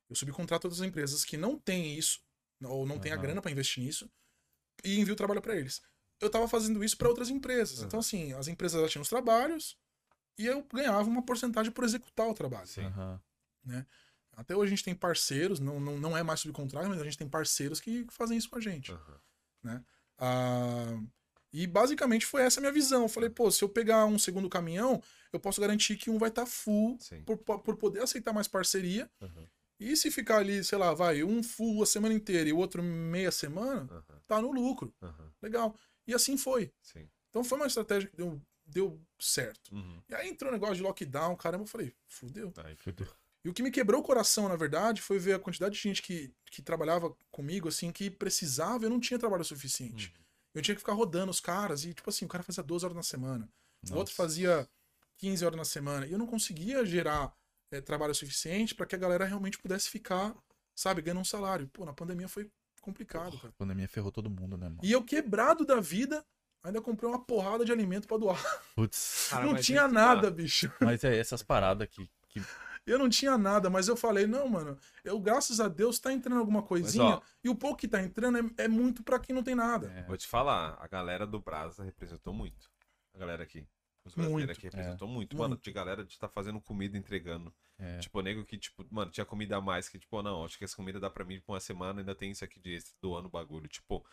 [0.09, 2.21] Eu subcontrato outras empresas que não têm isso,
[2.63, 3.23] ou não têm a Aham.
[3.23, 4.09] grana para investir nisso,
[4.85, 5.83] e envio o trabalho para eles.
[6.23, 7.79] Eu tava fazendo isso para outras empresas.
[7.79, 7.87] Aham.
[7.87, 9.77] Então, assim, as empresas elas tinham os trabalhos
[10.39, 12.67] e eu ganhava uma porcentagem por executar o trabalho.
[12.67, 12.85] Sim.
[12.85, 13.21] Aham.
[14.35, 17.19] Até hoje a gente tem parceiros, não, não, não é mais subcontrato, mas a gente
[17.19, 18.93] tem parceiros que fazem isso com a gente.
[18.93, 19.85] Aham.
[20.19, 21.01] Ah,
[21.53, 23.03] e basicamente foi essa a minha visão.
[23.03, 25.03] Eu falei, pô, se eu pegar um segundo caminhão,
[25.33, 27.23] eu posso garantir que um vai estar full Sim.
[27.25, 29.11] por, por poder aceitar mais parceria.
[29.79, 32.83] E se ficar ali, sei lá, vai, um full a semana inteira e o outro
[32.83, 33.89] meia semana,
[34.29, 34.95] tá no lucro.
[35.43, 35.77] Legal.
[36.07, 36.73] E assim foi.
[36.83, 37.09] Sim.
[37.31, 39.75] Então foi uma estratégia que deu, deu certo.
[39.75, 40.03] Uhum.
[40.09, 42.53] E aí entrou o negócio de lockdown, caramba, eu falei, fudeu.
[42.65, 43.09] Aí fudeu.
[43.45, 46.01] E o que me quebrou o coração, na verdade, foi ver a quantidade de gente
[46.01, 50.15] que, que trabalhava comigo, assim, que precisava e eu não tinha trabalho suficiente.
[50.55, 52.97] Eu tinha que ficar rodando os caras e, tipo assim, o cara fazia 12 horas
[52.97, 53.49] na semana.
[53.91, 54.15] O outro Nossa.
[54.15, 54.69] fazia
[55.19, 56.07] 15 horas na semana.
[56.07, 57.35] E eu não conseguia gerar
[57.71, 60.37] eh, trabalho suficiente para que a galera realmente pudesse ficar,
[60.75, 61.69] sabe, ganhando um salário.
[61.73, 62.49] Pô, na pandemia foi
[62.83, 63.49] complicado, cara.
[63.49, 64.81] A pandemia ferrou todo mundo, né, mano?
[64.83, 66.23] E eu quebrado da vida,
[66.63, 68.63] ainda comprei uma porrada de alimento para doar.
[68.75, 69.29] Putz.
[69.31, 70.31] Cara, não mas tinha que nada, tá.
[70.31, 70.71] bicho.
[70.81, 72.11] Mas é essas paradas que.
[72.29, 72.43] que...
[72.85, 76.41] Eu não tinha nada, mas eu falei, não, mano, eu, graças a Deus, tá entrando
[76.41, 77.05] alguma coisinha.
[77.05, 79.87] ó- e o pouco que tá entrando é, é muito para quem não tem nada.
[79.97, 80.03] É.
[80.03, 82.69] Vou te falar, a galera do Brasa representou muito.
[83.15, 83.65] A galera aqui.
[84.05, 84.59] Os brasileiros Muito.
[84.59, 85.37] aqui representou muito.
[85.37, 85.63] Mano, Muito.
[85.63, 87.55] de galera de estar fazendo comida, entregando.
[87.79, 87.99] É.
[87.99, 90.77] Tipo, nego que, tipo, mano, tinha comida a mais que, tipo, não, acho que essa
[90.77, 93.31] comida dá pra mim por uma semana, ainda tem isso aqui de extra, doando o
[93.31, 93.69] bagulho.
[93.69, 94.05] Tipo,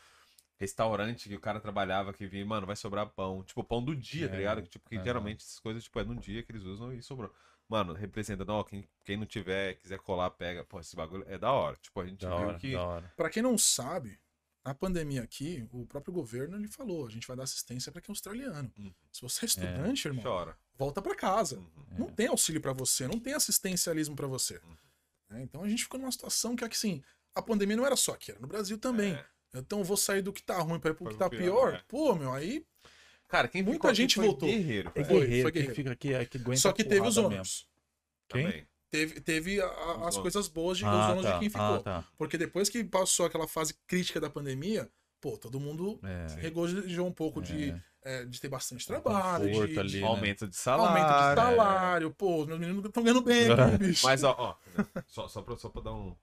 [0.57, 3.43] restaurante que o cara trabalhava, que vinha, mano, vai sobrar pão.
[3.43, 4.61] Tipo, pão do dia, tá É, ligado?
[4.61, 7.33] Tipo, que geralmente essas coisas, tipo, é no dia que eles usam e sobrou.
[7.67, 10.63] Mano, representando, ó, quem, quem não tiver, quiser colar, pega.
[10.65, 11.75] Pô, esse bagulho é da hora.
[11.77, 12.71] Tipo, a gente Da viu hora, que.
[12.73, 13.13] da hora.
[13.15, 14.19] Para quem não sabe,
[14.69, 18.11] na pandemia aqui, o próprio governo ele falou, a gente vai dar assistência para quem
[18.11, 18.71] é australiano.
[18.77, 18.93] Uhum.
[19.11, 20.55] Se você é estudante, irmão, Chora.
[20.77, 21.57] volta para casa.
[21.57, 21.65] Uhum.
[21.95, 21.99] É.
[21.99, 24.61] Não tem auxílio para você, não tem assistencialismo para você.
[24.63, 24.77] Uhum.
[25.31, 25.41] né?
[25.41, 27.01] Então a gente ficou numa situação que assim,
[27.33, 29.13] a pandemia não era só aqui, era no Brasil também.
[29.13, 29.25] É.
[29.55, 31.41] Então eu vou sair do que tá ruim para ir pro Foi que tá pior,
[31.41, 31.73] pior.
[31.73, 31.83] é.
[31.87, 32.63] Pô, meu, aí
[33.27, 34.49] Cara, quem Muita ficou aqui gente foi voltou.
[34.49, 35.03] Guerreiro, É.
[35.03, 35.75] Foi, guerreiro, foi quem guerreiro.
[35.75, 37.67] fica aqui é que aguenta só que teve os ônus.
[38.27, 38.43] Quem?
[38.43, 38.67] Também.
[38.91, 41.33] Teve, teve a- as coisas boas de, Ah, os tá.
[41.33, 41.63] de quem ficou.
[41.75, 42.03] Ah, tá.
[42.17, 44.89] Porque depois que passou aquela fase crítica da pandemia,
[45.21, 46.25] pô, todo mundo É.
[46.39, 47.69] regozijou um pouco de,
[48.03, 48.21] É.
[48.21, 50.07] é, de ter bastante trabalho, de, conforto de ali, né?
[50.07, 50.89] Aumento de salário.
[51.03, 51.35] aumento de é.
[51.35, 52.11] salário.
[52.11, 53.47] Pô, os meus meninos estão ganhando bem
[53.79, 54.05] bicho.
[54.05, 54.55] Mas, ó, ó
[55.07, 56.15] só, só, pra, só pra dar um.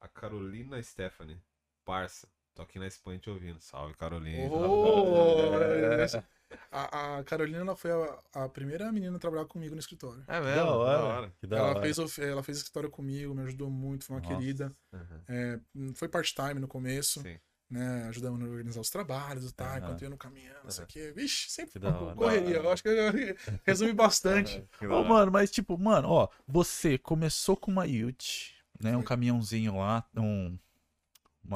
[0.00, 1.38] A Carolina Stephanie,
[1.84, 3.60] parça, tô aqui na Espanha te ouvindo.
[3.60, 4.48] Salve, Carolina.
[4.50, 6.24] Oh, é.
[6.70, 10.24] A, a Carolina ela foi a, a primeira menina a trabalhar comigo no escritório.
[10.28, 10.54] É mesmo?
[10.56, 11.02] Da Da hora.
[11.04, 11.32] hora.
[11.40, 11.80] Que da ela, hora.
[11.82, 14.34] fez, ela fez escritório comigo, me ajudou muito, foi uma Nossa.
[14.34, 14.72] querida.
[14.92, 15.20] Uhum.
[15.28, 15.60] É,
[15.94, 17.38] foi part-time no começo, Sim.
[17.70, 18.04] né?
[18.08, 19.78] Ajudando a organizar os trabalhos e tal, Aham.
[19.78, 21.12] enquanto eu ia no caminhão, não sei o quê.
[21.14, 22.14] Vixe, sempre da uma hora.
[22.16, 22.56] correria.
[22.56, 23.12] Eu acho que eu
[23.64, 24.64] resume bastante.
[24.80, 25.08] Da Ô, hora.
[25.08, 28.96] mano, mas tipo, mano, ó, você começou com uma Ute, né?
[28.96, 30.56] Um caminhãozinho lá, um,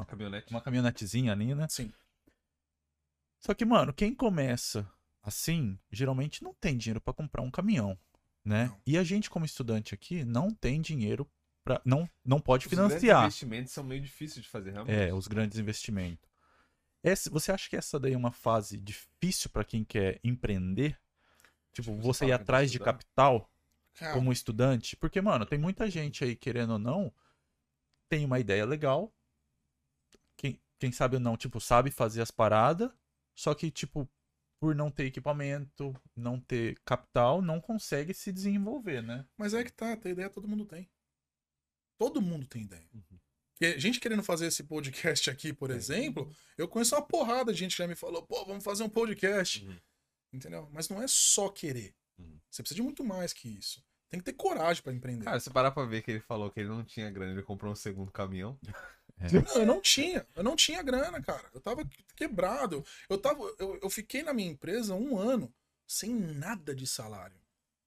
[0.06, 0.50] Caminhonete.
[0.52, 1.66] uma caminhonetezinha ali, né?
[1.68, 1.92] Sim.
[3.40, 4.88] Só que, mano, quem começa
[5.22, 7.98] assim, geralmente não tem dinheiro pra comprar um caminhão,
[8.44, 8.66] né?
[8.66, 8.80] Não.
[8.86, 11.28] E a gente, como estudante aqui, não tem dinheiro
[11.64, 11.80] pra.
[11.84, 13.22] Não, não pode Os grandes financiar.
[13.22, 14.94] investimentos são meio difíceis de fazer, realmente.
[14.94, 16.30] É, os grandes investimentos.
[17.02, 21.00] Esse, você acha que essa daí é uma fase difícil pra quem quer empreender?
[21.72, 22.92] Tipo, você ir atrás de estudar?
[22.92, 23.50] capital
[23.94, 24.96] Cara, como estudante?
[24.96, 27.12] Porque, mano, tem muita gente aí, querendo ou não,
[28.08, 29.14] tem uma ideia legal.
[30.36, 32.90] Quem, quem sabe ou não, tipo, sabe fazer as paradas,
[33.40, 34.06] só que, tipo,
[34.60, 39.26] por não ter equipamento, não ter capital, não consegue se desenvolver, né?
[39.34, 40.90] Mas é que tá, ter ideia todo mundo tem.
[41.98, 42.86] Todo mundo tem ideia.
[42.92, 43.18] Uhum.
[43.62, 45.74] E gente querendo fazer esse podcast aqui, por É.
[45.74, 48.88] exemplo, eu conheço uma porrada de gente que já me falou, pô, vamos fazer um
[48.90, 49.64] podcast.
[49.64, 49.80] Uhum.
[50.34, 50.68] Entendeu?
[50.70, 51.94] Mas não é só querer.
[52.18, 52.38] Uhum.
[52.50, 53.82] Você precisa de muito mais que isso.
[54.10, 55.24] Tem que ter coragem pra empreender.
[55.24, 57.72] Cara, se parar pra ver que ele falou que ele não tinha grana, ele comprou
[57.72, 58.58] um segundo caminhão.
[59.20, 60.26] Não, eu não tinha.
[60.34, 61.48] Eu não tinha grana, cara.
[61.52, 62.84] Eu tava quebrado.
[63.08, 65.52] Eu, tava, eu, eu fiquei na minha empresa um ano
[65.86, 67.36] sem nada de salário.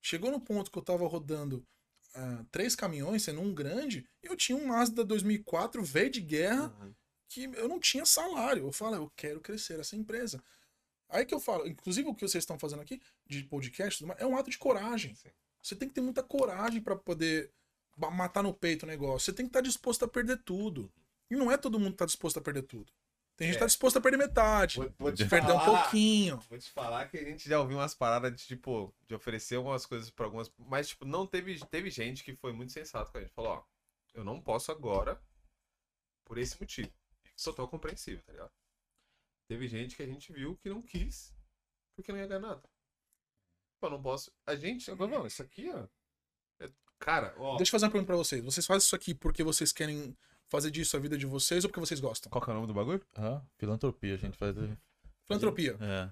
[0.01, 1.65] Chegou no ponto que eu tava rodando
[2.13, 6.71] ah, três caminhões, sendo um grande, e eu tinha um Mazda 2004 velho de guerra
[7.27, 8.67] que eu não tinha salário.
[8.67, 10.43] Eu falo, eu quero crescer essa empresa.
[11.09, 14.37] Aí que eu falo, inclusive o que vocês estão fazendo aqui, de podcast, é um
[14.37, 15.15] ato de coragem.
[15.15, 15.29] Sim.
[15.61, 17.51] Você tem que ter muita coragem pra poder
[17.97, 19.25] matar no peito o negócio.
[19.25, 20.91] Você tem que estar disposto a perder tudo.
[21.29, 22.91] E não é todo mundo que tá disposto a perder tudo.
[23.35, 23.59] Tem gente que É.
[23.61, 24.77] tá disposto a perder metade.
[24.77, 26.37] Vou, vou te perder um falar- pouquinho.
[26.49, 29.85] Vou te falar que a gente já ouviu umas paradas de, tipo, de oferecer algumas
[29.87, 30.51] coisas pra algumas.
[30.57, 33.33] Mas, tipo, não teve, teve gente que foi muito sensato com a gente.
[33.33, 33.63] Falou, ó,
[34.13, 35.19] eu não posso agora
[36.25, 36.91] por esse motivo.
[37.35, 38.51] Sou tão compreensível, tá ligado?
[39.47, 41.33] Teve gente que a gente viu que não quis
[41.95, 42.63] porque não ia ganhar nada.
[43.79, 44.31] Pô, não posso.
[44.45, 44.89] A gente.
[44.91, 45.87] Não, isso aqui, ó.
[46.63, 47.57] é- Cara, ó.
[47.57, 48.43] Deixa eu fazer uma pergunta pra vocês.
[48.43, 50.15] Vocês fazem isso aqui porque vocês querem
[50.53, 52.29] fazer disso a vida de vocês ou porque vocês gostam?
[52.29, 53.01] Qual que é o nome do bagulho?
[53.15, 54.55] Ah, filantropia, a gente faz.
[55.25, 55.75] Filantropia.
[55.81, 56.09] É,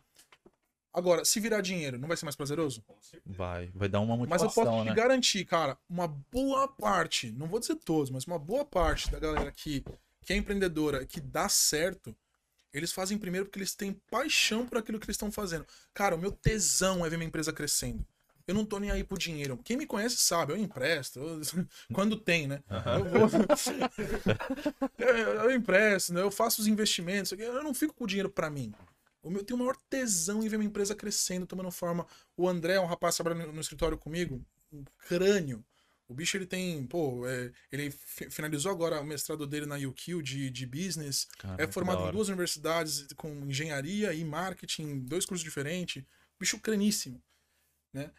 [0.93, 2.83] Agora, se virar dinheiro, não vai ser mais prazeroso?
[3.25, 3.71] vai.
[3.73, 4.93] Vai dar uma Mas eu motivação, posso te né?
[4.95, 9.51] garantir, cara, uma boa parte, não vou dizer todos, mas uma boa parte da galera
[9.51, 9.85] que,
[10.21, 12.13] que é empreendedora, que dá certo,
[12.73, 15.65] eles fazem primeiro porque eles têm paixão por aquilo que eles estão fazendo.
[15.93, 18.05] Cara, o meu tesão é ver minha empresa crescendo.
[18.51, 19.57] Eu não tô nem aí pro dinheiro.
[19.63, 21.19] Quem me conhece sabe, eu empresto.
[21.19, 21.41] eu-
[21.93, 22.61] Quando tem, né?
[22.69, 23.29] Eu, vou...
[24.97, 25.07] eu,
[25.45, 26.21] eu empresto, né?
[26.21, 27.31] eu faço os investimentos.
[27.31, 28.73] Eu não fico com o dinheiro pra mim.
[29.23, 32.05] O meu, eu tenho o maior tesão em ver minha empresa crescendo, tomando forma.
[32.35, 35.63] O André é um rapaz que trabalha no, escritório comigo, um crânio.
[36.07, 40.21] O bicho, ele tem, pô, é, ele fi- finalizou agora o mestrado dele na UQ
[40.21, 41.25] de, de business.
[41.37, 46.03] Caraca, é formado em duas universidades com engenharia e marketing, dois cursos diferentes.
[46.39, 47.21] Bicho craníssimo,
[47.93, 48.11] né?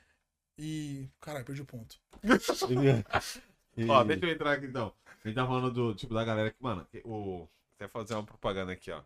[0.59, 1.97] E, caralho, perdi o ponto.
[3.77, 4.93] E- Ó, deixa eu entrar aqui então.
[5.25, 7.49] A gente tá falando do tipo da galera que, mano, o.
[7.75, 9.01] Até fazer uma propaganda aqui, ó.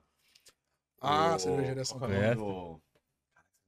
[1.01, 2.81] Ah, O- cervejaria São é o Paulo.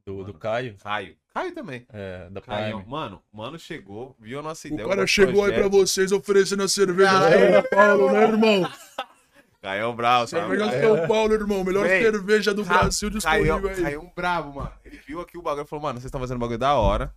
[0.05, 1.16] do- do, do Caio, Caio.
[1.33, 1.87] Caio também.
[1.93, 2.91] é, da Caio, Prime.
[2.91, 4.89] mano, mano chegou, viu a nossa O ideia.
[4.89, 5.87] cara nosso chegou aí pra projeto.
[5.87, 7.53] vocês oferecendo a cerveja é?
[7.62, 8.72] São Paulo, né, irmão?
[9.62, 10.49] Caio Brau, sabe?
[10.49, 11.62] Cerveja de Caio- São Paulo, irmão.
[11.62, 13.83] Melhor Véi, cerveja do Ca- Brasil disponível Caio, aí.
[13.83, 14.72] Caio um bravo, mano.
[14.85, 17.14] Ele viu aqui o bagulho e falou, mano, vocês estão fazendo um bagulho da hora.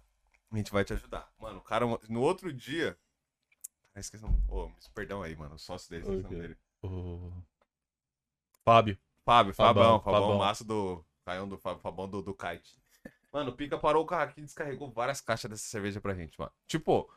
[0.51, 1.31] A gente vai te ajudar.
[1.39, 2.97] Mano, o cara, no outro dia.
[3.95, 4.43] Ah, esqueci o nome.
[4.49, 5.55] Ô, perdão aí, mano.
[5.55, 6.57] O sócio dele, o dele.
[6.83, 7.31] O...
[8.63, 8.97] Fábio.
[9.23, 10.37] Fábio, Fabão, Fabão, Fabão, Fabão.
[10.37, 11.05] maço do.
[11.23, 12.81] Caião do Fábio, Fabão do, do kite.
[13.31, 16.37] Mano, o Pica parou o carro aqui e descarregou várias caixas dessa cerveja pra gente,
[16.37, 16.51] mano.
[16.67, 17.09] Tipo,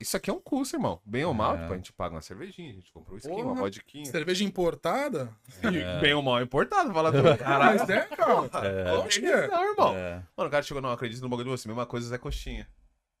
[0.00, 1.00] isso aqui é um custo, irmão.
[1.04, 1.60] Bem ou mal, É.
[1.60, 3.44] tipo, a gente paga uma cervejinha, a gente comprou um skin, Porra.
[3.44, 4.04] uma vodquinha.
[4.06, 5.30] Cerveja importada?
[5.62, 7.24] E Bem ou mal importado, fala tudo.
[7.44, 8.66] Mas é, cara.
[8.66, 8.92] É.
[8.92, 9.46] Lógico que é.
[9.48, 9.94] Não, irmão.
[9.96, 10.22] É.
[10.36, 11.68] Mano, o cara chegou, não, acredito no bagulho de você.
[11.68, 12.68] Mesma coisa, Zé Coxinha.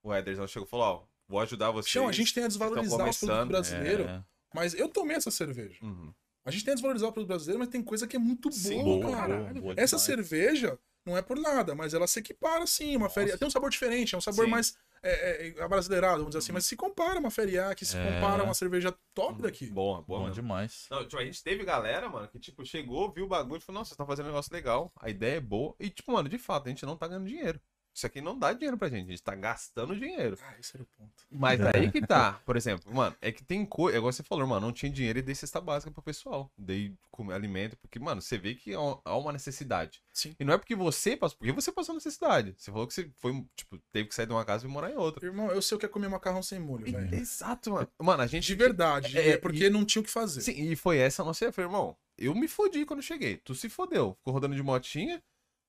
[0.02, 1.90] O Ederson chegou e falou, ó, vou ajudar vocês.
[1.90, 3.48] Chão, a gente tem a desvalorizar os produtos começando.
[3.48, 4.22] brasileiros, É.
[4.54, 5.78] mas eu tomei essa cerveja.
[5.82, 6.12] Uhum.
[6.46, 8.82] A gente tem a desvalorizar o produto brasileiro, mas tem coisa que é muito Sim,
[8.82, 9.36] boa, boa, cara.
[9.38, 12.94] boa, boa Essa cerveja não é por nada, mas ela se equipara, sim.
[12.96, 13.38] Uma feria...
[13.38, 14.50] Tem um sabor diferente, é um sabor Sim.
[14.50, 14.76] mais
[15.08, 16.52] é, é, abrasileirado, vamos dizer assim.
[16.52, 18.14] Mas se compara uma feria que se É.
[18.14, 19.66] compara uma cerveja top daqui.
[19.66, 20.18] Boa, boa.
[20.20, 20.34] Bom mesmo.
[20.42, 20.86] demais.
[20.90, 23.80] Não, tipo, a gente teve galera, mano, que, tipo, chegou, viu o bagulho e falou,
[23.80, 25.74] nossa, vocês estão fazendo um negócio legal, a ideia é boa.
[25.78, 27.60] E, tipo, mano, de fato, a gente não tá ganhando dinheiro.
[27.94, 30.36] Isso aqui não dá dinheiro pra gente, a gente tá gastando dinheiro.
[30.42, 31.12] Ah, esse era o ponto.
[31.30, 34.66] Mas aí que tá, por exemplo, mano, é que tem coisa, igual você falou, mano,
[34.66, 36.50] não tinha dinheiro e dei cesta básica pro pessoal.
[36.58, 40.02] Dei comer alimento, porque, mano, você vê que há há uma necessidade.
[40.12, 40.34] Sim.
[40.40, 42.54] E não é porque você passou, porque você passou necessidade.
[42.58, 44.96] Você falou que você foi, tipo, teve que sair de uma casa e morar em
[44.96, 45.24] outra.
[45.24, 47.14] Irmão, eu sei o que é comer macarrão sem molho, velho.
[47.14, 47.88] Exato, mano.
[48.02, 48.44] Mano, a gente.
[48.44, 50.40] De verdade, É, é, porque não tinha o que fazer.
[50.40, 51.44] Sim, e foi essa a nossa.
[51.44, 53.36] Eu falei, irmão, eu me fodi quando cheguei.
[53.36, 54.14] Tu se fodeu.
[54.18, 55.22] Ficou rodando de motinha.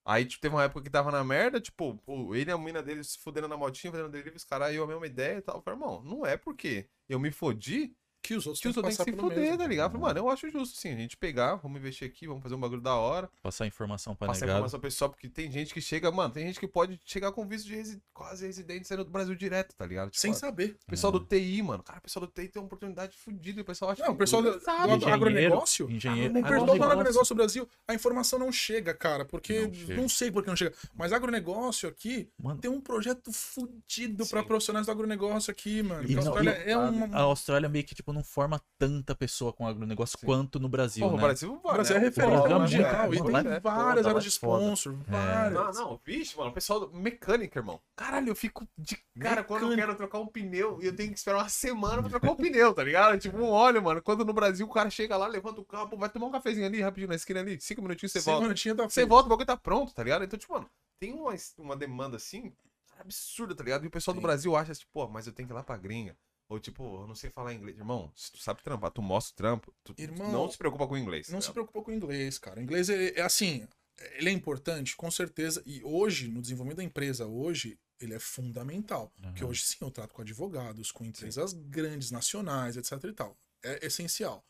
[0.05, 1.99] Aí, tipo, teve uma época que tava na merda, tipo,
[2.35, 4.87] ele e a mina dele se fudendo na motinha, fazendo delivery, os caras, eu a
[4.87, 5.57] mesma ideia e tal.
[5.57, 7.95] Eu falei, irmão, não é porque eu me fodi
[8.25, 9.57] Que os outros que os têm que outros têm passar que se fuder, mesmo.
[9.59, 9.99] tá ligado?
[9.99, 12.81] Mano, eu acho justo, sim, a gente pegar, vamos investir aqui, vamos fazer um bagulho
[12.81, 14.57] da hora, Passar informação pra passar negado.
[14.59, 17.67] informação pessoal, porque tem gente que chega, mano, tem gente que pode chegar com visto
[17.67, 20.09] de resi- quase residente saindo do Brasil direto, tá ligado?
[20.09, 20.75] Tipo, Sem saber.
[20.87, 23.61] o pessoal do TI, mano, cara, o pessoal do TI tem uma oportunidade fodida, e
[23.61, 25.13] o pessoal acha Não, que o pessoal do, não do sabe, agro- mano.
[25.13, 25.91] agronegócio.
[25.91, 26.33] Engenheiro.
[26.33, 26.65] Não Agronegócio.
[26.65, 30.41] perdoa falar agronegócio no Brasil, a informação não chega, cara, porque Não não, sei por
[30.41, 30.73] que não chega.
[30.95, 36.03] Mas agronegócio aqui Mano, tem um projeto fudido pra profissionais do agronegócio aqui, mano.
[36.03, 37.15] E Porque a não- Austrália e- é uma.
[37.17, 40.25] a Austrália meio que tipo não forma tanta pessoa com agronegócio Sim.
[40.25, 41.23] quanto no Brasil, Porra, o né?
[41.23, 43.07] Brasil, O Brasil é referência é mundial.
[43.07, 44.93] muito- e tem é várias foda, áreas de sponsor.
[44.93, 45.77] Não, Várias.
[45.77, 47.79] não, vixe, mano, o pessoal do mecânica, irmão.
[47.95, 51.17] Caralho, eu fico de cara quando eu quero trocar um pneu e eu tenho que
[51.17, 53.19] esperar uma semana pra trocar um pneu, tá ligado?
[53.19, 54.01] Tipo um óleo, mano.
[54.01, 56.65] Quando no Brasil o cara chega lá, levanta o carro, pô, vai tomar um cafezinho
[56.65, 58.41] ali, rapidinho na esquina ali, cinco minutinhos você Sim, volta.
[58.43, 60.23] mano, tinha da Você volta, o bagulho tá pronto, tá ligado?
[60.23, 62.53] Então, tipo, mano, tem uma, uma demanda assim.
[62.97, 63.83] absurda, tá ligado?
[63.83, 64.23] E o pessoal do Sim.
[64.23, 66.15] Brasil acha, tipo, pô, mas eu tenho que ir lá pra gringa.
[66.47, 67.77] Ou tipo, eu não sei falar inglês.
[67.77, 70.93] Irmão, se tu sabe trampar, tu mostra o trampo, tu Irmão, não se preocupa com
[70.93, 71.29] o inglês.
[71.29, 72.59] Não tá se preocupa com o inglês, cara.
[72.59, 73.67] O inglês é, é assim,
[74.13, 75.63] ele é importante, com certeza.
[75.65, 79.11] E hoje, no desenvolvimento da empresa, hoje, ele é fundamental.
[79.21, 79.49] Porque Aham.
[79.49, 83.35] hoje sim eu trato com advogados, com empresas grandes, nacionais, etc e tal.
[83.63, 84.45] É essencial.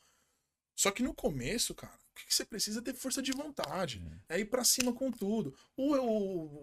[0.77, 4.05] Só que no começo, cara, o que você precisa é ter força de vontade.
[4.27, 5.55] É ir pra cima com tudo.
[5.77, 5.95] O,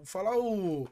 [0.01, 0.87] o- falar o.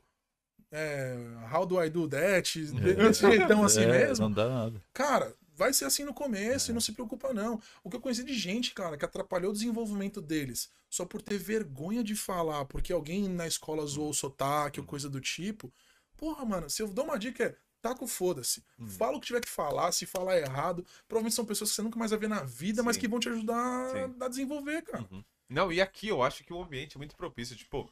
[0.71, 1.17] É,
[1.53, 2.59] how do I do that?
[2.65, 4.25] Desse jeitão assim É, mesmo.
[4.29, 4.81] Não dá nada.
[4.93, 6.71] Cara, vai ser assim no começo É.
[6.71, 7.61] e não se preocupa, não.
[7.83, 11.37] O que eu conheci de gente, cara, que atrapalhou o desenvolvimento deles só por ter
[11.37, 15.71] vergonha de falar, porque alguém na escola zoou o sotaque ou coisa do tipo.
[16.17, 17.55] Porra, mano, se eu dou uma dica é.
[17.81, 18.63] Taca o foda-se.
[18.79, 18.85] Hum.
[18.87, 20.85] Fala o que tiver que falar, se falar errado.
[21.07, 22.99] Provavelmente são pessoas que você nunca mais vai ver na vida, mas Sim.
[23.01, 24.15] que vão te ajudar Sim.
[24.19, 25.03] a desenvolver, cara.
[25.11, 25.23] Uhum.
[25.49, 27.55] Não, e aqui eu acho que o ambiente é muito propício.
[27.55, 27.91] Tipo,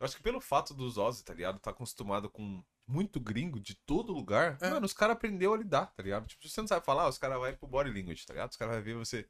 [0.00, 1.58] eu acho que pelo fato dos Ozzy, tá ligado?
[1.60, 4.56] Tá acostumado com muito gringo de todo lugar.
[4.60, 4.70] É.
[4.70, 6.26] Mano, os caras aprendeu a lidar, tá ligado?
[6.26, 8.50] Tipo, se você não sabe falar, os caras vão pro body language, tá ligado?
[8.50, 9.26] Os caras vão ver você.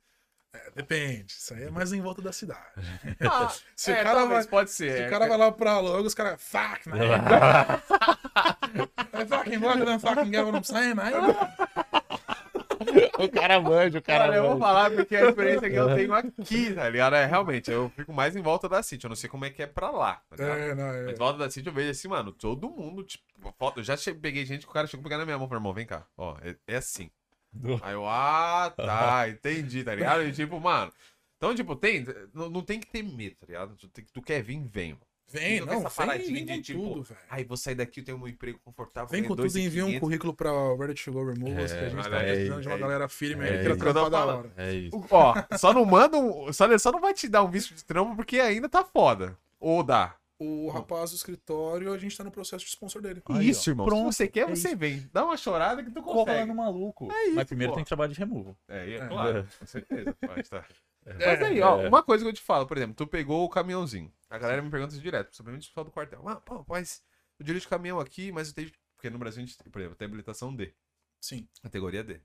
[0.52, 1.32] É, depende.
[1.32, 2.60] Isso aí é mais em volta da cidade.
[3.20, 5.06] Ah, Se o é, cara talvez, vai- pode Se ser.
[5.06, 6.42] o cara vai lá pra logo, os caras.
[6.42, 6.96] Fuck, man.
[9.12, 11.10] É fucking block, não fucking get what I'm saying, man.
[13.18, 16.74] o cara manja, o Cara, eu vou falar porque a experiência que eu tenho aqui,
[16.74, 17.14] tá ligado?
[17.16, 19.04] É, realmente, eu fico mais em volta da City.
[19.04, 20.42] Eu não sei como é que é pra lá, tá?
[20.44, 21.02] É, não, é.
[21.04, 23.22] Mas em volta da City eu vejo assim, mano, todo mundo, tipo,
[23.58, 25.60] foto, eu já peguei gente que o cara chegou a pegar na minha mão, falou,
[25.60, 27.10] irmão, vem cá, ó, é, é assim.
[27.82, 30.22] Aí eu, ah, tá, entendi, tá ligado?
[30.22, 30.92] E tipo, mano,
[31.36, 33.74] então, tipo, tem, não, não tem que ter medo, tá ligado?
[33.76, 34.96] Tu, tem- tu quer vir, vem.
[35.32, 37.20] Vem, com não, essa vem, paradinha vem de, com tipo, tudo, velho.
[37.30, 39.08] Aí vou sair daqui, eu tenho um emprego confortável.
[39.08, 39.64] Vem com tudo e 2.500.
[39.66, 42.68] envia um currículo pra Ready to Go Removals, É, que a gente tá precisando de
[42.68, 44.52] uma é galera firme é aí que que eu tô trampar da hora.
[44.56, 45.06] É isso.
[45.10, 48.16] Ó, só não manda um, só, só não vai te dar um visto de trampo
[48.16, 49.38] porque ainda tá foda.
[49.58, 50.16] Ou dá.
[50.42, 53.20] O rapaz do escritório, a gente tá no processo de sponsor dele.
[53.28, 53.72] Aí, isso, ó.
[53.72, 53.86] irmão.
[53.86, 55.06] Pronto, Se você quer, é você vem.
[55.12, 56.46] Dá uma chorada que tu Cola consegue.
[56.48, 57.08] no maluco.
[57.12, 57.76] isso, Mas primeiro pô.
[57.76, 58.56] tem trabalho de removal.
[58.66, 59.06] É, é, É.
[59.06, 60.16] claro, com certeza.
[60.26, 60.64] Mas, tá.
[61.04, 61.88] É, Mas aí, ó, é.
[61.88, 64.12] uma coisa que eu te falo, por exemplo, tu pegou o caminhãozinho.
[64.28, 66.28] A galera me pergunta isso direto, principalmente o pessoal do quartel.
[66.28, 67.02] Ah, pô, mas
[67.38, 68.70] eu dirijo caminhão aqui, mas eu tenho.
[68.94, 70.74] Porque no Brasil a gente, por exemplo, tem habilitação D,
[71.20, 71.48] Sim.
[71.62, 72.20] categoria D.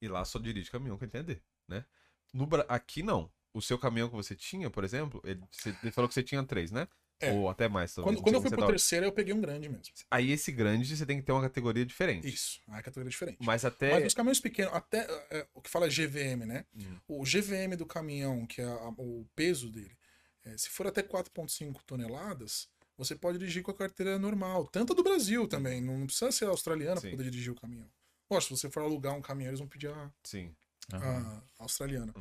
[0.00, 1.84] E lá só dirige caminhão quem tem a D, né?
[2.32, 3.32] No, aqui não.
[3.52, 6.44] O seu caminhão que você tinha, por exemplo, ele, você ele falou que você tinha
[6.44, 6.86] três, né?
[7.20, 7.32] É.
[7.32, 7.92] Ou até mais.
[7.94, 9.82] talvez, Quando, quando eu fui pro tá terceiro, eu peguei um grande mesmo.
[9.92, 10.04] hoje.
[10.10, 12.28] Aí esse grande você tem que ter uma categoria diferente.
[12.28, 12.60] Isso.
[12.68, 13.38] Aí a categoria é diferente.
[13.40, 13.94] Mas até.
[13.94, 14.98] Mas os caminhões pequenos, até
[15.30, 16.64] é, o que fala é GVM, né?
[16.76, 16.96] Hum.
[17.08, 19.96] O GVM do caminhão, que é a- o peso dele,
[20.44, 24.66] é, se for até 4,5 toneladas, você pode dirigir com a carteira normal.
[24.68, 25.80] Tanto do Brasil também.
[25.80, 27.90] Não precisa ser australiana para poder dirigir o caminhão.
[28.30, 30.54] Lógico, se você for alugar um caminhão, eles vão pedir a, Sim.
[30.92, 31.42] Aham.
[31.58, 32.14] a australiana.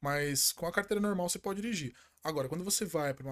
[0.00, 1.94] Mas com a carteira normal você pode dirigir.
[2.24, 3.24] Agora, quando você vai para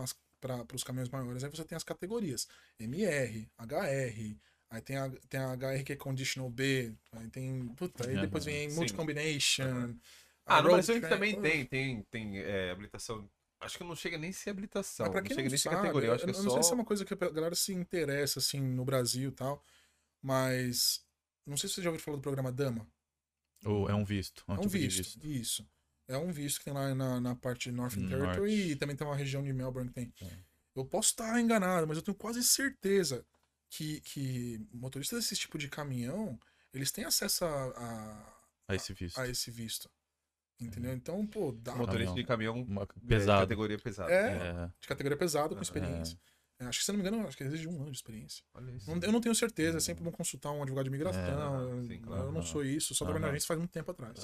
[0.75, 4.37] os caminhões maiores, aí você tem as categorias: MR, HR,
[4.71, 7.69] aí tem a, tem a HR que é Conditional B, aí tem.
[7.77, 8.23] Puta, aí Aham.
[8.23, 8.77] depois vem Sim.
[8.77, 9.95] Multi-Combination.
[10.47, 13.29] Ah, no Brasil a gente também tem, tem, tem é, habilitação.
[13.61, 15.07] Acho que não chega nem a ser habilitação.
[15.07, 16.09] Mas pra não quem chega não nem a ser sabe, categoria.
[16.09, 16.75] Eu acho que é eu não sei se é só.
[16.75, 19.63] uma coisa que a galera se interessa, assim, no Brasil e tal,
[20.23, 21.05] mas
[21.47, 22.87] não sei se você já ouviu falar do programa Dama.
[23.65, 24.43] Ou é um visto.
[24.49, 25.69] É um tipo de visto, isso.
[26.11, 28.23] É um visto que tem lá na, na parte de Northern Norte.
[28.25, 30.13] Territory e também tem uma região de Melbourne que tem.
[30.23, 30.39] É.
[30.75, 33.25] Eu posso estar enganado, mas eu tenho quase certeza
[33.71, 36.39] que, que motoristas desse tipo de caminhão,
[36.73, 38.35] eles têm acesso a, a,
[38.69, 39.19] A esse visto.
[39.19, 39.89] a esse visto.
[40.61, 40.93] Entendeu?
[40.93, 43.41] Então, pô, dá Motorista de caminhão Uma- é, pesado.
[43.43, 44.13] categoria pesada.
[44.13, 44.49] É.
[44.49, 44.71] É.
[44.81, 45.63] de categoria pesada com É.
[45.63, 46.19] experiência.
[46.61, 48.45] É, acho que, se eu não me engano, acho que exige um ano de experiência.
[48.53, 48.91] Olha isso.
[48.91, 51.79] Não- eu não tenho certeza, é sempre bom consultar um advogado de imigração.
[51.79, 52.25] É, sim, claro.
[52.25, 54.19] eu não sou isso, só trabalho na agência faz muito tempo atrás.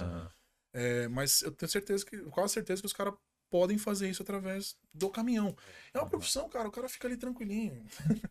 [0.77, 3.15] É, mas eu tenho certeza que, quase certeza que os caras
[3.49, 5.57] podem fazer isso através do caminhão.
[5.95, 7.83] É uma profissão, cara, o cara fica ali tranquilinho.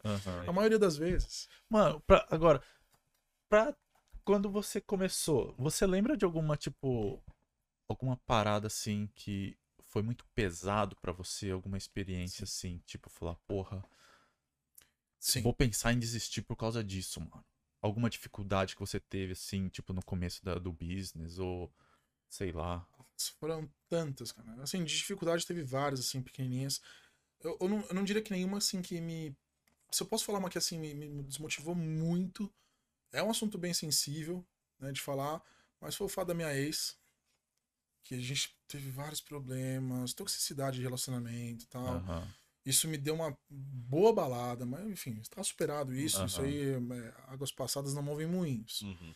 [0.06, 0.44] Aham.
[0.48, 1.50] A maioria das vezes.
[1.68, 2.62] Mano, pra, agora,
[3.50, 3.76] pra
[4.24, 7.20] quando você começou, você lembra de alguma, tipo,
[7.90, 13.84] alguma parada assim que foi muito pesado pra você, alguma experiência assim, tipo, falar, porra,
[15.20, 15.42] Sim.
[15.42, 17.44] vou pensar em desistir por causa disso, mano.
[17.82, 21.74] Alguma dificuldade que você teve, assim, tipo, no começo da- do business, ou
[22.36, 22.86] sei lá.
[23.40, 24.62] Foram tantas, cara.
[24.62, 26.82] Assim, de dificuldade teve várias, assim, pequenininhas.
[27.42, 29.36] Eu, eu, não, eu não diria que nenhuma, assim, que me...
[29.90, 32.54] Se eu posso falar uma que, assim, me, me desmotivou muito.
[33.14, 34.46] É um assunto bem sensível,
[34.80, 35.42] né, de falar.
[35.80, 36.98] Mas foi o fato da minha ex.
[38.04, 41.96] Que a gente teve vários problemas, toxicidade de relacionamento e tal.
[41.96, 42.28] Aham.
[42.66, 46.26] Isso me deu uma boa balada, mas enfim, está superado isso.
[46.26, 46.50] Isso Aham.
[46.50, 48.82] aí, é, águas passadas não movem moinhos.
[48.82, 49.16] Uhum.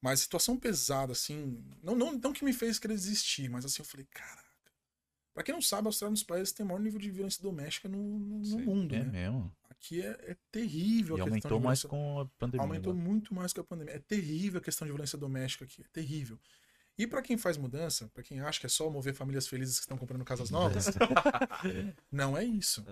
[0.00, 3.86] Mas situação pesada, assim, não, não, não que me fez querer desistir, mas assim, eu
[3.86, 4.48] falei, caraca.
[5.34, 6.98] Pra quem não sabe, a Austrália é um dos países que tem o maior nível
[6.98, 8.64] de violência doméstica no, no- Sim.
[8.64, 9.04] mundo, É né?
[9.04, 9.52] mesmo?
[9.68, 12.62] aqui é, é terrível E a questão aumentou mais com a pandemia.
[12.66, 13.02] Aumentou né?
[13.02, 13.94] muito mais que a pandemia.
[13.94, 15.82] É terrível a questão de violência doméstica aqui.
[15.82, 16.38] É terrível.
[16.98, 19.84] E pra quem faz mudança, pra quem acha que é só mover famílias felizes que
[19.84, 20.86] estão comprando casas novas,
[22.12, 22.84] não é isso.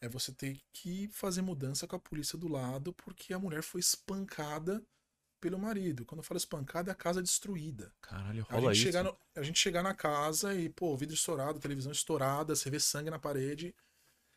[0.00, 3.80] É você ter que fazer mudança com a polícia do lado porque a mulher foi
[3.80, 4.80] espancada
[5.40, 6.04] pelo marido.
[6.04, 7.92] Quando eu falo espancada, é a casa destruída.
[8.00, 8.92] Caralho, A rola gente, isso.
[8.92, 12.78] chegar no- a gente chegar na casa e, pô, vidro estourado, televisão estourada, você vê
[12.80, 13.74] sangue na parede.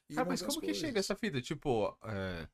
[0.09, 0.77] E Ah, mas como que coisas.
[0.81, 1.41] chega essa fita?
[1.41, 2.47] Tipo, é...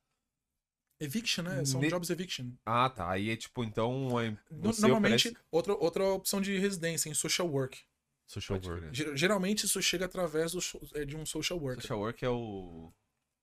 [1.00, 1.64] Eviction, né?
[1.64, 2.50] São Ne- jobs eviction.
[2.66, 3.10] Ah, tá.
[3.10, 4.18] Aí é tipo, então.
[4.20, 7.80] é- Normalmente, oferece- outra, outra opção de residência em social work.
[8.26, 9.16] Social Pode work.
[9.16, 10.58] Geralmente isso chega através do
[10.94, 11.80] é, de um social worker.
[11.82, 12.92] Social work é o.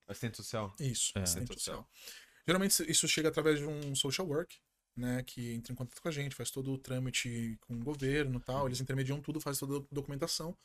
[0.08, 0.76] Assistente social.
[0.80, 1.22] Isso, É.
[1.22, 1.78] assistente Social.
[1.78, 1.90] social.
[2.46, 4.58] Geralmente isso chega através de um social work,
[4.96, 5.24] né?
[5.24, 8.68] Que entra em contato com a gente, faz todo o trâmite com o governo tal.
[8.68, 10.56] Eles intermediam tudo, faz toda a documentação.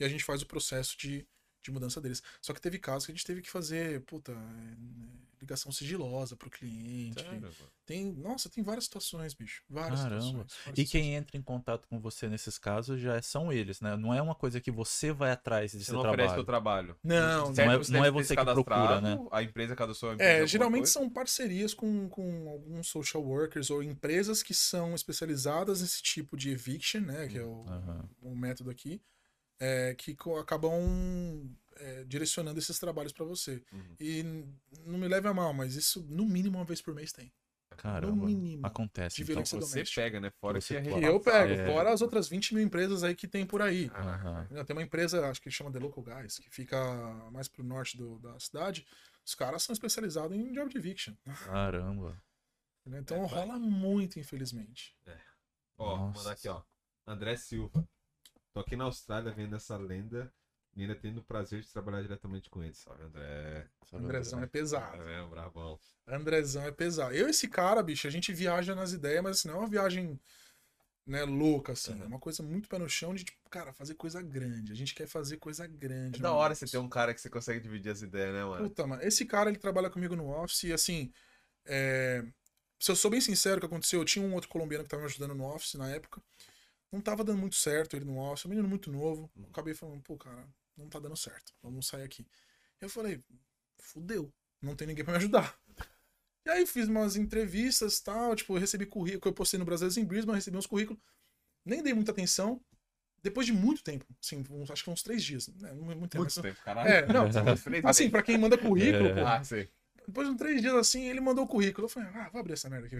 [0.00, 1.26] E a gente faz o processo de,
[1.62, 2.22] de mudança deles.
[2.40, 6.48] Só que teve casos que a gente teve que fazer, puta, é, ligação sigilosa pro
[6.50, 7.20] cliente.
[7.22, 7.50] Sério.
[7.84, 9.62] Tem, nossa, tem várias situações, bicho.
[9.68, 10.22] Várias Caramba.
[10.22, 10.52] situações.
[10.64, 13.96] várias E quem entra em contato com você nesses casos já são eles, né?
[13.96, 16.34] Não é uma coisa que você vai atrás de Você seu não oferece trabalho.
[16.36, 16.96] teu trabalho.
[17.02, 18.64] Não, não é- você não é você se que procura,
[19.00, 20.92] cadastrado, A empresa cadastrou a empresa É, geralmente coisa.
[20.92, 26.50] são parcerias com, com alguns social workers ou empresas que são especializadas nesse tipo de
[26.50, 27.26] eviction, né?
[27.26, 28.08] Que é o, Aham.
[28.20, 29.02] o método aqui,
[29.64, 30.74] é, que acabam
[31.76, 33.62] é, direcionando esses trabalhos para você.
[33.72, 33.96] Uhum.
[34.00, 34.22] E
[34.84, 37.32] não me leve a mal, mas isso no mínimo uma vez por mês tem.
[37.76, 38.14] Caramba.
[38.14, 38.66] No mínimo.
[38.66, 39.16] Acontece.
[39.24, 39.44] De então.
[39.44, 40.02] Você doméstica.
[40.02, 40.30] pega, né?
[40.40, 40.98] Fora Você que é.
[41.00, 41.66] E eu pego, É.
[41.66, 43.90] fora as outras 20 mil empresas aí que tem por aí.
[43.94, 44.46] Aham.
[44.66, 46.76] Tem uma empresa, acho que chama The Local Guys, que fica
[47.32, 48.84] mais pro norte do- da cidade.
[49.24, 51.14] Os caras são especializados em job de eviction.
[51.46, 52.20] Caramba.
[52.86, 54.94] Então É, rola muito, infelizmente.
[55.78, 56.18] Ó, Nossa.
[56.18, 56.62] mandar aqui, ó.
[57.06, 57.88] André Silva.
[58.52, 60.32] Tô aqui na Austrália vendo essa lenda
[60.74, 62.74] e ainda tendo o prazer de trabalhar diretamente com ele.
[62.74, 63.66] Salve, André.
[63.92, 65.02] Andrezão é pesado.
[65.02, 65.78] É, bravão.
[66.06, 67.14] Andrezão é pesado.
[67.14, 69.68] Eu e esse cara, bicho, a gente viaja nas ideias, mas assim, não é uma
[69.68, 70.18] viagem
[71.06, 72.00] né, louca, assim.
[72.00, 74.72] É uma coisa muito pé no chão de, tipo, cara, fazer coisa grande.
[74.72, 76.18] A gente quer fazer coisa grande.
[76.18, 78.68] É da hora você ter um cara que você consegue dividir as ideias, né, mano?
[78.68, 79.02] Puta, mano.
[79.02, 81.12] Esse cara, ele trabalha comigo no office e, assim,
[81.66, 82.24] é,
[82.78, 85.02] se eu sou bem sincero o que aconteceu, eu tinha um outro colombiano que tava
[85.02, 86.20] me ajudando no office na época.
[86.92, 89.30] Não tava dando muito certo ele no office, um menino muito novo.
[89.36, 91.52] Eu acabei falando, pô, cara, não tá dando certo.
[91.62, 92.26] Vamos sair aqui.
[92.80, 93.22] Eu falei,
[93.78, 94.30] fudeu.
[94.60, 95.58] Não tem ninguém pra me ajudar.
[96.44, 99.96] E aí fiz umas entrevistas e tal, tipo, eu recebi currículo, eu postei no Brasileiros
[99.96, 101.00] em Brisbane, recebi uns currículos.
[101.64, 102.60] Nem dei muita atenção.
[103.22, 105.46] Depois de muito tempo, assim, uns- acho que uns três dias.
[105.48, 105.70] Né?
[105.70, 106.18] É muito tempo.
[106.24, 106.88] Muito tempo, caralho.
[106.90, 107.26] É, não,
[107.88, 109.14] Assim, pra quem manda currículo, É.
[109.14, 109.42] pô, Ah.
[110.06, 111.86] Depois de três dias assim, ele mandou o currículo.
[111.86, 112.96] Eu falei, ah, vou abrir essa merda aqui.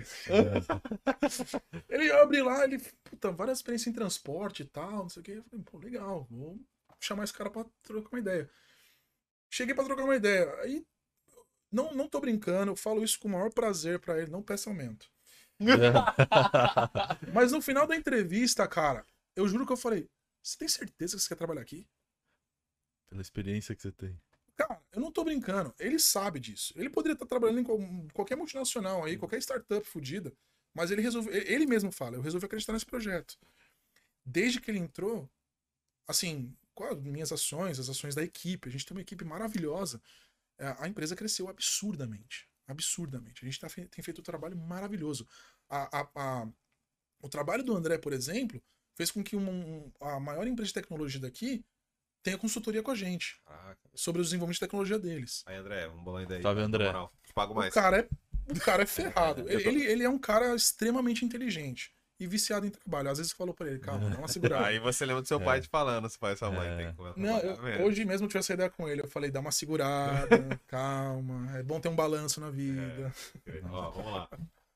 [1.89, 5.25] ele eu abri lá, ele, puta, várias experiências em transporte e tal, não sei o
[5.25, 5.33] quê.
[5.33, 6.59] Eu falei, pô, legal, vou
[7.01, 8.51] chamar esse cara pra trocar uma ideia.
[9.51, 10.55] Cheguei pra trocar uma ideia.
[10.61, 10.87] Aí,
[11.71, 14.71] não, não tô brincando, eu falo isso com o maior prazer pra ele, não peça
[14.71, 15.11] aumento.
[17.33, 20.09] Mas no final da entrevista, cara, eu juro que eu falei,
[20.43, 21.87] você tem certeza que você quer trabalhar aqui?
[23.09, 24.19] Pela experiência que você tem.
[24.57, 25.75] Cara, eu não tô brincando.
[25.79, 26.73] Ele sabe disso.
[26.77, 27.79] Ele poderia estar trabalhando em qual-
[28.13, 30.33] qualquer multinacional aí, qualquer startup fodida.
[30.75, 31.33] Mas ele resolveu.
[31.35, 33.39] ele- mesmo fala, eu resolvi acreditar nesse projeto.
[34.25, 35.29] Desde que ele entrou,
[36.07, 40.01] assim, com as minhas ações, as ações da equipe, a gente tem uma equipe maravilhosa.
[40.59, 42.49] é, A empresa cresceu absurdamente.
[42.69, 43.45] Absurdamente.
[43.45, 45.27] A gente tá tem feito um trabalho maravilhoso.
[45.69, 46.49] A, a- a-
[47.21, 48.63] o trabalho do André, por exemplo,
[48.95, 51.65] fez com que um- a maior empresa de tecnologia daqui
[52.23, 53.79] tenha consultoria com a gente Caraca.
[53.95, 55.43] sobre o desenvolvimento de tecnologia deles.
[55.47, 56.43] Aí, André, vamos bolar ainda aí.
[56.43, 56.93] Salve, na André.
[57.35, 57.71] pago mais.
[57.71, 58.09] O cara é,
[58.53, 59.49] o cara é ferrado.
[59.49, 63.11] Eu tô- ele, ele é um cara extremamente inteligente e viciado em trabalho.
[63.11, 64.67] Às vezes falou pra ele, calma, dá uma segurada.
[64.69, 66.69] Aí você lembra do seu pai te falando, seu pai e sua mãe.
[66.69, 66.77] É.
[66.77, 69.01] Tem que a Não, eu- hoje mesmo eu tive essa ideia com ele.
[69.03, 70.29] Eu falei, dá uma segurada,
[70.69, 71.59] calma.
[71.59, 73.13] É bom ter um balanço na vida.
[73.71, 74.29] Ó, vamos lá.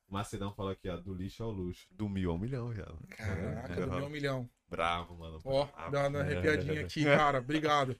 [0.08, 1.86] O Macedão falou aqui, ó, do lixo ao luxo.
[1.90, 2.98] Do mil ao milhão, viado.
[3.08, 3.76] Caraca, É.
[3.76, 4.48] do meu um milhão.
[4.68, 5.40] Bravo, mano.
[5.44, 7.38] Ó, dá uma arrepiadinha aqui, cara.
[7.38, 7.98] Obrigado.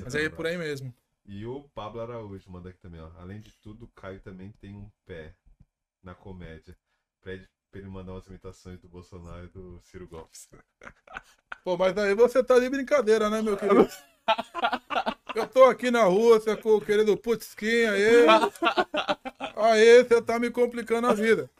[0.00, 0.94] Mas aí é por aí mesmo.
[1.26, 3.10] E o Pablo Araújo manda aqui também, ó.
[3.18, 5.34] Além de tudo, o Caio também tem um pé
[6.02, 6.76] na comédia.
[7.22, 10.48] Pede pra ele mandar umas imitações do Bolsonaro e do Ciro Gomes.
[11.64, 13.86] Pô, mas daí você tá de brincadeira, né, meu querido?
[15.34, 18.26] Eu tô aqui na Rússia com o querido Putskin aí.
[19.56, 21.50] Aí você tá me complicando a vida.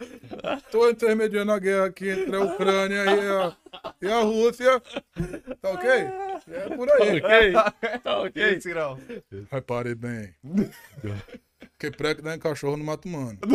[0.71, 3.57] Tô intermediando a guerra aqui entre a Ucrânia e a,
[4.03, 4.81] e a Rússia.
[5.61, 5.91] Tá ok?
[5.91, 7.21] É por aí.
[7.53, 7.75] Tá
[8.35, 8.99] E aí, Cirão?
[9.51, 10.35] Repare bem.
[11.79, 13.39] Que prego nem cachorro no mato humano.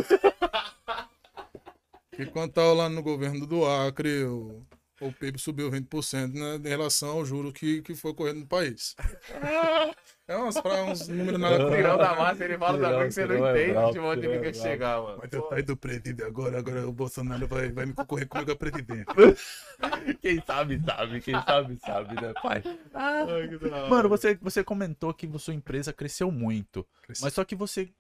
[2.15, 4.63] Que quando tava lá no governo do Acre, o,
[5.07, 8.95] O PIB subiu 20% né, em relação ao juro que, que foi correndo no país.
[10.25, 13.45] É umas, pra- uns números nada Tirão da massa, ele fala também que você não
[13.45, 15.19] é entende de onde ele é quer chegar, mano.
[15.21, 18.55] Mas eu saí do presidente agora, agora o Bolsonaro vai, vai me concorrer comigo a
[18.55, 19.05] presidente.
[20.21, 21.19] Quem sabe, sabe.
[21.19, 22.63] Quem sabe, sabe, né, pai?
[22.93, 23.89] Hora.
[23.89, 26.87] Mano, você, você comentou que sua empresa cresceu muito.
[27.01, 27.25] Cresceu.
[27.25, 27.91] Mas só que você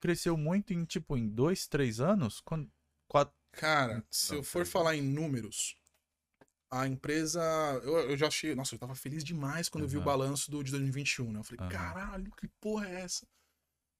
[0.00, 2.40] cresceu muito em, tipo, em dois, três anos?
[2.40, 2.66] Quando,
[3.06, 3.34] quatro...
[3.52, 5.76] Cara, se Não, eu for falar em números,
[6.70, 7.40] a empresa.
[7.82, 8.54] Eu, eu já achei.
[8.54, 11.40] Nossa, eu tava feliz demais quando eu vi o balanço do, de 2021, né?
[11.40, 11.70] Eu falei, Aham.
[11.70, 13.26] caralho, que porra é essa?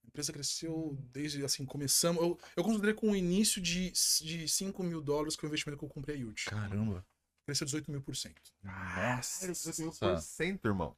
[0.04, 2.22] A empresa cresceu desde assim, começamos.
[2.22, 5.78] Eu, eu considerei com o início de, de 5 mil dólares, que é o investimento
[5.78, 6.44] que eu comprei a Yield.
[6.46, 7.04] Caramba.
[7.44, 8.52] Cresceu 18 mil por cento.
[8.62, 9.52] Nossa.
[9.52, 10.94] 100%, irmão.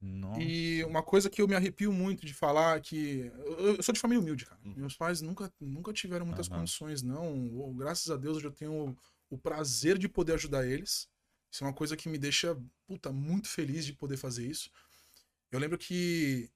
[0.00, 0.40] Nossa.
[0.40, 3.32] E uma coisa que eu me arrepio muito de falar é que.
[3.36, 4.60] Eu, eu sou de família humilde, cara.
[4.64, 4.74] Hum.
[4.76, 7.52] Meus pais nunca, nunca tiveram muitas condições, não.
[7.56, 8.96] Ou, Graças a Deus eu tenho
[9.30, 11.08] o prazer de poder ajudar eles.
[11.50, 12.56] Isso é uma coisa que me deixa,
[12.86, 14.70] puta, muito feliz de poder fazer isso.
[15.50, 16.50] Eu lembro que.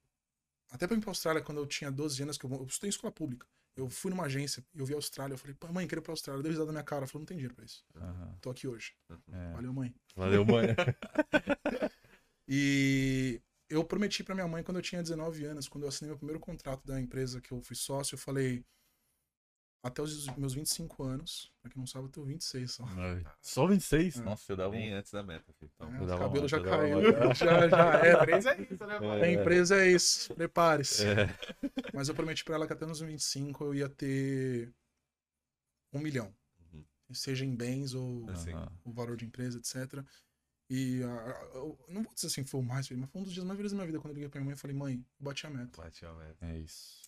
[0.70, 2.90] Até pra ir pra Austrália, quando eu tinha 12 anos, que eu, eu estudei em
[2.90, 3.46] escola pública.
[3.74, 6.12] Eu fui numa agência, eu vi a Austrália, eu falei, pô, mãe, quero ir pra
[6.12, 6.42] Austrália.
[6.42, 7.84] Deu risada na minha cara, falou, não tem dinheiro pra isso.
[7.96, 8.36] Aham.
[8.40, 8.94] Tô aqui hoje.
[9.10, 9.52] É.
[9.52, 9.94] Valeu, mãe.
[10.14, 10.66] Valeu, mãe.
[12.48, 16.18] E eu prometi pra minha mãe quando eu tinha 19 anos, quando eu assinei meu
[16.18, 18.64] primeiro contrato da empresa que eu fui sócio, eu falei
[19.82, 22.84] até os meus 25 anos, pra quem não sabe, eu tenho 26 só.
[22.96, 24.18] Ai, Só 26?
[24.18, 24.22] É.
[24.22, 24.98] Nossa, eu dava Bem um...
[24.98, 25.70] antes da meta, filho.
[25.74, 27.00] Então, É, cabelos já uma- dava caiu,
[27.34, 28.20] já, já era.
[28.20, 29.22] Três é isso, né, mano?
[29.24, 31.04] A empresa é isso, prepare-se.
[31.06, 31.26] É.
[31.92, 34.72] Mas eu prometi pra ela que até nos 25 eu ia ter
[35.92, 36.32] um milhão.
[36.72, 36.84] Uhum.
[37.12, 38.52] Seja em bens ou Assim.
[38.84, 40.04] O valor de empresa, etc.
[40.70, 43.32] E ah, eu não vou dizer assim foi o mais feliz, mas foi um dos
[43.34, 45.04] dias mais felizes da minha vida quando eu liguei pra minha mãe e falei, mãe,
[45.18, 45.82] bati a meta.
[45.82, 46.46] Bate a meta.
[46.46, 47.01] É isso.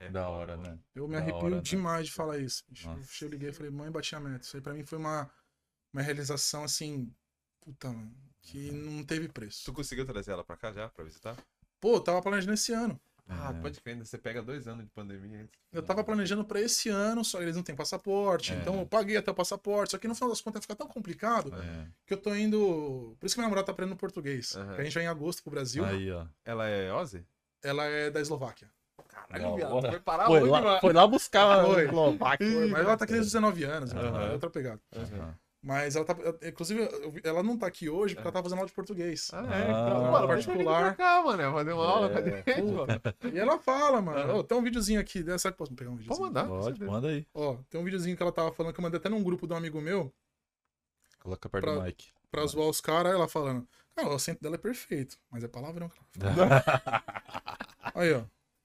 [0.00, 0.78] É da hora, né?
[0.94, 1.62] Eu me Da arrepio hora, né?
[1.62, 2.64] demais de falar isso.
[2.84, 3.24] Nossa.
[3.24, 4.44] Eu liguei e falei, mãe, bati a meta.
[4.46, 5.30] Isso aí pra mim foi uma,
[5.92, 7.14] uma realização assim,
[7.60, 8.10] puta, mano,
[8.40, 9.62] que não teve preço.
[9.66, 11.36] Tu conseguiu trazer ela pra cá já, pra visitar?
[11.78, 12.98] Pô, eu tava planejando esse ano.
[13.32, 13.60] Ah, É.
[13.60, 15.48] pode crer, você pega dois anos de pandemia.
[15.70, 18.52] Eu tava planejando pra esse ano, só eles não têm passaporte.
[18.52, 18.56] É.
[18.56, 19.92] Então eu paguei até o passaporte.
[19.92, 21.86] Só que no final das contas fica tão complicado É.
[22.06, 23.14] que eu tô indo.
[23.20, 24.56] Por isso que minha namorada tá aprendendo português.
[24.56, 24.74] Aham.
[24.74, 25.84] Que a gente vai em agosto pro Brasil.
[25.84, 26.26] Aí, ó.
[26.44, 27.24] Ela é Ozzy?
[27.62, 28.68] Ela é da Eslováquia.
[29.28, 30.80] Caralho, Da viado, foi parar Foi onde, lá, mano?
[30.80, 31.84] foi lá buscar Foi.
[31.84, 32.66] Eslováquia.
[32.68, 34.28] Mas ela tá aqui desde os 19 anos, mano, Aham.
[34.28, 34.80] é outra pegada.
[34.96, 35.34] Aham.
[35.62, 36.16] Mas ela tá.
[36.42, 36.88] Inclusive,
[37.22, 39.30] ela não tá aqui hoje porque ela tá fazendo aula de português.
[39.30, 39.40] Ah, é?
[39.42, 40.96] Ah, então, mano, particular.
[40.96, 42.06] cá, mano, fazer uma aula
[42.46, 42.86] É, mano.
[43.34, 44.38] E ela fala, mano.
[44.38, 45.22] Ó, tem um videozinho aqui.
[45.22, 45.36] né?
[45.36, 46.26] Será que posso pegar um Pode videozinho?
[46.28, 46.46] mandar.
[46.48, 47.26] Pode, manda aí.
[47.34, 49.52] Ó, tem um videozinho que ela tava falando que eu mandei até num grupo de
[49.52, 50.10] um amigo meu
[51.18, 52.08] Coloca perto Pra- do mic.
[52.30, 53.12] pra zoar os caras.
[53.12, 55.90] Ela falando, cara, o acento dela é perfeito, mas é palavrão.
[55.90, 56.32] que ela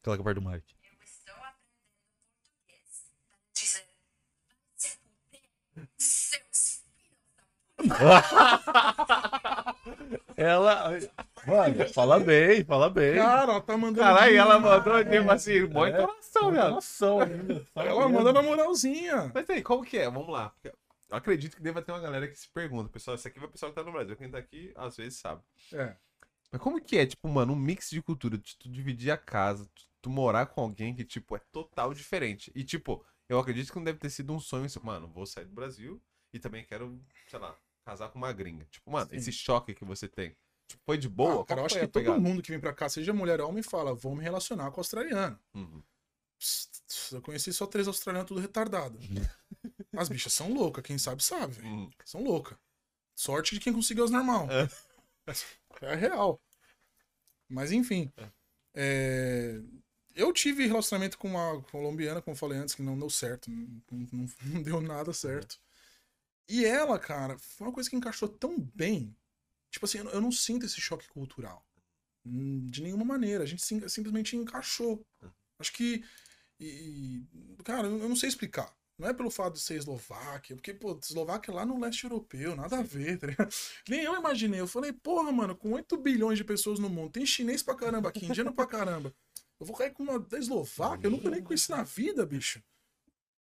[0.10, 0.16] ó.
[0.18, 0.64] Coloca perto do mic.
[0.84, 2.20] Eu estou aprendendo
[5.70, 7.86] português seus filhos
[10.38, 11.00] Ela.
[11.48, 13.16] Mano, fala bem, fala bem.
[13.16, 14.00] Cara, ela tá mandando.
[14.00, 15.92] Caralho, ela mandou, tipo assim, boa É.
[15.92, 16.72] entonação, viado.
[16.72, 17.66] Noção ainda.
[17.76, 19.32] Ela manda na moralzinha.
[19.34, 20.10] Mas aí, como que é?
[20.10, 20.52] Vamos lá.
[20.64, 23.52] Eu acredito que deva ter uma galera que se pergunta, pessoal, isso aqui vai o
[23.52, 24.16] pessoal que tá no Brasil.
[24.18, 25.42] Quem tá aqui, às vezes, sabe.
[25.72, 25.96] É.
[26.52, 29.66] Mas como que é, tipo, mano, um mix de cultura, de tu dividir a casa,
[29.74, 32.52] tu, tu morar com alguém que, tipo, é total diferente.
[32.54, 35.46] E, tipo, eu acredito que não deve ter sido um sonho, assim, mano, vou sair
[35.46, 36.00] do Brasil
[36.32, 38.68] e também quero, sei lá, casar com uma gringa.
[38.70, 39.16] Tipo, mano, Sim.
[39.16, 40.38] esse choque que você tem.
[40.68, 41.42] Tipo, foi de boa?
[41.42, 43.64] Ah, cara, eu acho que todo mundo que vem pra cá, seja mulher ou homem,
[43.64, 45.40] fala, vou me relacionar com australiano.
[45.56, 45.82] Uhum.
[46.38, 49.00] Psst, Eu conheci só três australianos tudo retardado.
[49.98, 51.60] As bichas são loucas, quem sabe sabe.
[51.62, 51.90] Uhum.
[52.06, 52.60] São loucas.
[53.16, 54.48] Sorte de quem conseguiu as normal.
[55.82, 56.40] É, real.
[57.50, 58.12] Mas enfim.
[58.76, 59.62] é,
[60.16, 63.52] Eu tive relacionamento com uma colombiana, como eu falei antes, que não deu certo.
[63.52, 65.60] Não, não- não deu nada certo.
[66.50, 69.16] E ela, cara, foi uma coisa que encaixou tão bem.
[69.72, 71.66] Tipo assim, eu não- eu não sinto esse choque cultural.
[72.26, 73.44] Hum, De nenhuma maneira.
[73.44, 75.06] A gente sim- simplesmente encaixou.
[75.60, 76.04] Acho que.
[76.60, 77.24] E,
[77.64, 78.74] cara, eu eu não sei explicar.
[78.98, 82.56] Não é pelo fato de ser Eslováquia, porque, pô, Eslováquia é lá no leste europeu,
[82.56, 83.54] nada a ver, tá ligado?
[83.90, 84.60] Nem eu imaginei.
[84.62, 88.10] Eu falei, porra, mano, com 8 bilhões de pessoas no mundo, tem chinês pra caramba
[88.10, 89.14] aqui, indiano pra caramba.
[89.60, 92.62] Eu vou cair com uma da Eslováquia, eu nunca nem conheci na vida, bicho.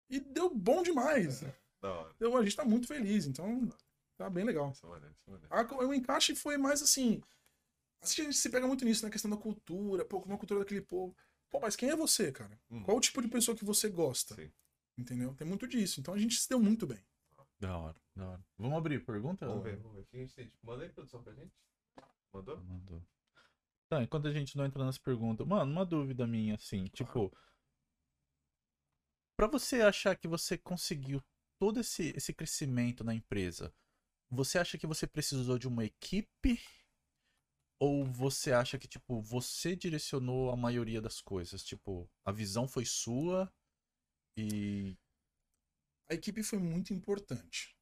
[0.09, 1.41] E deu bom demais.
[1.81, 2.13] Da hora.
[2.15, 3.69] Então, a gente tá muito feliz, então
[4.17, 4.71] tá bem legal.
[4.71, 5.53] Isso é maneiro, isso é maneiro.
[5.53, 7.21] A co- o encaixe foi mais assim.
[8.01, 10.81] A gente se pega muito nisso, na questão da cultura, pô, como a cultura daquele
[10.81, 11.15] povo.
[11.49, 12.59] Pô, mas quem é você, cara?
[12.69, 12.83] Hum.
[12.83, 14.35] Qual o tipo de pessoa que você gosta?
[14.35, 14.51] Sim.
[14.97, 15.33] Entendeu?
[15.35, 15.99] Tem muito disso.
[15.99, 16.99] Então a gente se deu muito bem.
[17.59, 18.45] Da hora, da hora.
[18.57, 19.45] Vamos abrir pergunta?
[19.47, 20.01] Vamos ver, vamos ver.
[20.01, 20.51] O que a gente tem?
[20.61, 21.53] Manda aí, produção, pra gente.
[22.33, 22.57] Mandou?
[22.61, 23.01] Mandou.
[23.93, 27.31] Tá, enquanto a gente não entra nas perguntas, mano, uma dúvida minha, assim, tipo.
[29.37, 31.21] Pra você achar que você conseguiu
[31.59, 33.71] todo esse, esse crescimento na empresa,
[34.31, 36.59] você acha que você precisou de uma equipe?
[37.79, 41.63] Ou você acha que, tipo, você direcionou a maioria das coisas?
[41.63, 43.53] Tipo, a visão foi sua
[44.35, 44.97] e.
[46.09, 47.77] A equipe foi muito importante.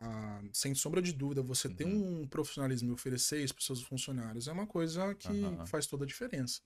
[0.00, 2.22] Ah, sem sombra de dúvida, você ter Uhum.
[2.22, 5.66] um profissionalismo e oferecer isso para seus funcionários é uma coisa que Aham.
[5.66, 6.60] faz toda a diferença.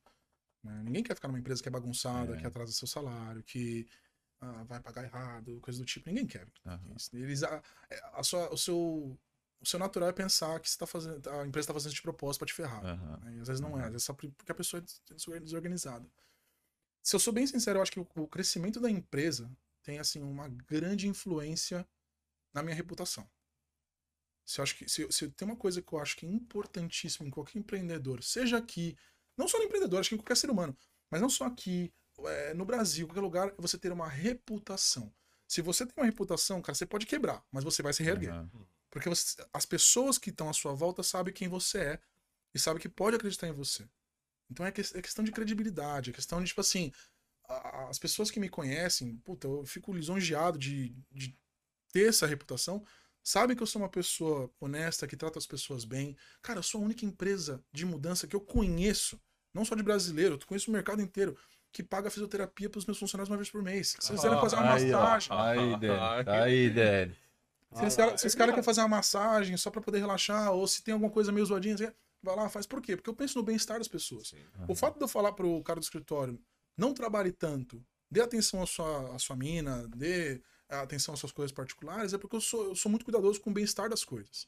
[0.64, 0.82] né?
[0.82, 2.36] Ninguém quer ficar numa empresa que é bagunçada, É.
[2.38, 3.86] que atrasa seu salário, que
[4.40, 6.08] ah, vai pagar errado, coisa do tipo.
[6.08, 6.48] Ninguém quer.
[6.96, 7.14] Isso.
[7.16, 7.62] Eles, a,
[8.14, 9.18] a sua, o, seu,
[9.60, 12.02] o seu natural é pensar que você tá fazendo, a empresa está fazendo isso de
[12.02, 12.82] propósito para te ferrar.
[12.82, 13.36] Né?
[13.36, 13.86] E às vezes não é, Uhum.
[13.86, 16.08] às vezes só porque a pessoa é des- desorganizada.
[17.02, 19.50] Se eu sou bem sincero, eu acho que o, o crescimento da empresa
[19.82, 21.86] tem assim uma grande influência
[22.58, 23.28] na minha reputação.
[24.44, 27.26] Se eu acho que se, se tem uma coisa que eu acho que é importantíssima
[27.26, 28.96] em qualquer empreendedor, seja aqui,
[29.36, 30.76] não só no empreendedor, acho que em qualquer ser humano,
[31.10, 31.92] mas não só aqui,
[32.24, 35.12] é, no Brasil, qualquer lugar, é você ter uma reputação.
[35.46, 38.30] Se você tem uma reputação, cara, você pode quebrar, mas você vai se reerguer.
[38.32, 38.66] Aham.
[38.90, 42.00] Porque você- as pessoas que estão à sua volta sabem quem você é
[42.54, 43.86] e sabem que pode acreditar em você.
[44.50, 46.90] Então é, que- é questão de credibilidade, é questão de, tipo assim,
[47.90, 51.36] as pessoas que me conhecem, puta, eu fico lisonjeado de, de
[51.92, 52.84] ter essa reputação,
[53.22, 56.16] sabem que eu sou uma pessoa honesta, que trata as pessoas bem.
[56.42, 59.20] Cara, eu sou a única empresa de mudança que eu conheço,
[59.52, 61.36] não só de brasileiro, eu conheço o mercado inteiro,
[61.72, 63.88] que paga fisioterapia para os meus funcionários uma vez por mês.
[64.00, 65.00] Se eles quiserem fazer uma Aí, ó.
[65.00, 66.30] massagem, Aí, Dani.
[66.30, 67.16] Aí, Dani.
[67.74, 70.66] se esse cara, se esse cara quer fazer uma massagem só pra poder relaxar, ou
[70.66, 71.88] se tem alguma coisa meio zoadinha, assim,
[72.22, 72.66] vai lá, faz.
[72.66, 72.96] Por quê?
[72.96, 74.34] Porque eu penso no bem-estar das pessoas.
[74.66, 76.40] O fato de eu falar pro cara do escritório,
[76.76, 81.52] não trabalhe tanto, dê atenção à sua, à sua mina, dê atenção às suas coisas
[81.52, 84.46] particulares, é porque eu sou, eu sou muito cuidadoso com o bem-estar das coisas.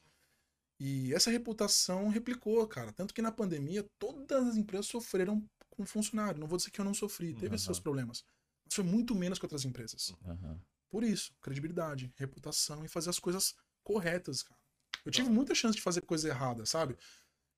[0.78, 2.92] E essa reputação replicou, cara.
[2.92, 6.40] Tanto que na pandemia, todas as empresas sofreram com funcionário.
[6.40, 7.58] Não vou dizer que eu não sofri, teve Uhum.
[7.58, 8.24] seus problemas.
[8.64, 10.14] Mas foi muito menos que outras empresas.
[10.24, 10.58] Aham.
[10.90, 14.58] Por isso, credibilidade, reputação e fazer as coisas corretas, cara.
[15.04, 16.96] Eu tive muita chance de fazer coisa errada, sabe?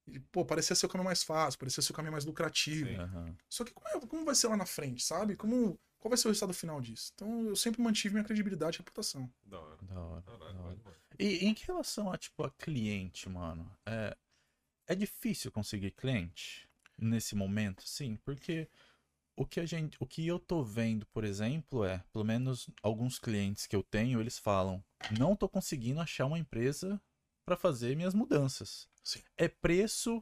[0.07, 2.89] E, pô, parecia ser o caminho mais fácil, parecia ser o caminho mais lucrativo.
[2.89, 2.97] Sim.
[2.97, 3.37] Aham.
[3.49, 5.37] Só que como, é- como vai ser lá na frente, sabe?
[5.37, 7.13] Como, qual vai ser o resultado final disso?
[7.15, 9.33] Então eu sempre mantive minha credibilidade e reputação.
[9.45, 9.79] Da hora.
[9.83, 10.21] Da hora.
[10.23, 10.53] Da hora.
[10.53, 10.79] da hora.
[11.17, 14.17] E em relação a, tipo, a cliente, mano, é,
[14.89, 16.69] é difícil conseguir cliente
[16.99, 18.69] nesse momento, sim, porque
[19.37, 23.21] o que a gente, o que eu tô vendo, por exemplo, é, pelo menos alguns
[23.21, 24.83] clientes que eu tenho, eles falam,
[25.17, 27.01] não tô conseguindo achar uma empresa
[27.45, 28.89] para fazer minhas mudanças.
[29.05, 29.21] Sim.
[29.37, 30.21] É preço,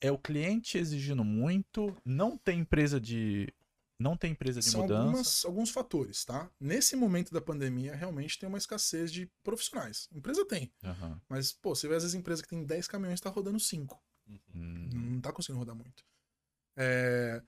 [0.00, 3.52] é o cliente exigindo muito, não tem empresa de
[4.00, 5.00] não tem empresa de São mudança.
[5.02, 6.50] algumas, alguns fatores, tá?
[6.58, 10.08] Nesse momento da pandemia, realmente tem uma escassez de profissionais.
[10.12, 11.20] Empresa tem, Aham.
[11.28, 14.02] mas, pô, você vê às vezes empresa que tem 10 caminhões tá rodando 5.
[14.54, 16.04] Hum, Não tá conseguindo rodar muito.
[16.76, 17.42] É,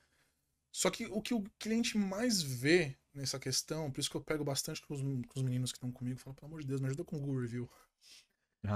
[0.73, 4.45] Só que o que o cliente mais vê nessa questão, por isso que eu pego
[4.45, 6.87] bastante com os, com os meninos que estão comigo, falo, pelo amor de Deus, me
[6.89, 7.71] ajuda com o Google Review.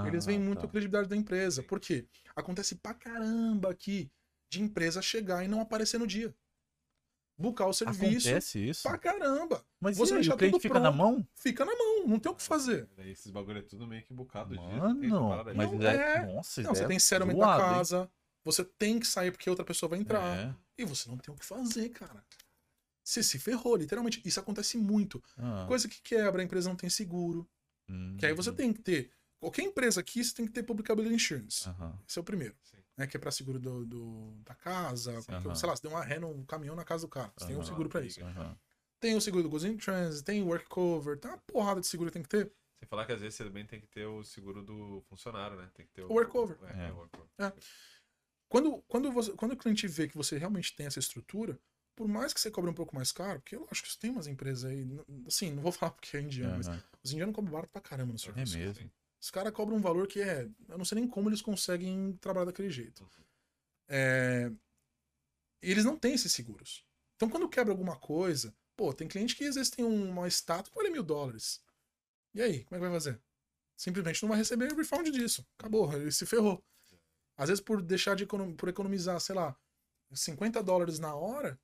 [0.05, 0.67] Eles veem ah, muito a tá.
[0.67, 1.63] credibilidade da empresa.
[1.63, 2.07] Por quê?
[2.35, 4.11] Acontece pra caramba aqui
[4.49, 6.35] de empresa chegar e não aparecer no dia.
[7.37, 8.81] Bucar o serviço Acontece isso?
[8.87, 9.63] pra caramba.
[9.79, 10.97] Mas Você e aí, o cliente tudo fica na pronto.
[10.97, 11.27] mão?
[11.35, 12.89] Fica na mão, não tem o que fazer.
[12.97, 14.99] Esses bagulho é tudo meio que bocado de Mano,
[15.55, 16.15] mas Não é...
[16.15, 16.33] é.
[16.33, 17.69] Nossa, Não, você é tem settlement da zoado, hein?
[17.69, 18.11] casa,
[18.43, 20.35] você tem que sair porque outra pessoa vai entrar.
[20.35, 20.55] É.
[20.79, 22.23] E você não tem o que fazer, cara.
[23.03, 24.19] Você se ferrou, literalmente.
[24.25, 25.23] Isso acontece muito.
[25.37, 27.47] Ah, Coisa que quebra, a empresa não tem seguro.
[27.87, 29.11] hum, Que aí você tem que ter.
[29.39, 31.69] Qualquer empresa aqui, você tem que ter publicability insurance.
[31.69, 31.97] Aham.
[32.09, 32.55] Esse é o primeiro.
[32.63, 32.76] Sim.
[32.97, 35.21] Né, que é pra seguro do, do- da casa.
[35.21, 37.31] Sim, porque, sei lá, se deu uma ré no caminhão na casa do cara.
[37.37, 38.19] Você tem um seguro pra isso.
[38.99, 41.85] Tem o seguro do Goes in Transit, tem o Work Cover, tem uma porrada de
[41.85, 42.51] seguro que tem que ter.
[42.79, 45.69] Sem falar que às vezes você também tem que ter o seguro do funcionário, né?
[45.75, 46.57] Tem que ter O workover.
[46.63, 46.87] É, É.
[46.87, 47.27] é, o workover.
[48.49, 51.59] Quando, quando, você, quando o cliente vê que você realmente tem essa estrutura,
[51.95, 54.25] por mais que você cobre um pouco mais caro, porque eu acho que tem umas
[54.27, 54.87] empresas aí,
[55.27, 56.81] assim, não vou falar porque é indiano, mas aham.
[57.03, 58.57] os indianos cobram barato pra caramba no É serviço.
[58.57, 58.91] mesmo.
[59.21, 60.47] Os caras cobram um valor que é.
[60.69, 63.09] Eu não sei nem como eles conseguem trabalhar daquele jeito.
[63.89, 64.51] É,
[65.61, 66.85] e eles não têm esses seguros.
[67.15, 70.77] Então, quando quebra alguma coisa, pô, tem cliente que às vezes tem uma estátua que
[70.77, 71.61] vale mil dólares.
[72.33, 73.21] E aí, como é que vai fazer?
[73.77, 75.45] Simplesmente não vai receber refund disso.
[75.57, 76.63] Acabou, ele se ferrou.
[77.37, 79.55] Às vezes, por deixar de econom- por economizar, sei lá,
[80.13, 81.59] 50 dólares na hora,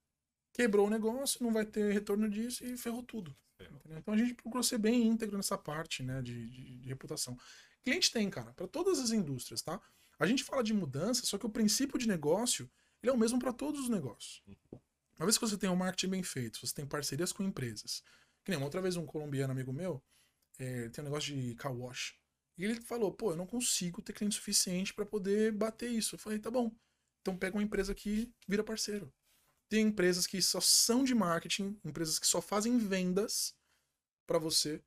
[0.54, 3.36] quebrou o negócio, não vai ter retorno disso e ferrou tudo.
[3.60, 3.98] Entendeu?
[3.98, 7.38] Então a gente procura ser bem íntegro nessa parte, né, de, de- de reputação.
[7.84, 9.80] Cliente tem, cara, para todas as indústrias, tá?
[10.20, 12.70] A gente fala de mudança, só que o princípio de negócio,
[13.02, 14.42] ele é o mesmo para todos os negócios.
[15.18, 18.04] Uma vez que você tem um marketing bem feito, você tem parcerias com empresas.
[18.44, 20.04] Que nem uma outra vez um colombiano amigo meu,
[20.60, 22.16] é, tem um negócio de car wash.
[22.58, 26.16] E ele falou, pô, eu não consigo ter cliente suficiente para poder bater isso.
[26.16, 26.72] Eu falei, tá bom.
[27.22, 29.12] Então pega uma empresa que vira parceiro.
[29.74, 33.56] Tem empresas que só são de marketing, empresas que só fazem vendas
[34.28, 34.80] para você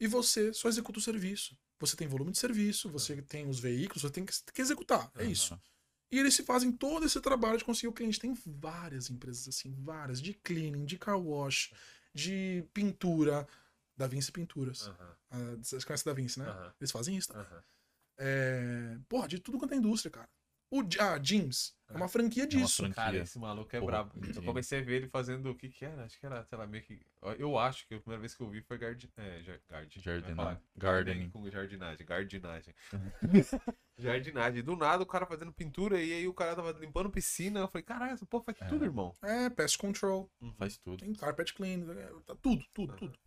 [0.00, 1.54] e você só executa o serviço.
[1.78, 5.12] você tem volume de serviço, você tem os veículos, você tem que, tem que executar.
[5.16, 5.52] É isso.
[5.52, 5.62] Aham.
[6.10, 8.18] E eles se fazem todo esse trabalho de conseguir o cliente.
[8.18, 11.70] Tem várias empresas assim, várias, de cleaning, de car wash,
[12.14, 13.46] de pintura.
[13.94, 14.86] Da Vinci Pinturas.
[14.86, 16.48] Aham, Ah, Vocês conhecem da Vinci, né?
[16.48, 17.46] aham, Eles fazem isso também.
[17.46, 17.62] aham.
[18.16, 18.98] É...
[19.06, 20.30] Porra, de tudo quanto é indústria, cara.
[20.70, 22.76] O ah, Jeans é uma franquia É uma disso.
[22.76, 22.94] franquia.
[22.94, 24.12] Cara, esse maluco é Porra, brabo.
[24.36, 26.04] Eu comecei a ver ele fazendo o que que era?
[26.04, 27.00] Acho que era, sei lá, meio que...
[27.38, 29.10] Eu acho que a primeira vez que eu vi foi gardi...
[29.16, 30.00] é, garden.
[30.00, 31.30] Jardina- Vai falar gardening.
[31.30, 32.74] Com jardinagem, gardinagem.
[33.98, 34.62] jardinagem.
[34.62, 37.60] Do nada o cara fazendo pintura e aí o cara tava limpando piscina.
[37.60, 38.66] Eu falei, caralho, essa porra faz É.
[38.66, 39.12] tudo, irmão.
[39.22, 40.98] É, pest control, Faz tudo.
[40.98, 43.18] tem carpet clean, é, tá tudo, tudo, tudo.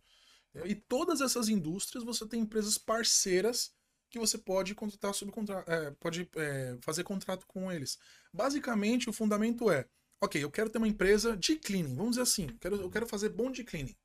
[0.64, 3.74] E todas essas indústrias você tem empresas parceiras
[4.14, 7.98] que você pode contratar subcontra é, pode é, fazer contrato com eles.
[8.32, 9.88] Basicamente, o fundamento é,
[10.20, 13.06] ok, eu quero ter uma empresa de cleaning, vamos dizer assim, eu quero, eu quero
[13.08, 13.96] fazer bom de cleaning.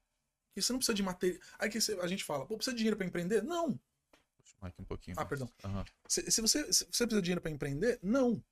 [0.55, 1.39] E você não precisa de material.
[1.59, 3.43] Aí que você- a gente fala, pô, precisa de dinheiro para empreender?
[3.43, 3.79] Não.
[4.63, 5.15] Mic um pouquinho.
[5.15, 5.29] Ah, mais.
[5.29, 5.49] perdão.
[5.63, 5.85] Aham.
[6.07, 8.43] Se, se você, se você precisa de dinheiro para empreender, não.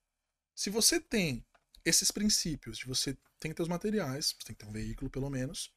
[0.55, 1.43] Se você tem
[1.83, 5.09] esses princípios de você tem que ter os materiais, você tem que ter um veículo
[5.09, 5.73] pelo menos,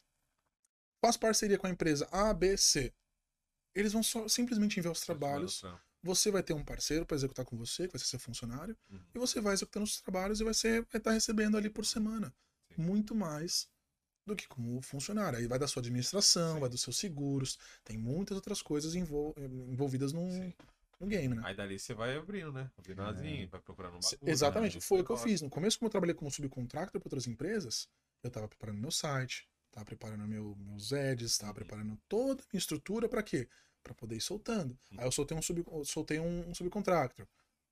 [1.00, 2.92] faz parceria com a empresa A, B, C.
[3.74, 5.62] Eles vão só simplesmente enviar os trabalhos,
[6.02, 9.00] você vai ter um parceiro para executar com você, que vai ser seu funcionário, Uhum.
[9.14, 12.34] e você vai executando os trabalhos e vai estar recebendo ali por semana
[12.74, 12.82] Sim.
[12.82, 13.68] muito mais
[14.26, 15.38] do que como funcionário.
[15.38, 16.60] Aí vai da sua administração, Sim.
[16.60, 20.52] vai dos seus seguros, tem muitas outras coisas envol- envolvidas no, Sim.
[20.98, 21.42] no game, né?
[21.44, 22.70] Aí dali você vai abrindo, né?
[22.78, 24.80] Abrindo asinho, vai procurando um bagulho, Exatamente, né?
[24.80, 25.40] foi o que eu fiz.
[25.42, 27.88] No começo, como eu trabalhei como subcontractor para outras empresas,
[28.22, 31.54] eu estava preparando meu site, estava preparando meu, meus ads, estava Uhum.
[31.54, 33.48] preparando toda a minha estrutura para quê?
[33.82, 34.78] Para poder ir soltando.
[34.90, 34.98] Uhum.
[35.00, 37.26] Aí eu soltei um, sub, soltei um, um subcontractor,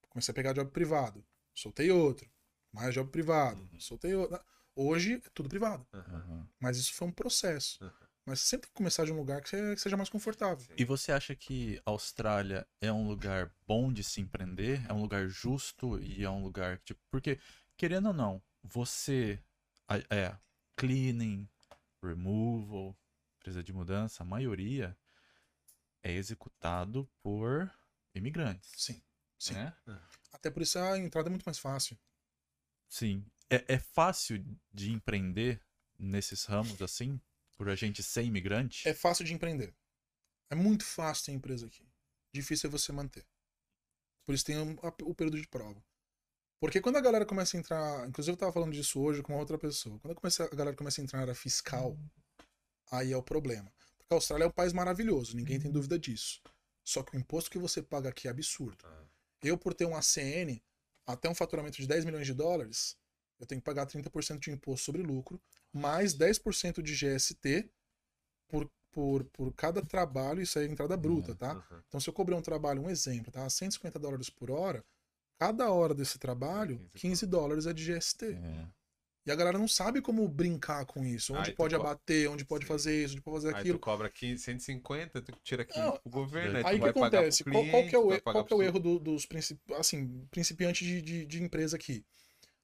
[0.09, 2.31] comecei a pegar job privado, soltei outro,
[2.73, 3.81] mais job privado, Uhum.
[3.81, 4.41] soltei outro.
[4.75, 5.87] Hoje é tudo privado.
[5.93, 6.49] Aham.
[6.61, 7.83] mas isso foi um processo.
[7.85, 7.91] Uhum.
[8.25, 10.67] Mas você sempre tem que começar de um lugar que, você- que seja mais confortável.
[10.77, 14.85] E você acha que a Austrália é um lugar bom de se empreender?
[14.89, 17.39] É um lugar justo e é um lugar tipo, porque
[17.77, 19.43] querendo ou não, você
[20.11, 20.37] é
[20.77, 21.49] cleaning,
[22.03, 22.97] removal,
[23.39, 24.97] empresa de mudança, a maioria
[26.03, 27.71] é executado por
[28.15, 29.03] imigrantes, Sim,
[29.39, 29.55] sim.
[29.55, 29.77] né?
[30.33, 31.99] Até por isso a entrada é muito mais fácil.
[32.89, 33.25] Sim.
[33.51, 35.61] É, é fácil de empreender
[35.99, 37.21] nesses ramos assim,
[37.57, 38.87] por a gente ser imigrante?
[38.89, 39.75] É fácil de empreender.
[40.51, 41.87] É muito fácil ter empresa aqui.
[42.33, 43.27] Difícil é você manter.
[44.25, 45.83] Por isso tem o período de prova.
[46.61, 48.09] Porque quando a galera começa a entrar.
[48.09, 49.99] Inclusive eu tava falando disso hoje com uma outra pessoa.
[50.01, 51.97] Quando a galera começa a entrar na área fiscal,
[52.91, 53.73] aí é o problema.
[53.97, 56.41] Porque a Austrália é um país maravilhoso, ninguém tem dúvida disso.
[56.85, 58.85] Só que o imposto que você paga aqui é absurdo.
[58.87, 59.05] Ah,
[59.43, 60.61] Eu, por ter um ACN,
[61.07, 62.97] até um faturamento de 10 milhões de dólares,
[63.39, 65.41] eu tenho que pagar 30% de imposto sobre lucro,
[65.73, 67.71] mais 10% de GST
[68.49, 71.53] por, por, por cada trabalho, isso aí é entrada bruta, tá?
[71.53, 71.85] aham.
[71.87, 73.49] Então, se eu cobrar um trabalho, um exemplo, tá?
[73.49, 74.85] 150 dólares por hora,
[75.39, 78.27] cada hora desse trabalho, 15 15 dólares é de GST.
[78.27, 78.69] É.
[79.27, 81.35] E a galera não sabe como brincar com isso.
[81.35, 82.69] Onde Aí pode co- abater, onde pode Sim.
[82.69, 83.79] fazer isso, onde pode fazer Aí aquilo.
[83.79, 87.45] tu cobra 15, 150, tu tira 15 Não, pro governo, aí, Aí o que acontece?
[87.45, 89.27] Qual, qual que é cliente, o, e- pagar qual que é o erro do- dos
[89.27, 92.05] principi- assim, principiantes de, de, de empresa aqui?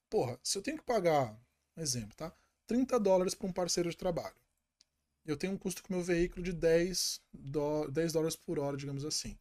[0.08, 1.38] Porra, se eu tenho que pagar,
[1.76, 2.32] um exemplo, tá?
[2.66, 4.34] 30 dólares para um parceiro de trabalho.
[5.26, 8.76] Eu tenho um custo com o meu veículo de 10, dó 10 dólares por hora,
[8.76, 9.38] digamos assim.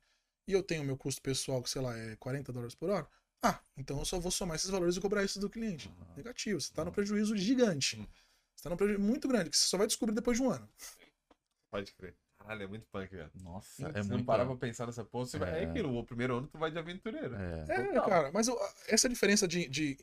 [0.47, 3.07] E eu tenho o meu custo pessoal, que sei lá, é 40 dólares por hora.
[3.44, 5.91] Ah, então eu só vou somar esses valores e cobrar isso do cliente.
[6.15, 7.98] Negativo, você tá no prejuízo gigante.
[7.98, 8.07] Uhum.
[8.56, 10.70] Você tá no prejuízo muito grande, que você só vai descobrir depois de um ano.
[11.70, 12.15] Pode crer.
[12.40, 13.32] Caralho, é muito punk, velho.
[13.41, 14.26] Nossa, é você não muito.
[14.26, 15.60] parar pra pensar nessa porra, você vai...
[15.60, 15.64] É.
[15.64, 17.36] é aquilo, o primeiro ano tu vai de aventureiro.
[17.36, 17.65] É.
[17.70, 19.98] É, cara, mas eu- essa diferença de, de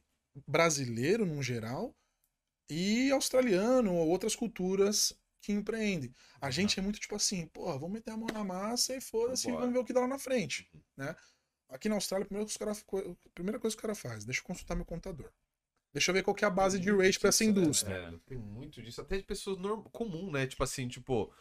[0.46, 1.94] brasileiro, num geral,
[2.68, 5.12] e australiano ou outras culturas
[5.42, 6.14] que empreendem.
[6.40, 9.50] A gente é muito tipo assim, porra, vamos meter a mão na massa e foda-se,
[9.50, 10.68] vamos ver o que dá lá na frente.
[10.74, 10.80] Uhum.
[10.98, 11.16] Né?
[11.70, 13.94] Aqui na Austrália, a primeira coisa, que os cara- a primeira coisa que o cara
[13.94, 15.30] faz, deixa eu consultar meu contador.
[15.92, 18.00] Deixa eu ver qual que é a base de rate para essa né, indústria.
[18.02, 18.18] velho?
[18.20, 19.82] Tem muito disso, até de pessoas norm...
[19.92, 20.46] comum, né?
[20.46, 21.32] Tipo assim, tipo,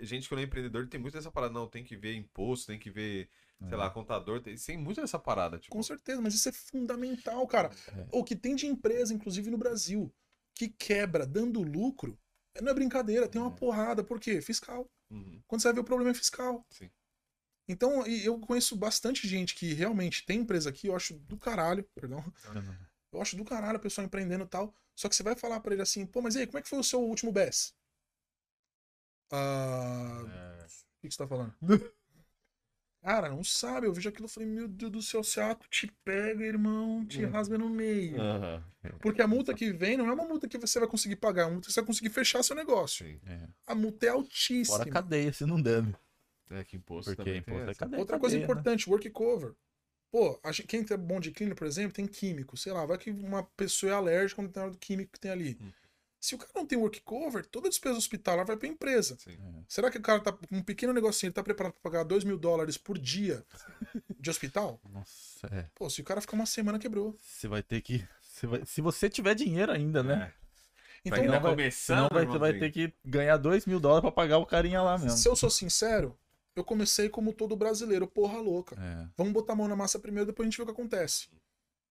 [0.00, 2.78] gente que não é empreendedor tem muito dessa parada, não, tem que ver imposto, tem
[2.78, 3.28] que ver,
[3.60, 3.76] sei É.
[3.76, 5.74] lá, contador, tem, tem muito dessa parada, tipo.
[5.74, 7.70] Com certeza, mas isso é fundamental, cara.
[7.88, 8.06] É.
[8.12, 10.12] O que tem de empresa, inclusive no Brasil,
[10.54, 12.18] que quebra dando lucro,
[12.60, 13.56] não é brincadeira, tem uma É.
[13.56, 14.02] porrada.
[14.04, 14.40] Por quê?
[14.40, 14.88] Fiscal.
[15.10, 16.64] Uhum, Quando você vai ver o problema é fiscal.
[16.70, 16.90] sim.
[17.66, 22.22] Então, eu conheço bastante gente que realmente tem empresa aqui, eu acho do caralho, perdão.
[23.12, 24.74] Eu acho do caralho a pessoa empreendendo e tal.
[24.94, 26.68] Só que você vai falar pra ele assim, pô, mas e aí, como é que
[26.68, 27.74] foi o seu último BES?
[29.32, 30.24] Ah.
[30.28, 30.64] É.
[30.64, 30.68] O
[31.00, 31.54] que que você tá falando?
[33.02, 33.86] Cara, não sabe.
[33.86, 37.24] Eu vejo aquilo e falei, meu Deus do céu, se ato te pega, irmão, te
[37.24, 37.30] Hum.
[37.30, 38.20] rasga no meio.
[38.20, 38.64] Aham.
[39.00, 41.44] Porque a multa que vem não é uma multa que você vai conseguir pagar, é
[41.46, 43.06] uma multa que você vai conseguir fechar seu negócio.
[43.26, 43.48] É.
[43.66, 44.78] A multa é altíssima.
[44.78, 45.94] Fora a cadeia, se não deve.
[46.50, 48.00] É que imposto Porque também tem imposto é cadeia.
[48.00, 48.52] Outra coisa cadeia, né?
[48.60, 49.52] importante, work cover.
[50.10, 52.56] Pô, a gente- quem é bom de clínico, por exemplo, tem químico.
[52.56, 55.58] Sei lá, vai que uma pessoa é alérgica ao determinado químico que tem ali.
[55.60, 55.72] Hum.
[56.20, 59.16] Se o cara não tem work cover, toda a despesa hospitalar vai pra empresa.
[59.18, 59.36] Sim.
[59.68, 62.24] Será que o cara tá com um pequeno negocinho, ele tá preparado pra pagar 2
[62.24, 63.44] mil dólares por dia
[64.18, 64.80] de hospital?
[64.90, 65.66] Nossa, é.
[65.74, 67.14] Pô, se o cara ficar uma semana, quebrou.
[67.20, 68.06] Você vai ter que.
[68.22, 70.16] você vai- se você tiver dinheiro ainda, né?
[70.16, 70.32] Pra
[71.04, 74.00] Então, quem tá vai- começando, Senão vai, você vai ter que ganhar 2 mil dólares
[74.02, 75.18] pra pagar o carinha lá mesmo.
[75.18, 76.16] se eu sou sincero,
[76.56, 78.76] eu comecei como todo brasileiro, porra louca.
[78.76, 79.08] É.
[79.16, 81.28] Vamos botar a mão na massa primeiro, depois a gente vê o que acontece.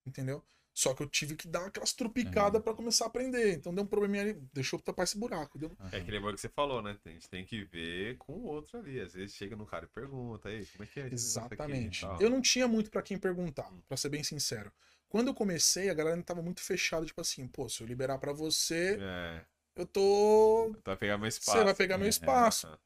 [0.05, 0.43] Entendeu?
[0.75, 3.53] Só que eu tive que dar aquelas trupicadas pra começar a aprender.
[3.53, 5.59] Então deu um probleminha ali, deixou tapar esse buraco.
[5.59, 5.71] Deu...
[5.91, 6.97] É aquele amor que você falou, né?
[7.05, 8.99] A gente tem que ver com o outro ali.
[8.99, 12.01] Às vezes chega no cara e pergunta, aí, como é que é negócio aqui Exatamente.
[12.01, 12.19] tal.
[12.19, 14.71] Eu não tinha muito pra quem perguntar, pra ser bem sincero.
[15.07, 18.33] Quando eu comecei, a galera tava muito fechada, tipo assim, pô, se eu liberar pra
[18.33, 19.45] você, É,
[19.75, 20.73] eu tô.
[20.73, 21.55] tu vai pegar meu espaço.
[21.55, 22.79] Você vai pegar meu É, espaço, Aham.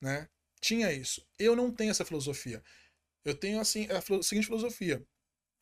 [0.00, 0.28] né?
[0.60, 1.24] Tinha isso.
[1.38, 2.62] Eu não tenho essa filosofia.
[3.24, 5.04] Eu tenho, assim, a filo- seguinte filosofia.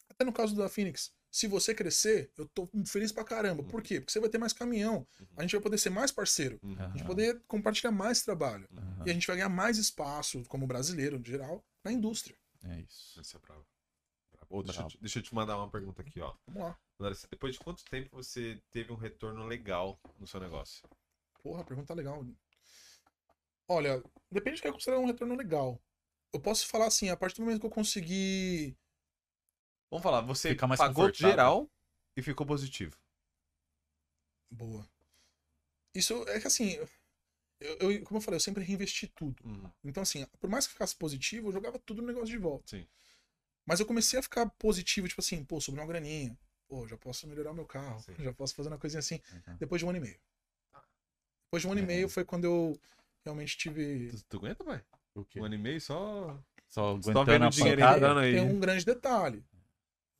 [0.08, 1.12] Até no caso da Phoenix.
[1.30, 3.64] Se você crescer, eu tô feliz pra caramba.
[3.64, 3.98] Por quê?
[4.00, 5.04] Porque você vai ter mais caminhão.
[5.36, 6.60] A gente vai poder ser mais parceiro.
[6.62, 6.76] Uhum.
[6.78, 8.68] A gente vai poder compartilhar mais trabalho.
[8.76, 9.02] Aham.
[9.06, 12.36] E a gente vai ganhar mais espaço, como brasileiro, em geral, na indústria.
[12.62, 13.20] É isso.
[13.20, 13.66] Esse é bravo.
[14.48, 16.34] Ô, deixa, eu te, deixa eu te mandar uma pergunta aqui, ó.
[16.46, 16.78] Vamos lá.
[17.00, 20.88] Larissa, depois de quanto tempo você teve um retorno legal no seu negócio?
[21.42, 22.24] Porra, pergunta legal.
[23.68, 25.80] Olha, depende do que é considerar um retorno legal.
[26.32, 28.76] Eu posso falar assim, a partir do momento que eu consegui.
[29.90, 31.70] Vamos falar, você pagou geral
[32.16, 32.96] e ficou positivo.
[34.50, 34.88] Boa.
[35.94, 36.76] Isso é que assim.
[37.60, 39.42] Eu, eu- como eu falei, eu sempre reinvesti tudo.
[39.44, 39.70] Uhum.
[39.84, 42.64] Então, assim, por mais que ficasse positivo, eu jogava tudo no negócio de volta.
[42.76, 42.86] Sim.
[43.64, 46.36] Mas eu comecei a ficar positivo, tipo assim, pô, sobrou uma graninha.
[46.68, 48.00] Pô, já posso melhorar meu carro.
[48.00, 48.14] Sim.
[48.18, 49.20] Já posso fazer uma coisinha assim.
[49.32, 49.56] Uhum.
[49.58, 50.20] Depois de um ano e meio.
[51.46, 51.84] Depois de um ano É.
[51.84, 52.78] e meio foi quando eu
[53.24, 54.10] realmente tive.
[54.10, 54.82] Tu, tu aguenta, pai?
[55.14, 55.40] O quê?
[55.40, 56.38] Um ano e meio só.
[56.68, 57.96] Só tá aguentando vendo a pancada.
[57.96, 58.32] entrando aí.
[58.32, 59.44] Tem um grande detalhe.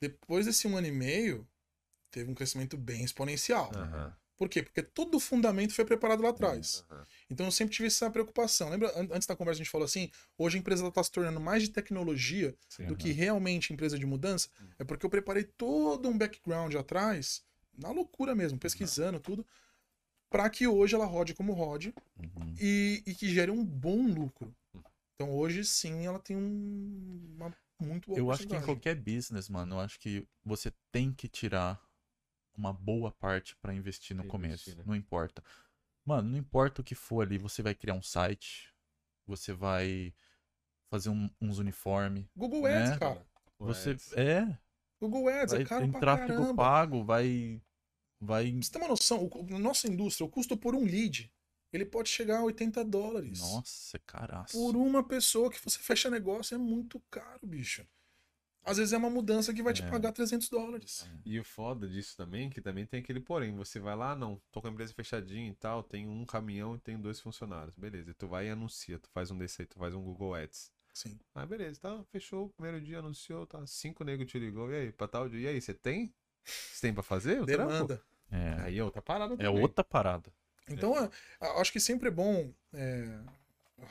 [0.01, 1.47] Depois desse um ano e meio,
[2.11, 3.71] teve um crescimento bem exponencial.
[3.75, 4.15] Aham.
[4.37, 4.65] Por quê?
[4.65, 6.85] Porque todo o fundamento foi preparado lá atrás.
[6.91, 7.05] aham.
[7.31, 8.69] Então eu sempre tive essa preocupação.
[8.69, 11.41] Lembra, an- antes da conversa a gente falou assim, hoje a empresa está se tornando
[11.41, 12.87] mais de tecnologia Sim.
[12.87, 14.49] do que realmente empresa de mudança.
[14.79, 17.43] É porque eu preparei todo um background atrás,
[17.79, 19.47] na loucura mesmo, pesquisando tudo,
[20.35, 22.55] para que hoje ela rode como rode Uhum.
[22.61, 24.53] e, e que gere um bom lucro.
[25.15, 29.49] Então hoje sim ela tem um, uma muito boa Eu acho que em qualquer business,
[29.49, 31.81] mano, eu acho que você tem que tirar
[32.59, 34.71] uma boa parte pra investir no Pra começo.
[34.71, 34.83] investir, né?
[34.85, 35.41] Não importa.
[36.05, 38.75] Mano, não importa o que for ali, você vai criar um site,
[39.29, 40.13] você vai
[40.91, 42.27] fazer um- uns uniformes.
[42.37, 42.99] Google Ads, né?
[42.99, 43.27] cara.
[43.61, 44.13] Você Ads.
[44.15, 44.59] é,
[45.01, 46.55] Google Ads vai é caro tem pra tráfego caramba.
[46.57, 47.63] pago, vai
[48.25, 51.31] vai você ter uma noção, o, na nossa indústria, o custo por um lead,
[51.73, 53.41] ele pode chegar a 80 dólares.
[53.41, 54.57] Nossa, caraço.
[54.57, 57.87] Por uma pessoa que você fecha negócio é muito caro, bicho.
[58.65, 59.91] Às vezes é uma mudança que vai te É.
[59.91, 61.07] pagar 300 dólares.
[61.25, 63.55] E o foda disso também, que também tem aquele porém.
[63.57, 66.79] Você vai lá, não, tô com a empresa fechadinha e tal, tenho um caminhão e
[66.79, 67.77] tenho dois funcionários.
[67.77, 70.35] Beleza, e tu vai e anuncia, tu faz um desse aí, tu faz um Google
[70.35, 70.73] Ads.
[70.95, 71.19] Sim.
[71.35, 75.09] Ah, beleza, tá, fechou primeiro dia, anunciou, tá, cinco negros te ligou, e aí, pra
[75.09, 76.15] tal dia, e aí, você tem?
[76.45, 78.01] Você tem pra fazer o trampo?
[78.35, 79.63] É, Aí é outra parada é também.
[79.63, 80.33] outra parada.
[80.69, 81.11] Então, é,
[81.61, 83.21] acho que sempre é bom, é,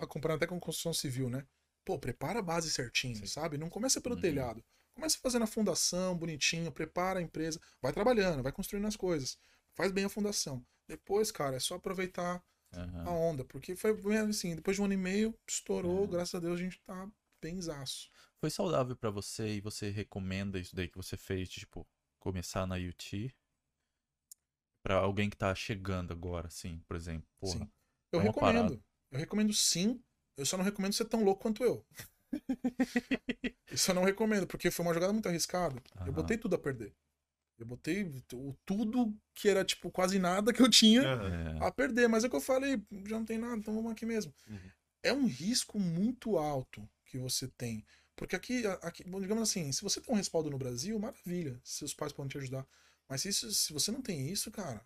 [0.08, 1.46] comparando até com construção civil, né?
[1.86, 3.28] Pô, prepara a base certinho, Sim.
[3.28, 3.58] sabe?
[3.58, 4.22] Não começa pelo Uhum.
[4.22, 4.64] telhado.
[4.96, 9.38] Começa fazendo a fundação bonitinho, prepara a empresa, vai trabalhando, vai construindo as coisas.
[9.76, 10.66] Faz bem a fundação.
[10.88, 12.44] Depois, cara, é só aproveitar
[12.74, 13.06] Aham.
[13.06, 13.96] a onda, porque foi
[14.30, 16.08] assim, depois de um ano e meio, estourou, É.
[16.08, 17.10] graças a Deus a gente tá
[17.42, 18.10] bem zaço.
[18.40, 21.88] Foi saudável pra você e você recomenda isso daí que você fez, de, tipo,
[22.20, 23.34] começar na UT?
[24.84, 27.26] Pra alguém que tá chegando agora, assim, por exemplo.
[27.40, 27.72] Porra, Sim.
[28.12, 28.58] Eu é recomendo.
[28.58, 28.84] parada.
[29.12, 30.04] Eu recomendo sim.
[30.36, 31.86] Eu só não recomendo ser tão louco quanto eu.
[33.72, 35.82] eu só não recomendo, porque foi uma jogada muito arriscada.
[35.96, 36.08] Aham.
[36.08, 36.94] Eu botei tudo a perder.
[37.58, 38.04] Eu botei
[38.34, 41.02] o tudo que era, tipo, quase nada que eu tinha.
[41.02, 42.10] É, a perder.
[42.10, 44.34] Mas é o que eu falei, já não tem nada, então vamos aqui mesmo.
[44.50, 44.72] Uhum.
[45.02, 47.86] É um risco muito alto que você tem.
[48.16, 51.60] Porque aqui, aqui, bom, digamos assim, se você tem um respaldo no Brasil, maravilha.
[51.64, 52.66] Seus pais podem te ajudar.
[53.14, 54.84] Mas se, isso- se você não tem isso, cara,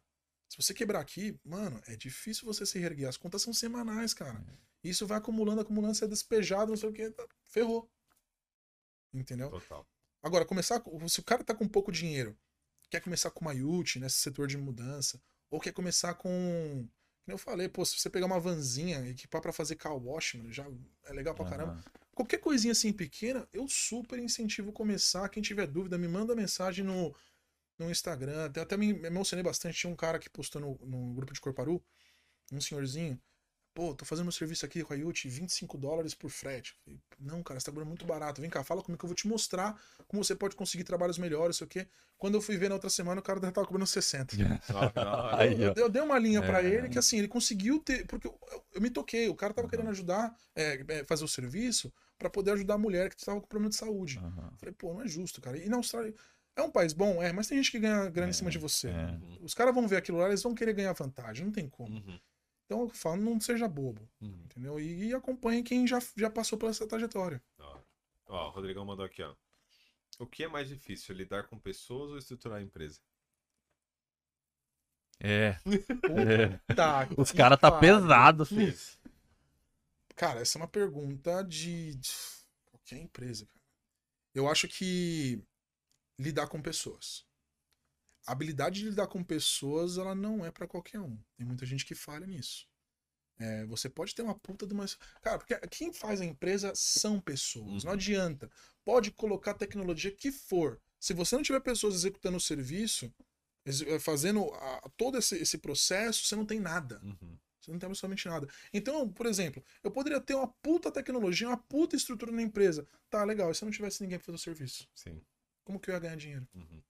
[0.49, 3.08] se você quebrar aqui, mano, é difícil você se reerguer.
[3.08, 4.44] As contas são semanais, cara.
[4.84, 7.90] Isso vai acumulando, acumulando, você é despejado, não sei o que, tá, ferrou.
[9.14, 9.49] Entendeu?
[9.49, 9.88] Total.
[10.22, 10.82] Agora, começar.
[10.82, 12.38] com- Se o cara tá com pouco dinheiro,
[12.90, 16.30] quer começar com uma nesse setor de mudança, ou quer começar com.
[17.24, 20.52] Como eu falei, pô, se você pegar uma vanzinha, equipar pra fazer car wash, mano,
[20.52, 20.66] já
[21.06, 21.72] é legal pra caramba.
[21.74, 21.84] aham.
[22.14, 25.30] Qualquer coisinha assim pequena, eu super incentivo começar.
[25.30, 27.16] Quem tiver dúvida, me manda mensagem no,
[27.78, 28.45] no Instagram.
[28.45, 29.78] Até, até me emocionei bastante.
[29.78, 31.84] Tinha um cara que postou no, no grupo de Corparu,
[32.52, 33.20] um senhorzinho.
[33.74, 36.76] Pô, tô fazendo meu serviço aqui com a Yut, 25 dólares por frete.
[36.88, 38.41] Eu falei, não, cara, você tá cobrando muito barato.
[38.41, 41.58] Vem cá, fala comigo que eu vou te mostrar como você pode conseguir trabalhos melhores,
[41.58, 41.88] sei o quê.
[42.18, 44.36] Quando eu fui ver na outra semana, o cara já tava cobrando 60.
[44.74, 45.38] Ó, que da hora.
[45.38, 45.74] Aí, Eu, ó.
[45.78, 46.66] eu dei uma linha pra É.
[46.66, 48.08] ele que assim, ele conseguiu ter.
[48.08, 51.28] Porque eu, eu- eu me toquei, o cara tava querendo ajudar, é, é, fazer o
[51.28, 54.18] serviço pra poder ajudar a mulher que tava com problema de saúde.
[54.18, 54.54] Aham.
[54.58, 55.56] Falei, pô, não é justo, cara.
[55.56, 56.16] E na Austrália.
[56.57, 58.89] É um país bom, é, mas tem gente que ganha grana em cima de você.
[58.89, 59.19] é.
[59.41, 61.95] Os caras vão ver aquilo lá, eles vão querer ganhar vantagem, não tem como.
[61.95, 62.19] Uhum,
[62.65, 64.41] Então eu falo, não seja bobo, uhum.
[64.45, 64.79] entendeu?
[64.79, 67.39] E, e acompanhe quem já, já passou por essa trajetória.
[67.59, 67.84] Hora.
[68.25, 69.35] Ó, o Rodrigão mandou aqui, ó.
[70.19, 72.99] O que é mais difícil, lidar com pessoas ou estruturar a empresa?
[75.19, 75.57] É.
[76.75, 78.75] Tá, Os caras tá pesado, filho.
[80.15, 82.09] Cara, essa é uma pergunta de de
[82.65, 83.61] qualquer empresa, cara.
[84.34, 85.43] Eu acho que
[86.18, 87.26] lidar com pessoas.
[88.26, 91.18] A habilidade de lidar com pessoas, ela não é pra qualquer um.
[91.38, 92.68] Tem muita gente que falha nisso.
[93.39, 94.85] É, você pode ter uma puta de uma.
[95.22, 97.84] Cara, porque quem faz a empresa são pessoas.
[97.84, 97.95] Não Uhum.
[97.98, 98.49] adianta.
[98.84, 100.81] Pode colocar a tecnologia que for.
[100.99, 103.14] Se você não tiver pessoas executando o serviço,
[103.65, 106.99] eh, fazendo a- todo esse, esse processo, você não tem nada.
[107.03, 107.38] Uhum.
[107.61, 108.48] Você não tem absolutamente nada.
[108.73, 112.88] Então, por exemplo, eu poderia ter uma puta tecnologia, uma puta estrutura na empresa.
[113.10, 113.52] Tá, legal.
[113.52, 114.89] E se eu não tivesse ninguém pra fazer o serviço?
[114.95, 115.22] Sim.
[115.68, 116.48] Como que eu ia ganhar dinheiro?
[116.56, 116.81] Uhum.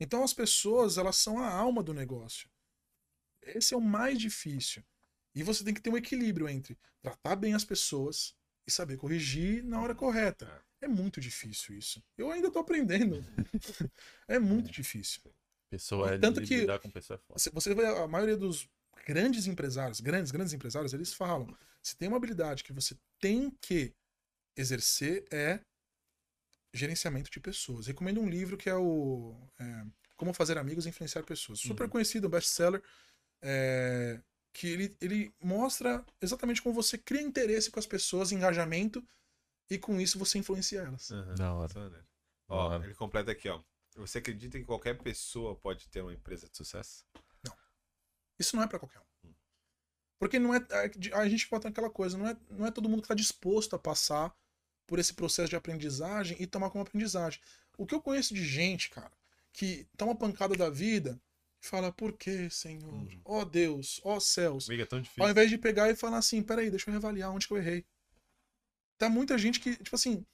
[0.00, 2.50] Então, as pessoas, elas são a alma do negócio.
[3.40, 4.82] Esse é o mais difícil.
[5.32, 8.34] E você tem que ter um equilíbrio entre tratar bem as pessoas
[8.66, 10.60] e saber corrigir na hora correta.
[10.80, 12.02] É muito difícil isso.
[12.18, 13.24] Eu ainda tô aprendendo.
[14.26, 15.22] é muito difícil.
[15.70, 17.38] Pessoa é Tanto que- lidar com pessoa é foda.
[17.52, 18.68] Você vê a maioria dos
[19.06, 23.94] grandes empresários, grandes, grandes empresários, eles falam: se tem uma habilidade que você tem que
[24.56, 25.60] exercer é
[26.74, 27.86] gerenciamento de pessoas.
[27.86, 29.84] Recomendo um livro que é o é,
[30.16, 31.60] Como Fazer Amigos e Influenciar Pessoas.
[31.60, 31.90] Super Uhum.
[31.90, 32.82] conhecido, um best-seller,
[33.40, 34.20] é,
[34.52, 39.02] que ele, ele mostra exatamente como você cria interesse com as pessoas, engajamento,
[39.70, 41.10] e com isso você influencia elas.
[41.10, 41.34] Uhum.
[41.36, 41.70] Da hora.
[41.70, 41.90] Isso é.
[41.90, 42.04] Da
[42.48, 42.84] Ó, hora.
[42.84, 43.62] ele completa aqui, ó.
[43.96, 47.04] Você acredita que qualquer pessoa pode ter uma empresa de sucesso?
[48.38, 49.32] Isso não é pra qualquer um.
[50.18, 50.58] Porque não é.
[51.12, 53.78] A gente bota aquela coisa, não é, não é todo mundo que tá disposto a
[53.78, 54.34] passar
[54.86, 57.40] por esse processo de aprendizagem e tomar como aprendizagem.
[57.76, 59.12] O que eu conheço de gente, cara,
[59.52, 61.20] que toma pancada da vida
[61.62, 62.92] e fala, por que, Senhor?
[62.92, 63.20] Uhum.
[63.24, 64.68] Ó Deus, ó céus.
[64.68, 65.22] Amiga, é tão difícil.
[65.22, 67.84] Ao invés de pegar e falar assim, peraí, deixa eu reavaliar onde que eu errei.
[68.98, 70.24] Tá muita gente que, tipo assim,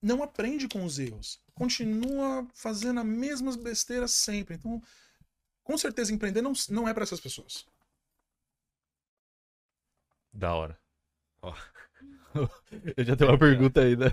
[0.00, 1.40] não aprende com os erros.
[1.54, 4.54] Continua fazendo as mesmas besteiras sempre.
[4.54, 4.82] Então,
[5.62, 7.66] com certeza, empreender não, não é para essas pessoas.
[10.32, 10.78] Da hora.
[11.40, 11.54] Ó.
[12.96, 14.06] Eu já tenho uma pergunta aí, né?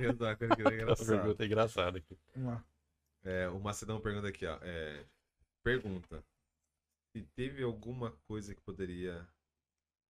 [0.00, 2.18] Exato, coisa que é Uma pergunta engraçada aqui.
[3.24, 4.58] É, o Macedão pergunta aqui, ó.
[4.62, 5.04] é,
[5.62, 6.24] pergunta.
[7.12, 9.26] Se teve alguma coisa que poderia.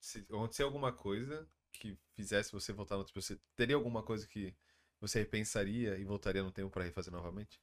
[0.00, 4.54] Se acontecer alguma coisa que fizesse você voltar no tempo, você teria alguma coisa que
[5.00, 7.60] você repensaria e voltaria no tempo pra refazer novamente?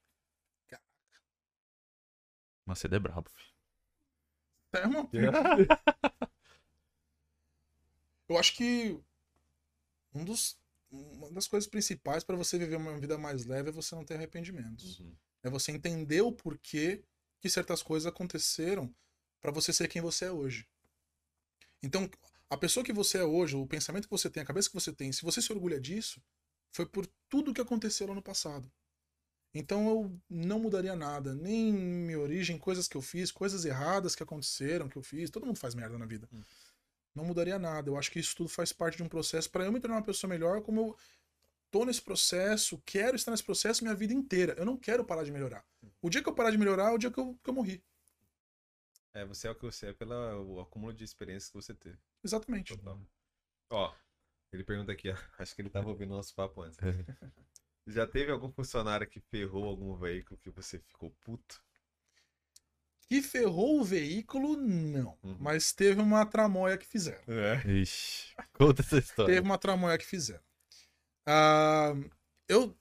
[2.66, 3.54] Mas você é brabo, filho.
[4.74, 5.08] É uma...
[8.30, 8.98] Eu acho que
[10.14, 10.58] um dos,
[10.92, 14.16] uma das coisas principais para você viver uma vida mais leve é você não ter
[14.16, 15.00] arrependimentos.
[15.00, 15.16] Uhum.
[15.44, 17.04] É você entender o porquê
[17.40, 18.94] que certas coisas aconteceram
[19.42, 20.66] para você ser quem você é hoje.
[21.82, 22.10] Então,
[22.50, 24.94] a pessoa que você é hoje, o pensamento que você tem, a cabeça que você
[24.94, 26.22] tem, se você se orgulha disso,
[26.72, 28.72] foi por tudo que aconteceu lá no passado.
[29.54, 34.24] Então eu não mudaria nada, nem minha origem, coisas que eu fiz, coisas erradas que
[34.24, 35.30] aconteceram, que eu fiz.
[35.30, 36.28] Todo mundo faz merda na vida.
[36.34, 36.42] Hum.
[37.16, 37.90] Não mudaria nada.
[37.90, 40.04] Eu acho que isso tudo faz parte de um processo para eu me tornar uma
[40.04, 40.98] pessoa melhor, como eu
[41.70, 44.54] tô nesse processo, quero estar nesse processo minha vida inteira.
[44.58, 45.66] Eu não quero parar de melhorar.
[46.02, 47.84] O dia que eu parar de melhorar é o dia que eu, que eu morri.
[49.14, 51.98] É, você é o que você é pelo acúmulo de experiências que você teve.
[52.24, 52.76] Exatamente.
[52.76, 53.00] Total.
[53.72, 53.94] Ó,
[54.52, 55.16] ele pergunta aqui, ó.
[55.38, 56.78] Acho que ele tava ouvindo nosso papo antes.
[57.86, 61.62] Já teve algum funcionário que ferrou algum veículo que você ficou puto?
[63.14, 65.16] Que ferrou o veículo, não.
[65.22, 65.38] Uhum.
[65.40, 67.22] Mas teve uma tramóia que fizeram.
[67.28, 67.62] É.
[67.72, 69.36] Ixi, conta essa história.
[69.36, 70.42] Teve uma tramóia que fizeram.
[71.28, 71.94] Ah,
[72.48, 72.76] eu.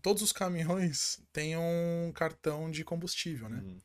[0.00, 3.58] Todos os caminhões têm um cartão de combustível, né?
[3.58, 3.78] Uhum.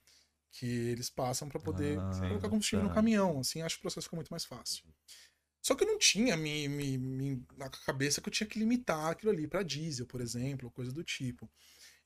[0.52, 2.90] Que eles passam para poder Ah, colocar combustível tá.
[2.90, 3.40] no caminhão.
[3.42, 4.86] Assim, acho que o processo ficou muito mais fácil.
[5.62, 9.08] Só que eu não tinha me, me, me- na cabeça que eu tinha que limitar
[9.08, 11.50] aquilo ali para diesel, por exemplo, ou coisa do tipo.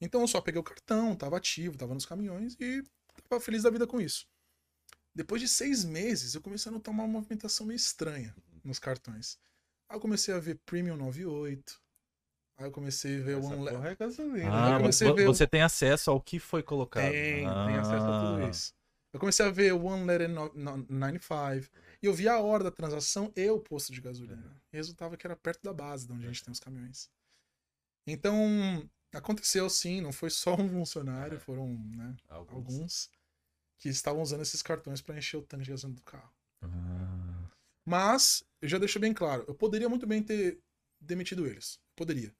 [0.01, 2.83] Então eu só peguei o cartão, tava ativo, tava nos caminhões e
[3.30, 4.27] tava feliz da vida com isso.
[5.15, 9.38] Depois de seis meses, eu comecei a notar uma movimentação meio estranha nos cartões.
[9.90, 11.80] Aí eu comecei a ver Premium 98.
[12.57, 14.45] Aí eu comecei a ver Essa One porra é gasolina.
[14.45, 17.11] Eu Ah, comecei a vo- ver você tem acesso ao que foi colocado.
[17.11, 18.73] Tem, ah, tem acesso a tudo isso.
[19.11, 21.69] Eu comecei a ver One Letter no- no- 95.
[22.02, 24.56] E eu via a hora da transação e o posto de gasolina.
[24.72, 27.10] E resultava que era perto da base, de onde a gente tem os caminhões.
[28.07, 33.10] Então, aconteceu sim, não foi só um funcionário, foram né, alguns
[33.77, 36.34] que estavam usando esses cartões para encher o tanque de gasolina do carro.
[36.61, 37.49] Ah,
[37.85, 40.61] Mas, eu já deixo bem claro, eu poderia muito bem ter
[40.99, 41.80] demitido eles.
[41.95, 42.34] Poderia.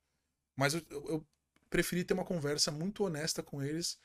[0.56, 1.28] Mas eu, eu- eu
[1.70, 4.00] preferi ter uma conversa muito honesta com eles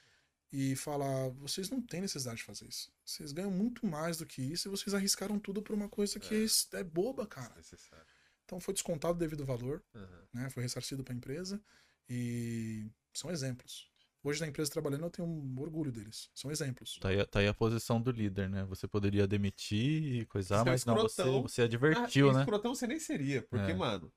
[0.53, 2.93] e falar: vocês não têm necessidade de fazer isso.
[3.05, 6.47] Vocês ganham muito mais do que isso e vocês arriscaram tudo por uma coisa que
[6.73, 7.55] é, boba, cara.
[7.57, 8.07] Necessário.
[8.45, 10.29] Então foi descontado devido ao valor, Aham.
[10.33, 10.51] né?
[10.51, 11.63] Foi ressarcido para a empresa
[12.09, 13.89] e são exemplos.
[14.23, 16.29] Hoje na empresa trabalhando eu tenho um orgulho deles.
[16.35, 16.99] São exemplos.
[17.01, 18.65] tá, aí, tá aí a posição do líder, né?
[18.65, 21.43] Você poderia demitir e coisar, um mas não, você, escrotão.
[21.43, 22.41] você advertiu, Ah, né?
[22.41, 23.75] escrotão você nem seria, porque, É.
[23.75, 24.13] mano,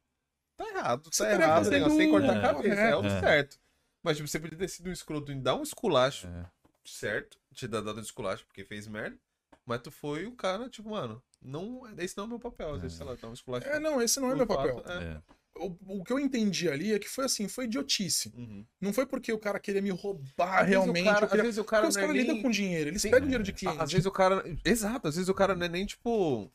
[0.58, 3.26] tá errado, Você tá errado, fazendo negócio, sem cortar o a cabeça, é, o correto.
[3.26, 3.60] certo.
[4.04, 6.50] Mas, tipo, você podia ter sido um escroto em dar um esculacho, É.
[6.84, 9.18] certo, te dar dado um esculacho porque fez merda,
[9.66, 12.82] mas tu foi o cara, tipo, mano, não, esse não é o meu papel, às
[12.82, 13.68] vezes, sei lá, dar um esculacho.
[13.68, 15.02] É, não, esse não é meu fato, papel.
[15.02, 15.22] é.
[15.58, 15.60] É.
[15.64, 18.32] O, o que eu entendi ali é que foi assim, foi idiotice.
[18.36, 18.66] Uhum.
[18.80, 21.06] Não foi porque o cara queria me roubar Às realmente.
[21.06, 23.02] cara- queria- Às vezes o cara Porque os é caras lidam nem- com dinheiro, eles
[23.02, 23.10] Sim.
[23.12, 23.82] pegam dinheiro de cliente.
[23.82, 24.44] Às vezes o cara.
[24.66, 26.52] Exato, às vezes o cara não é nem tipo.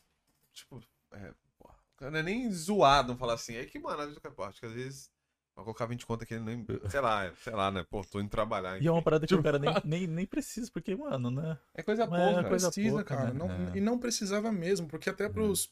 [0.53, 0.81] Tipo.
[1.11, 3.55] É, porra, o cara não é nem zoado, não falar assim.
[3.55, 4.33] É que, mano, às vezes o cara.
[4.35, 5.09] pô, acho que às vezes.
[5.55, 6.65] Vai colocar 20 conto aqui, ele nem.
[6.87, 7.83] Sei lá, sei lá, né?
[7.89, 8.79] Pô, tô indo trabalhar.
[8.79, 9.03] E é uma enfim.
[9.05, 11.57] parada que o cara nem, nem, nem precisa, porque, mano, né?
[11.73, 12.41] É coisa Mas pouca.
[12.45, 13.33] é coisa precisa, pouca, cara.
[13.33, 13.39] né?
[13.39, 13.77] Não- É.
[13.77, 15.71] E não precisava mesmo, porque até pros,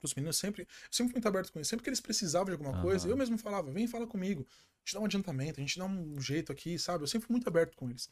[0.00, 0.66] pros meninos sempre.
[0.90, 1.70] Sempre fui muito aberto com isso.
[1.70, 3.12] Sempre que eles precisavam de alguma coisa, Aham.
[3.12, 4.46] eu mesmo falava, vem fala comigo.
[4.50, 7.04] A gente dá um adiantamento, a gente dá um jeito aqui, sabe?
[7.04, 8.08] Eu sempre fui muito aberto com eles.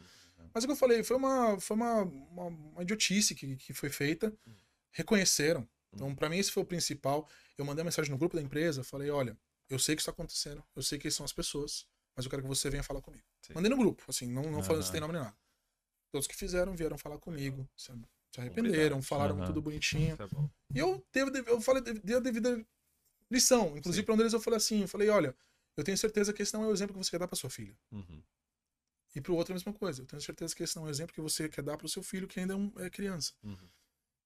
[0.52, 3.72] Mas é o que eu falei, foi uma, foi uma, uma, uma idiotice que, que
[3.72, 4.32] foi feita.
[4.92, 5.68] Reconheceram.
[5.92, 7.28] Então, pra mim, esse foi o principal.
[7.56, 9.36] Eu mandei uma mensagem no grupo da empresa, falei, olha,
[9.68, 12.42] eu sei que isso tá acontecendo, eu sei que são as pessoas, mas eu quero
[12.42, 13.24] que você venha falar comigo.
[13.42, 13.54] Sim.
[13.54, 14.86] Mandei no grupo, assim, não, não falando Aham.
[14.86, 15.36] se tem nome nem nada.
[16.10, 17.92] Todos que fizeram vieram falar comigo, se,
[18.34, 19.46] se arrependeram, falaram Aham.
[19.46, 20.16] tudo bonitinho.
[20.20, 20.74] É.
[20.74, 22.64] E eu, teve, eu falei, dei a devida
[23.30, 23.76] lição.
[23.76, 24.04] Inclusive, Sim.
[24.04, 25.34] pra um deles eu falei assim, eu falei, olha,
[25.76, 27.50] eu tenho certeza que esse não é o exemplo que você quer dar pra sua
[27.50, 27.76] filha.
[27.92, 28.22] Uhum.
[29.14, 30.02] E pro outro a mesma coisa.
[30.02, 32.02] Eu tenho certeza que esse não é o exemplo que você quer dar pro seu
[32.02, 33.32] filho que ainda é, um- é criança.
[33.42, 33.68] Uhum.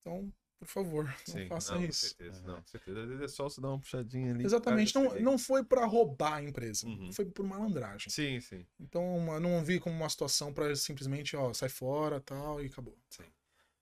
[0.00, 2.02] Então, por favor, não Sim, faça não, isso.
[2.02, 3.00] Com certeza, não, com certeza.
[3.02, 4.44] Às vezes é só você dar uma puxadinha ali.
[4.44, 4.94] Exatamente.
[4.94, 6.86] Não, não foi pra roubar a empresa.
[6.86, 7.12] Uhum.
[7.12, 8.10] Foi por malandragem.
[8.10, 8.66] Sim, sim.
[8.80, 12.96] Então, eu não vi como uma situação pra simplesmente, ó, sai fora tal e acabou.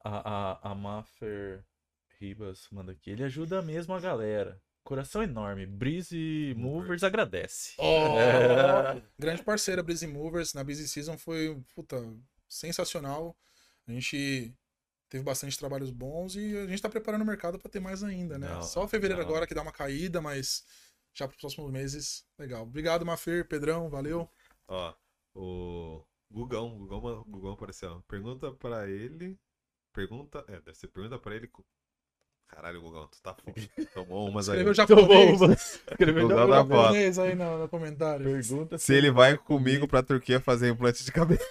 [0.02, 1.64] A, a, a Maffer
[2.18, 3.10] Ribas manda aqui.
[3.10, 4.60] Ele ajuda mesmo a galera.
[4.82, 5.66] Coração enorme.
[5.66, 7.74] Breeze Movers agradece.
[7.80, 9.02] É.
[9.18, 10.54] Grande parceira, Breezy Movers.
[10.54, 11.96] Na Busy Season foi, puta,
[12.48, 13.36] sensacional.
[13.86, 14.54] A gente
[15.08, 18.38] teve bastante trabalhos bons e a gente tá preparando o mercado pra ter mais ainda,
[18.38, 18.48] né?
[18.48, 19.28] Não, Só fevereiro não.
[19.28, 20.64] agora que dá uma caída, mas
[21.12, 22.62] já pros próximos meses, legal.
[22.62, 24.28] Obrigado, Mafer, Pedrão, valeu.
[24.68, 24.94] Ó,
[25.34, 28.02] o Gugão, Gugão, Gugão apareceu.
[28.08, 29.38] Pergunta pra ele.
[29.92, 30.44] Pergunta.
[30.48, 31.50] É, deve ser pergunta pra ele.
[32.48, 33.54] Caralho, Gugão, tu tá foda.
[33.94, 34.58] Tomou umas aí.
[34.58, 35.80] Escreveu bom, japonês.
[35.90, 38.24] Escreveu japonês aí no, no comentário.
[38.24, 41.40] Pergunta Se ele vai comigo pra Turquia fazer implante de cabelo.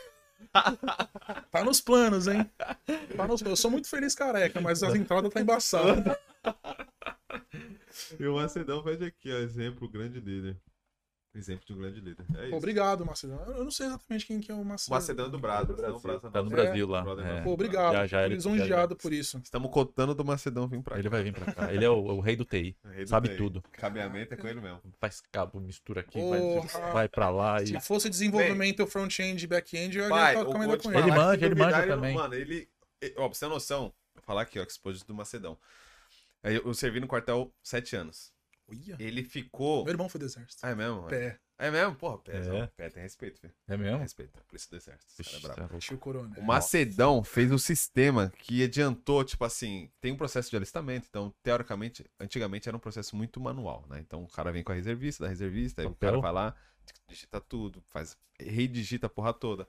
[1.52, 2.50] Tá nos planos, hein?
[3.16, 3.42] Tá nos...
[3.42, 6.20] Eu sou muito feliz careca, mas as entradas tá embaçada.
[8.20, 9.38] E o Macedão pede aqui, ó.
[9.38, 10.56] Exemplo, grande líder.
[11.36, 12.26] Exemplo de um grande líder.
[12.36, 12.50] É isso.
[12.50, 13.40] Pô, obrigado, Macedão.
[13.46, 14.98] Eu não sei exatamente quem que é o O Macedão.
[14.98, 15.76] Macedão é do Brado.
[15.76, 16.00] Brasil.
[16.00, 16.50] Brado Tá no.
[16.50, 17.06] Brasil lá.
[17.24, 17.42] é.
[17.42, 17.94] Pô, obrigado.
[17.94, 19.38] Já, já, ele- Lisonjeado por isso.
[19.44, 21.00] Estamos cotando do Macedão vir pra cá.
[21.00, 21.72] Ele vai vir pra cá.
[21.72, 22.76] Ele é o, o rei do TI.
[22.84, 23.38] Rei do Sabe TI.
[23.38, 23.64] tudo.
[23.74, 24.82] Cabeamento é com ele mesmo.
[25.00, 27.68] Faz cabo, mistura aqui, vai, vai pra lá e.
[27.68, 30.74] Se fosse desenvolvimento front-end e back-end, eu ia estar com ele.
[30.74, 32.16] Ele manja, ele manja também.
[32.16, 32.68] Mano, ele.
[33.18, 35.58] Ó, pra você ter noção, vou falar aqui, ó, que exposed do Macedão.
[36.42, 38.34] Aí Eu servi no quartel sete anos.
[39.00, 39.84] Ele ficou.
[39.84, 40.66] meu irmão foi do exército.
[40.66, 41.04] Ah, é mesmo?
[41.08, 41.96] Pé, É mesmo?
[41.96, 42.58] Porra, pé, É.
[42.60, 42.68] é.
[42.68, 43.54] pé tem respeito, filho.
[43.68, 43.98] É Tem mesmo?
[44.00, 44.32] respeito.
[44.48, 45.22] Por isso do exército.
[45.22, 45.80] Esse cara é brabo.
[45.80, 46.36] tá Corona.
[46.40, 51.34] O Macedão fez o sistema que adiantou, tipo assim, tem um processo de alistamento, então,
[51.44, 54.00] teoricamente, antigamente era um processo muito manual, né?
[54.00, 56.56] Então o cara vem com a reservista, da reservista, aí o cara vai lá,
[57.08, 59.68] digita tudo, faz, redigita a porra toda.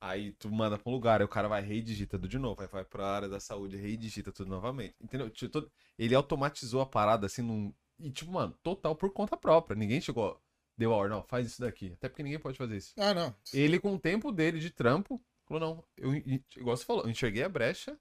[0.00, 2.68] Aí tu manda pra um lugar, aí o cara vai redigita tudo de novo, aí
[2.68, 4.94] vai pra área da saúde, redigita tudo novamente.
[5.00, 5.28] Entendeu?
[5.30, 7.72] Tipo, Ele automatizou a parada assim num.
[7.98, 9.76] E, tipo, mano, total por conta própria.
[9.76, 10.40] Ninguém chegou,
[10.76, 11.92] deu a ordem, não, faz isso daqui.
[11.94, 12.92] Até porque ninguém pode fazer isso.
[12.98, 13.34] Ah, não.
[13.52, 16.14] Ele, com o tempo dele de trampo, falou: não, eu,
[16.56, 17.98] igual você falou, eu enxerguei a brecha,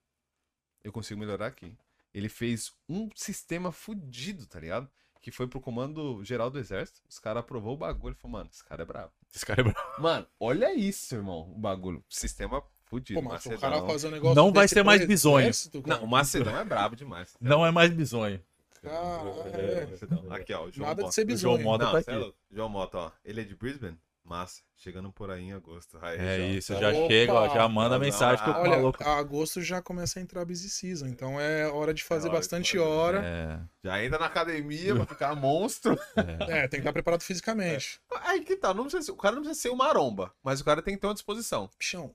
[0.83, 1.77] eu consigo melhorar aqui.
[2.13, 4.89] Ele fez um sistema fudido, tá ligado?
[5.21, 7.01] Que foi pro comando geral do exército.
[7.09, 8.11] Os caras aprovou o bagulho.
[8.13, 9.11] Ele falou, mano, esse cara é brabo.
[9.33, 10.01] Esse cara é bravo.
[10.01, 11.51] Mano, olha isso, irmão.
[11.51, 12.05] O bagulho.
[12.07, 13.19] Sistema fudido.
[13.19, 13.59] Pô, mas o Macedão.
[13.59, 15.41] cara fazer um negócio Não vai ser mais bizonho.
[15.41, 15.83] exército.
[15.85, 17.35] Não, o Macedão é brabo demais.
[17.41, 18.41] Não é mais bizonho.
[18.89, 19.87] Cara, É,
[20.31, 20.35] é.
[20.35, 20.69] Aqui, ó.
[20.71, 21.11] João Nada de Mota.
[21.13, 21.63] ser O João bizonho.
[21.63, 22.11] Mota Não, tá é aqui.
[22.15, 22.37] louco.
[22.51, 23.11] João Mota, ó.
[23.23, 23.97] Ele é de Brisbane?
[24.23, 24.63] Massa.
[24.75, 25.99] Chegando por aí em agosto.
[26.01, 27.07] Aí, É já- isso, já Opa!
[27.07, 29.03] chega, ó, já manda Não, mensagem que o não, Olha, maluco.
[29.03, 32.37] agosto já começa a entrar a busy season, então é hora de fazer hora de
[32.39, 32.89] bastante fazer.
[32.89, 33.21] hora.
[33.23, 35.95] É, Já entra na academia pra ficar monstro.
[36.17, 36.63] é.
[36.63, 38.01] É, tem que estar preparado fisicamente.
[38.21, 40.81] Aí que tá, não precisa o cara não precisa ser uma maromba, mas o cara
[40.81, 41.69] tem que ter uma disposição.
[41.77, 42.13] Bichão,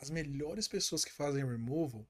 [0.00, 2.06] as melhores pessoas que fazem removal,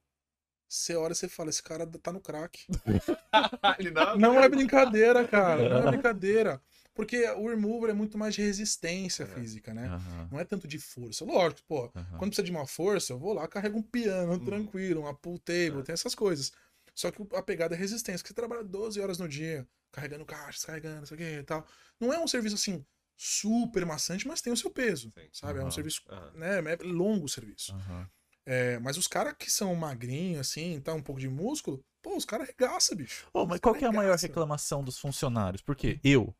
[0.68, 2.66] você olha e você fala, esse cara tá no crack.
[3.92, 4.18] Não...
[4.18, 5.68] Não é brincadeira, cara.
[5.68, 6.60] Não é brincadeira.
[6.94, 9.26] Porque o removal é muito mais de resistência É.
[9.26, 9.86] física, né?
[9.86, 11.24] Aham, Não é tanto de força.
[11.24, 12.18] Lógico, pô, aham.
[12.18, 14.44] quando precisa de uma força, eu vou lá, carrego um piano Uhum.
[14.44, 15.82] tranquilo, uma pool table, É.
[15.82, 16.52] tem essas coisas.
[16.94, 20.64] Só que a pegada é resistência, que você trabalha 12 horas no dia, carregando caixas,
[20.64, 21.64] carregando, isso aqui e tal.
[22.00, 22.84] Não é um serviço assim
[23.16, 25.28] super maçante, mas tem o seu peso, Sim.
[25.32, 25.60] sabe?
[25.60, 26.02] É um serviço,
[26.34, 27.72] né, é longo o serviço.
[28.50, 32.24] É, mas os caras que são magrinhos, assim, tá um pouco de músculo, pô, os
[32.24, 33.26] caras arregaçam, bicho.
[33.32, 35.60] Ô, mas qual que é a maior reclamação dos funcionários?
[35.60, 36.34] Porque eu,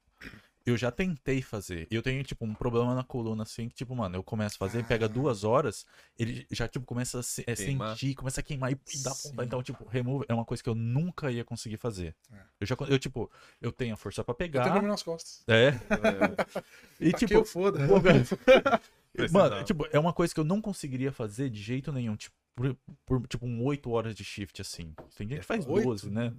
[0.64, 1.86] eu já tentei fazer.
[1.90, 4.84] Eu tenho, tipo, um problema na coluna, assim, que, tipo, mano, eu começo a fazer,
[4.86, 5.08] pega Ah.
[5.08, 5.84] duas horas,
[6.18, 9.28] ele já, tipo, começa a se- é, sentir, começa a queimar e, e dá Sim.
[9.30, 9.44] ponta.
[9.44, 12.16] Então, tipo, remove é uma coisa que eu nunca ia conseguir fazer.
[12.32, 12.36] É.
[12.60, 13.30] Eu já, eu, tipo,
[13.60, 14.80] eu tenho a força pra Eu tenho pegar.
[14.82, 15.42] nas costas.
[15.46, 15.68] É.
[15.68, 15.74] É,
[17.00, 17.80] E, que tipo, eu foda.
[19.30, 22.16] Mano, tipo, é uma coisa que eu não conseguiria fazer de jeito nenhum.
[22.16, 22.76] Tipo, por,
[23.06, 24.94] por, tipo, um 8 horas de shift, assim.
[25.16, 25.84] Tem gente que faz Oito?
[25.84, 26.32] 12, né?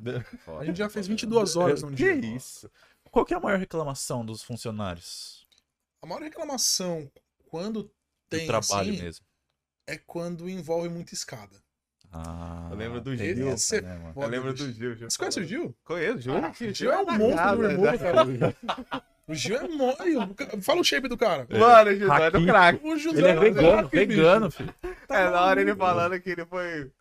[0.60, 2.36] A gente já fez 22 horas num que dia.
[2.36, 2.70] isso?
[3.12, 5.48] Qual que é a maior reclamação dos funcionários?
[6.02, 7.10] A maior reclamação
[7.50, 7.92] quando Do
[8.30, 9.26] tem trabalho assim, mesmo.
[9.88, 11.56] é quando envolve muita escada.
[12.12, 13.50] Ah, Eu lembro do Gil.
[13.50, 14.98] essa, né, Eu lembro do Gil.
[15.10, 15.44] Você conhece o.
[15.46, 15.76] Gil?
[15.84, 16.34] Conheço, Gil.
[16.36, 19.06] Ah, o Gil é um monstro do removal, cara.
[19.30, 20.62] O Gil é monstro.
[20.62, 21.48] Fala o shape do cara.
[21.50, 22.88] Mano, o Gil é do craque.
[22.88, 24.74] O Gil Ele é vegano, vegano, filho.
[25.08, 26.92] É, na hora ele falando que ele foi.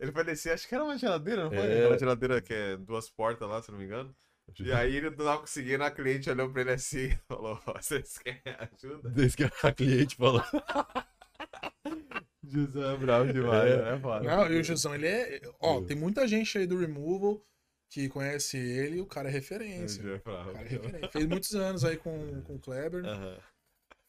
[0.00, 1.58] Ele foi descer, acho que era uma geladeira, não foi?
[1.60, 1.78] É.
[1.80, 4.14] Aquela geladeira que é duas portas lá, se não me engano.
[4.60, 7.72] E aí ele não tava conseguindo, a cliente olhou pra ele assim e falou: "Ó,
[7.80, 9.08] Vocês querem ajuda?
[9.10, 10.42] Desde que a cliente falou.
[12.46, 13.76] Gilzão é bravo demais, É.
[13.92, 13.98] né?
[14.00, 14.24] Foda.
[14.36, 15.40] Não, e o Gilzão, ele é.
[15.60, 17.40] Ó, tem muita gente aí do Removal
[17.94, 20.18] que conhece ele o cara é referência.
[20.18, 21.08] Cara é referência.
[21.12, 23.04] Fez muitos anos aí com, com o Kleber.
[23.06, 23.38] Aham.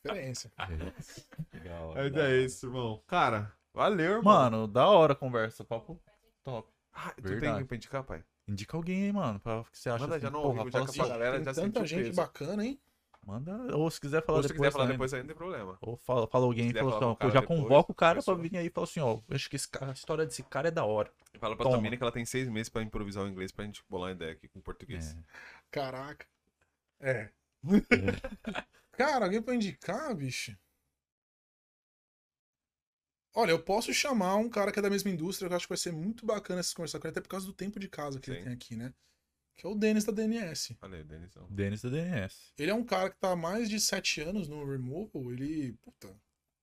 [0.03, 0.51] Referência.
[1.53, 2.25] Legal, Mas legal.
[2.25, 3.03] é isso, irmão.
[3.05, 4.33] Cara, valeu, irmão.
[4.33, 6.01] Mano, da hora a conversa, papo
[6.43, 6.67] top.
[6.93, 7.57] Ah, tu verdade.
[7.57, 8.23] tem pra indicar, pai?
[8.47, 10.91] Indica alguém aí, mano, pra que você acha Manda assim, já no porra, já assim,
[10.93, 12.15] que a galera Tem já tanta gente peso.
[12.15, 12.79] bacana, hein?
[13.25, 14.97] Manda, ou se quiser falar Ou se depois quiser falar também.
[14.97, 15.77] depois aí, não tem problema.
[15.81, 18.33] Ou fala, fala alguém Se e falar assim, ó, já depois, convoca o cara pra
[18.35, 20.71] vir aí e fala assim, ó, acho que esse cara- a história desse cara é
[20.71, 21.11] da hora.
[21.39, 21.75] Fala pra Toma.
[21.77, 24.15] tua mina que ela tem seis meses pra improvisar o inglês pra gente bolar uma
[24.15, 25.13] ideia aqui com português.
[25.13, 25.23] É.
[25.71, 26.25] Caraca.
[26.99, 27.29] É.
[28.93, 30.57] Cara, alguém pra indicar, bicho?
[33.33, 35.71] Olha, eu posso chamar um cara que é da mesma indústria, que eu acho que
[35.71, 38.19] vai ser muito bacana se conversar com ele, até por causa do tempo de casa
[38.19, 38.43] que ele Sim.
[38.45, 38.93] tem aqui, né?
[39.57, 40.77] Que é o Denis da DNS.
[40.81, 41.47] Olha aí, Denizão.
[41.49, 42.53] Denis da DNS.
[42.57, 45.31] Ele é um cara que tá há mais de sete anos no Removal.
[45.31, 46.13] Ele, puta,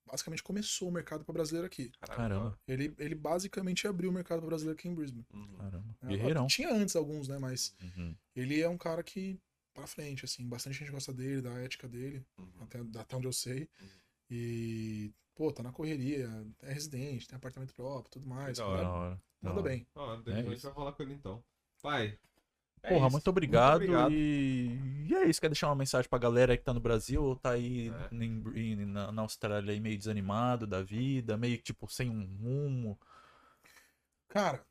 [0.06, 1.90] basicamente começou o mercado para brasileiro aqui.
[2.00, 5.24] Caramba, Ele, ele basicamente abriu o mercado para brasileiro aqui em Brisbane.
[5.32, 5.56] Uhum.
[5.56, 5.96] caramba.
[6.02, 6.46] É, Guerreirão.
[6.48, 7.38] Tinha antes alguns, né?
[7.38, 8.14] Mas Uhum.
[8.36, 9.40] ele é um cara que,
[9.72, 12.50] pra frente, assim, bastante gente gosta dele, da ética dele, Uhum.
[12.60, 13.70] até, até onde eu sei.
[13.80, 13.88] Uhum.
[14.30, 16.28] E, pô, tá na correria,
[16.62, 18.58] é residente, tem apartamento próprio, tudo mais.
[18.58, 18.82] Da hora.
[18.82, 19.14] Da hora.
[19.40, 19.70] da Manda hora.
[19.70, 19.86] bem.
[19.94, 21.42] Ó, É depois a gente vai falar com ele então.
[21.80, 22.18] Pai.
[22.82, 24.12] É Porra, muito obrigado, obrigado.
[24.12, 25.06] E...
[25.08, 25.40] e é isso.
[25.40, 28.14] Quer deixar uma mensagem pra galera que tá no Brasil ou tá aí É.
[28.14, 32.98] em- em- na, na Austrália aí meio desanimado da vida, meio tipo sem um rumo?
[34.28, 34.64] Cara,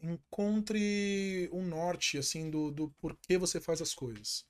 [0.00, 4.46] encontre um norte, assim, do, do porquê você faz as coisas.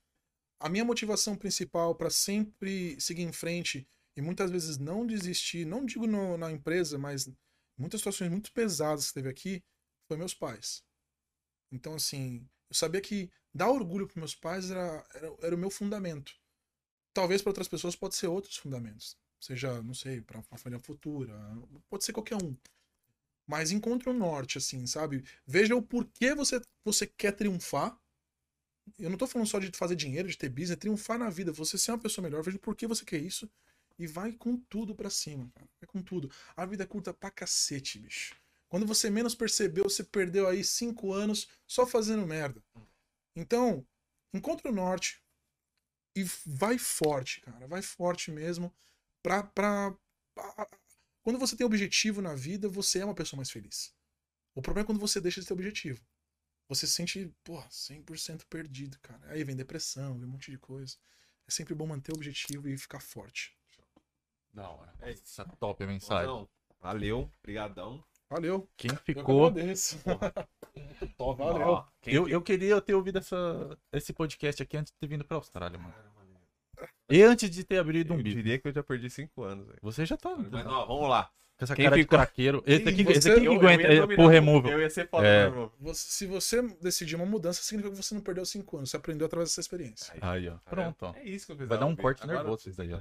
[0.60, 5.86] A minha motivação principal para sempre seguir em frente e muitas vezes não desistir, não
[5.86, 7.30] digo no- na empresa, mas
[7.78, 9.62] muitas situações muito pesadas que teve aqui,
[10.08, 10.84] foi meus pais.
[11.72, 15.70] Então, assim, eu sabia que dar orgulho para meus pais era, era, era o meu
[15.70, 16.32] fundamento.
[17.12, 19.16] Talvez para outras pessoas pode ser outros fundamentos.
[19.40, 21.32] Seja, não sei, para uma família futura,
[21.88, 22.56] pode ser qualquer um.
[23.46, 25.24] Mas encontre um norte, assim, sabe?
[25.46, 27.98] Veja o porquê você, você quer triunfar.
[28.98, 31.52] Eu não tô falando só de fazer dinheiro, de ter business, é triunfar na vida.
[31.52, 33.48] Você ser uma pessoa melhor, veja o porquê você quer isso.
[33.98, 35.68] E vai com tudo pra cima, cara.
[35.80, 36.30] Vai com tudo.
[36.56, 38.36] A vida é curta pra cacete, bicho.
[38.68, 42.62] Quando você menos percebeu, você perdeu aí cinco anos só fazendo merda.
[43.34, 43.86] Então,
[44.32, 45.22] encontre o norte
[46.14, 47.66] e vai forte, cara.
[47.66, 48.74] Vai forte mesmo.
[49.22, 49.96] Pra, pra,
[50.34, 50.68] pra-
[51.22, 53.94] Quando você tem objetivo na vida, você é uma pessoa mais feliz.
[54.54, 56.04] O problema é quando você deixa de ter objetivo.
[56.68, 59.32] Você se sente, pô, 100% perdido, cara.
[59.32, 60.96] Aí vem depressão, vem um monte de coisa.
[61.46, 63.56] É sempre bom manter o objetivo e ficar forte.
[64.52, 64.94] Da hora.
[65.00, 66.26] É Essa top a mensagem.
[66.26, 66.48] Não,
[66.80, 68.04] valeu, brigadão.
[68.30, 68.68] Valeu.
[68.76, 69.52] Quem Eu ficou.
[69.52, 69.98] que agradeço.
[71.16, 71.66] Top, Valeu.
[71.68, 71.84] ó.
[72.06, 75.78] Eu, eu queria ter ouvido essa, esse podcast aqui antes de ter vindo pra Austrália,
[75.78, 75.94] mano.
[77.10, 78.36] E antes de ter abrido um Eu bico.
[78.36, 79.66] diria que eu já perdi cinco anos.
[79.66, 79.78] velho.
[79.82, 80.36] Você já tá.
[80.36, 81.30] Mas ó, vamos lá.
[81.58, 82.62] Com essa Quem cara ficou- de craqueiro.
[82.64, 84.70] Esse aqui, Ih, esse você- aqui que eu- eu aguenta ia é por o- removal.
[84.70, 85.44] Eu ia ser foda É.
[85.46, 85.72] removal.
[85.80, 88.90] Você- se você decidir uma mudança, significa que você não perdeu cinco anos.
[88.90, 90.14] Você aprendeu através dessa experiência.
[90.20, 90.54] Aí, ó.
[90.64, 91.14] Pronto, ó.
[91.16, 93.00] É isso que eu Vai dar um corte nervoso isso daí, ó.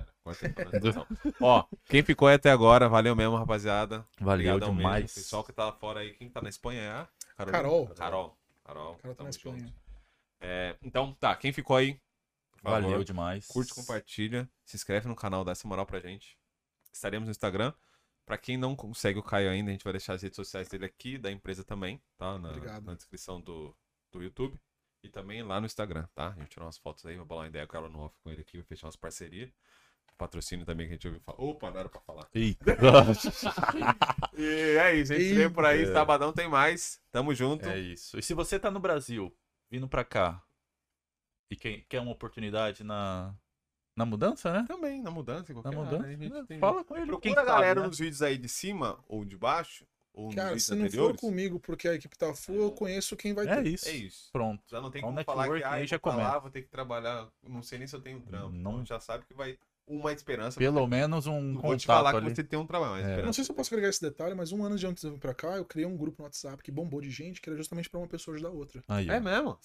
[1.40, 4.06] ó, quem ficou aí até agora, valeu mesmo, rapaziada.
[4.20, 4.78] Valeu Obrigadão mesmo.
[4.78, 5.14] demais.
[5.14, 7.08] Pessoal que tá fora aí, quem tá na Espanha é a?
[7.46, 7.88] Carol.
[7.90, 8.38] Carol.
[8.66, 8.94] Carol.
[8.94, 9.74] O cara tá na Espanha.
[10.42, 12.00] É, então, tá, quem ficou aí,
[12.64, 13.46] Valeu demais.
[13.48, 16.38] curte, compartilha, se inscreve no canal, dá essa moral pra gente.
[16.92, 17.72] Estaremos no Instagram.
[18.28, 20.84] Pra quem não consegue o Caio ainda, a gente vai deixar as redes sociais dele
[20.84, 22.38] aqui, da empresa também, tá?
[22.38, 22.84] Na, Obrigado.
[22.84, 23.74] na descrição do,
[24.12, 24.60] do YouTube.
[25.02, 26.34] E também lá no Instagram, tá?
[26.36, 28.30] A gente tirou umas fotos aí, vou bolar uma ideia com ela no off com
[28.30, 29.50] ele aqui, vai fechar umas parcerias.
[30.18, 31.40] Patrocínio também que a gente ouviu falar.
[31.40, 32.28] Opa, não era pra falar.
[32.34, 32.76] Eita.
[34.38, 37.02] E é isso, a gente vem por aí, sabadão tem mais.
[37.12, 37.68] Tamo junto.
[37.68, 38.20] É isso.
[38.20, 39.36] E se você tá no Brasil,
[39.72, 40.44] vindo pra cá,
[41.50, 43.34] e quem quer uma oportunidade na,
[43.98, 44.66] na mudança, né?
[44.68, 47.08] Também, na mudança, em Na qualquer mudança, área, a gente tem- fala com ele.
[47.08, 47.88] Procura quem a sabe, galera né?
[47.88, 50.86] nos vídeos aí de cima ou de baixo, ou nos Cara, vídeos se não for
[50.86, 51.20] anteriores.
[51.22, 53.68] comigo porque a equipe tá full, eu conheço quem vai É ter.
[53.70, 53.88] isso.
[53.90, 54.30] É isso.
[54.32, 54.64] Pronto.
[54.68, 56.40] Já não tem como falar que ah, já vou pra lá, começa.
[56.40, 58.50] vou ter que trabalhar, não sei nem se eu tenho um trampo.
[58.56, 58.72] Não.
[58.74, 59.58] Então já sabe que vai
[59.90, 60.60] uma esperança.
[60.60, 62.36] Pelo menos um Não vou te falar contato que ali.
[62.36, 63.22] você tem um trabalho, É.
[63.22, 65.08] Eu não sei se eu posso agregar esse detalhe, mas um ano de antes de
[65.08, 67.50] eu vir pra cá, eu criei um grupo no WhatsApp que bombou de gente, que
[67.50, 68.84] era justamente pra uma pessoa ajudar a outra.
[68.88, 69.10] Aí.
[69.10, 69.58] É mesmo?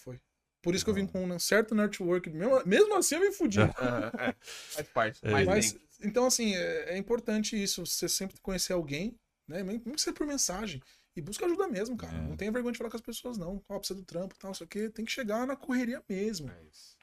[0.62, 2.30] Por isso que eu vim com um certo network.
[2.30, 3.58] Mesmo, mesmo assim, eu me fudi.
[3.60, 4.34] é.
[4.40, 5.20] Faz parte.
[5.22, 5.44] É.
[5.44, 7.84] Mas, então, assim, é, é importante isso.
[7.84, 9.62] Você sempre conhecer alguém, né?
[9.62, 10.80] Mesmo que seja por mensagem.
[11.14, 12.16] E busca ajuda mesmo, cara.
[12.16, 12.22] É.
[12.22, 13.62] Não tenha vergonha de falar com as pessoas, não.
[13.68, 14.88] Ó, precisa do trampo e tal, isso aqui.
[14.88, 16.50] Tem que chegar na correria mesmo.
[16.50, 16.96] É isso.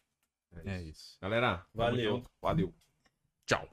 [0.66, 1.18] É isso.
[1.22, 2.24] Galera, Valeu.
[2.42, 2.74] Valeu.
[3.46, 3.70] Tchau.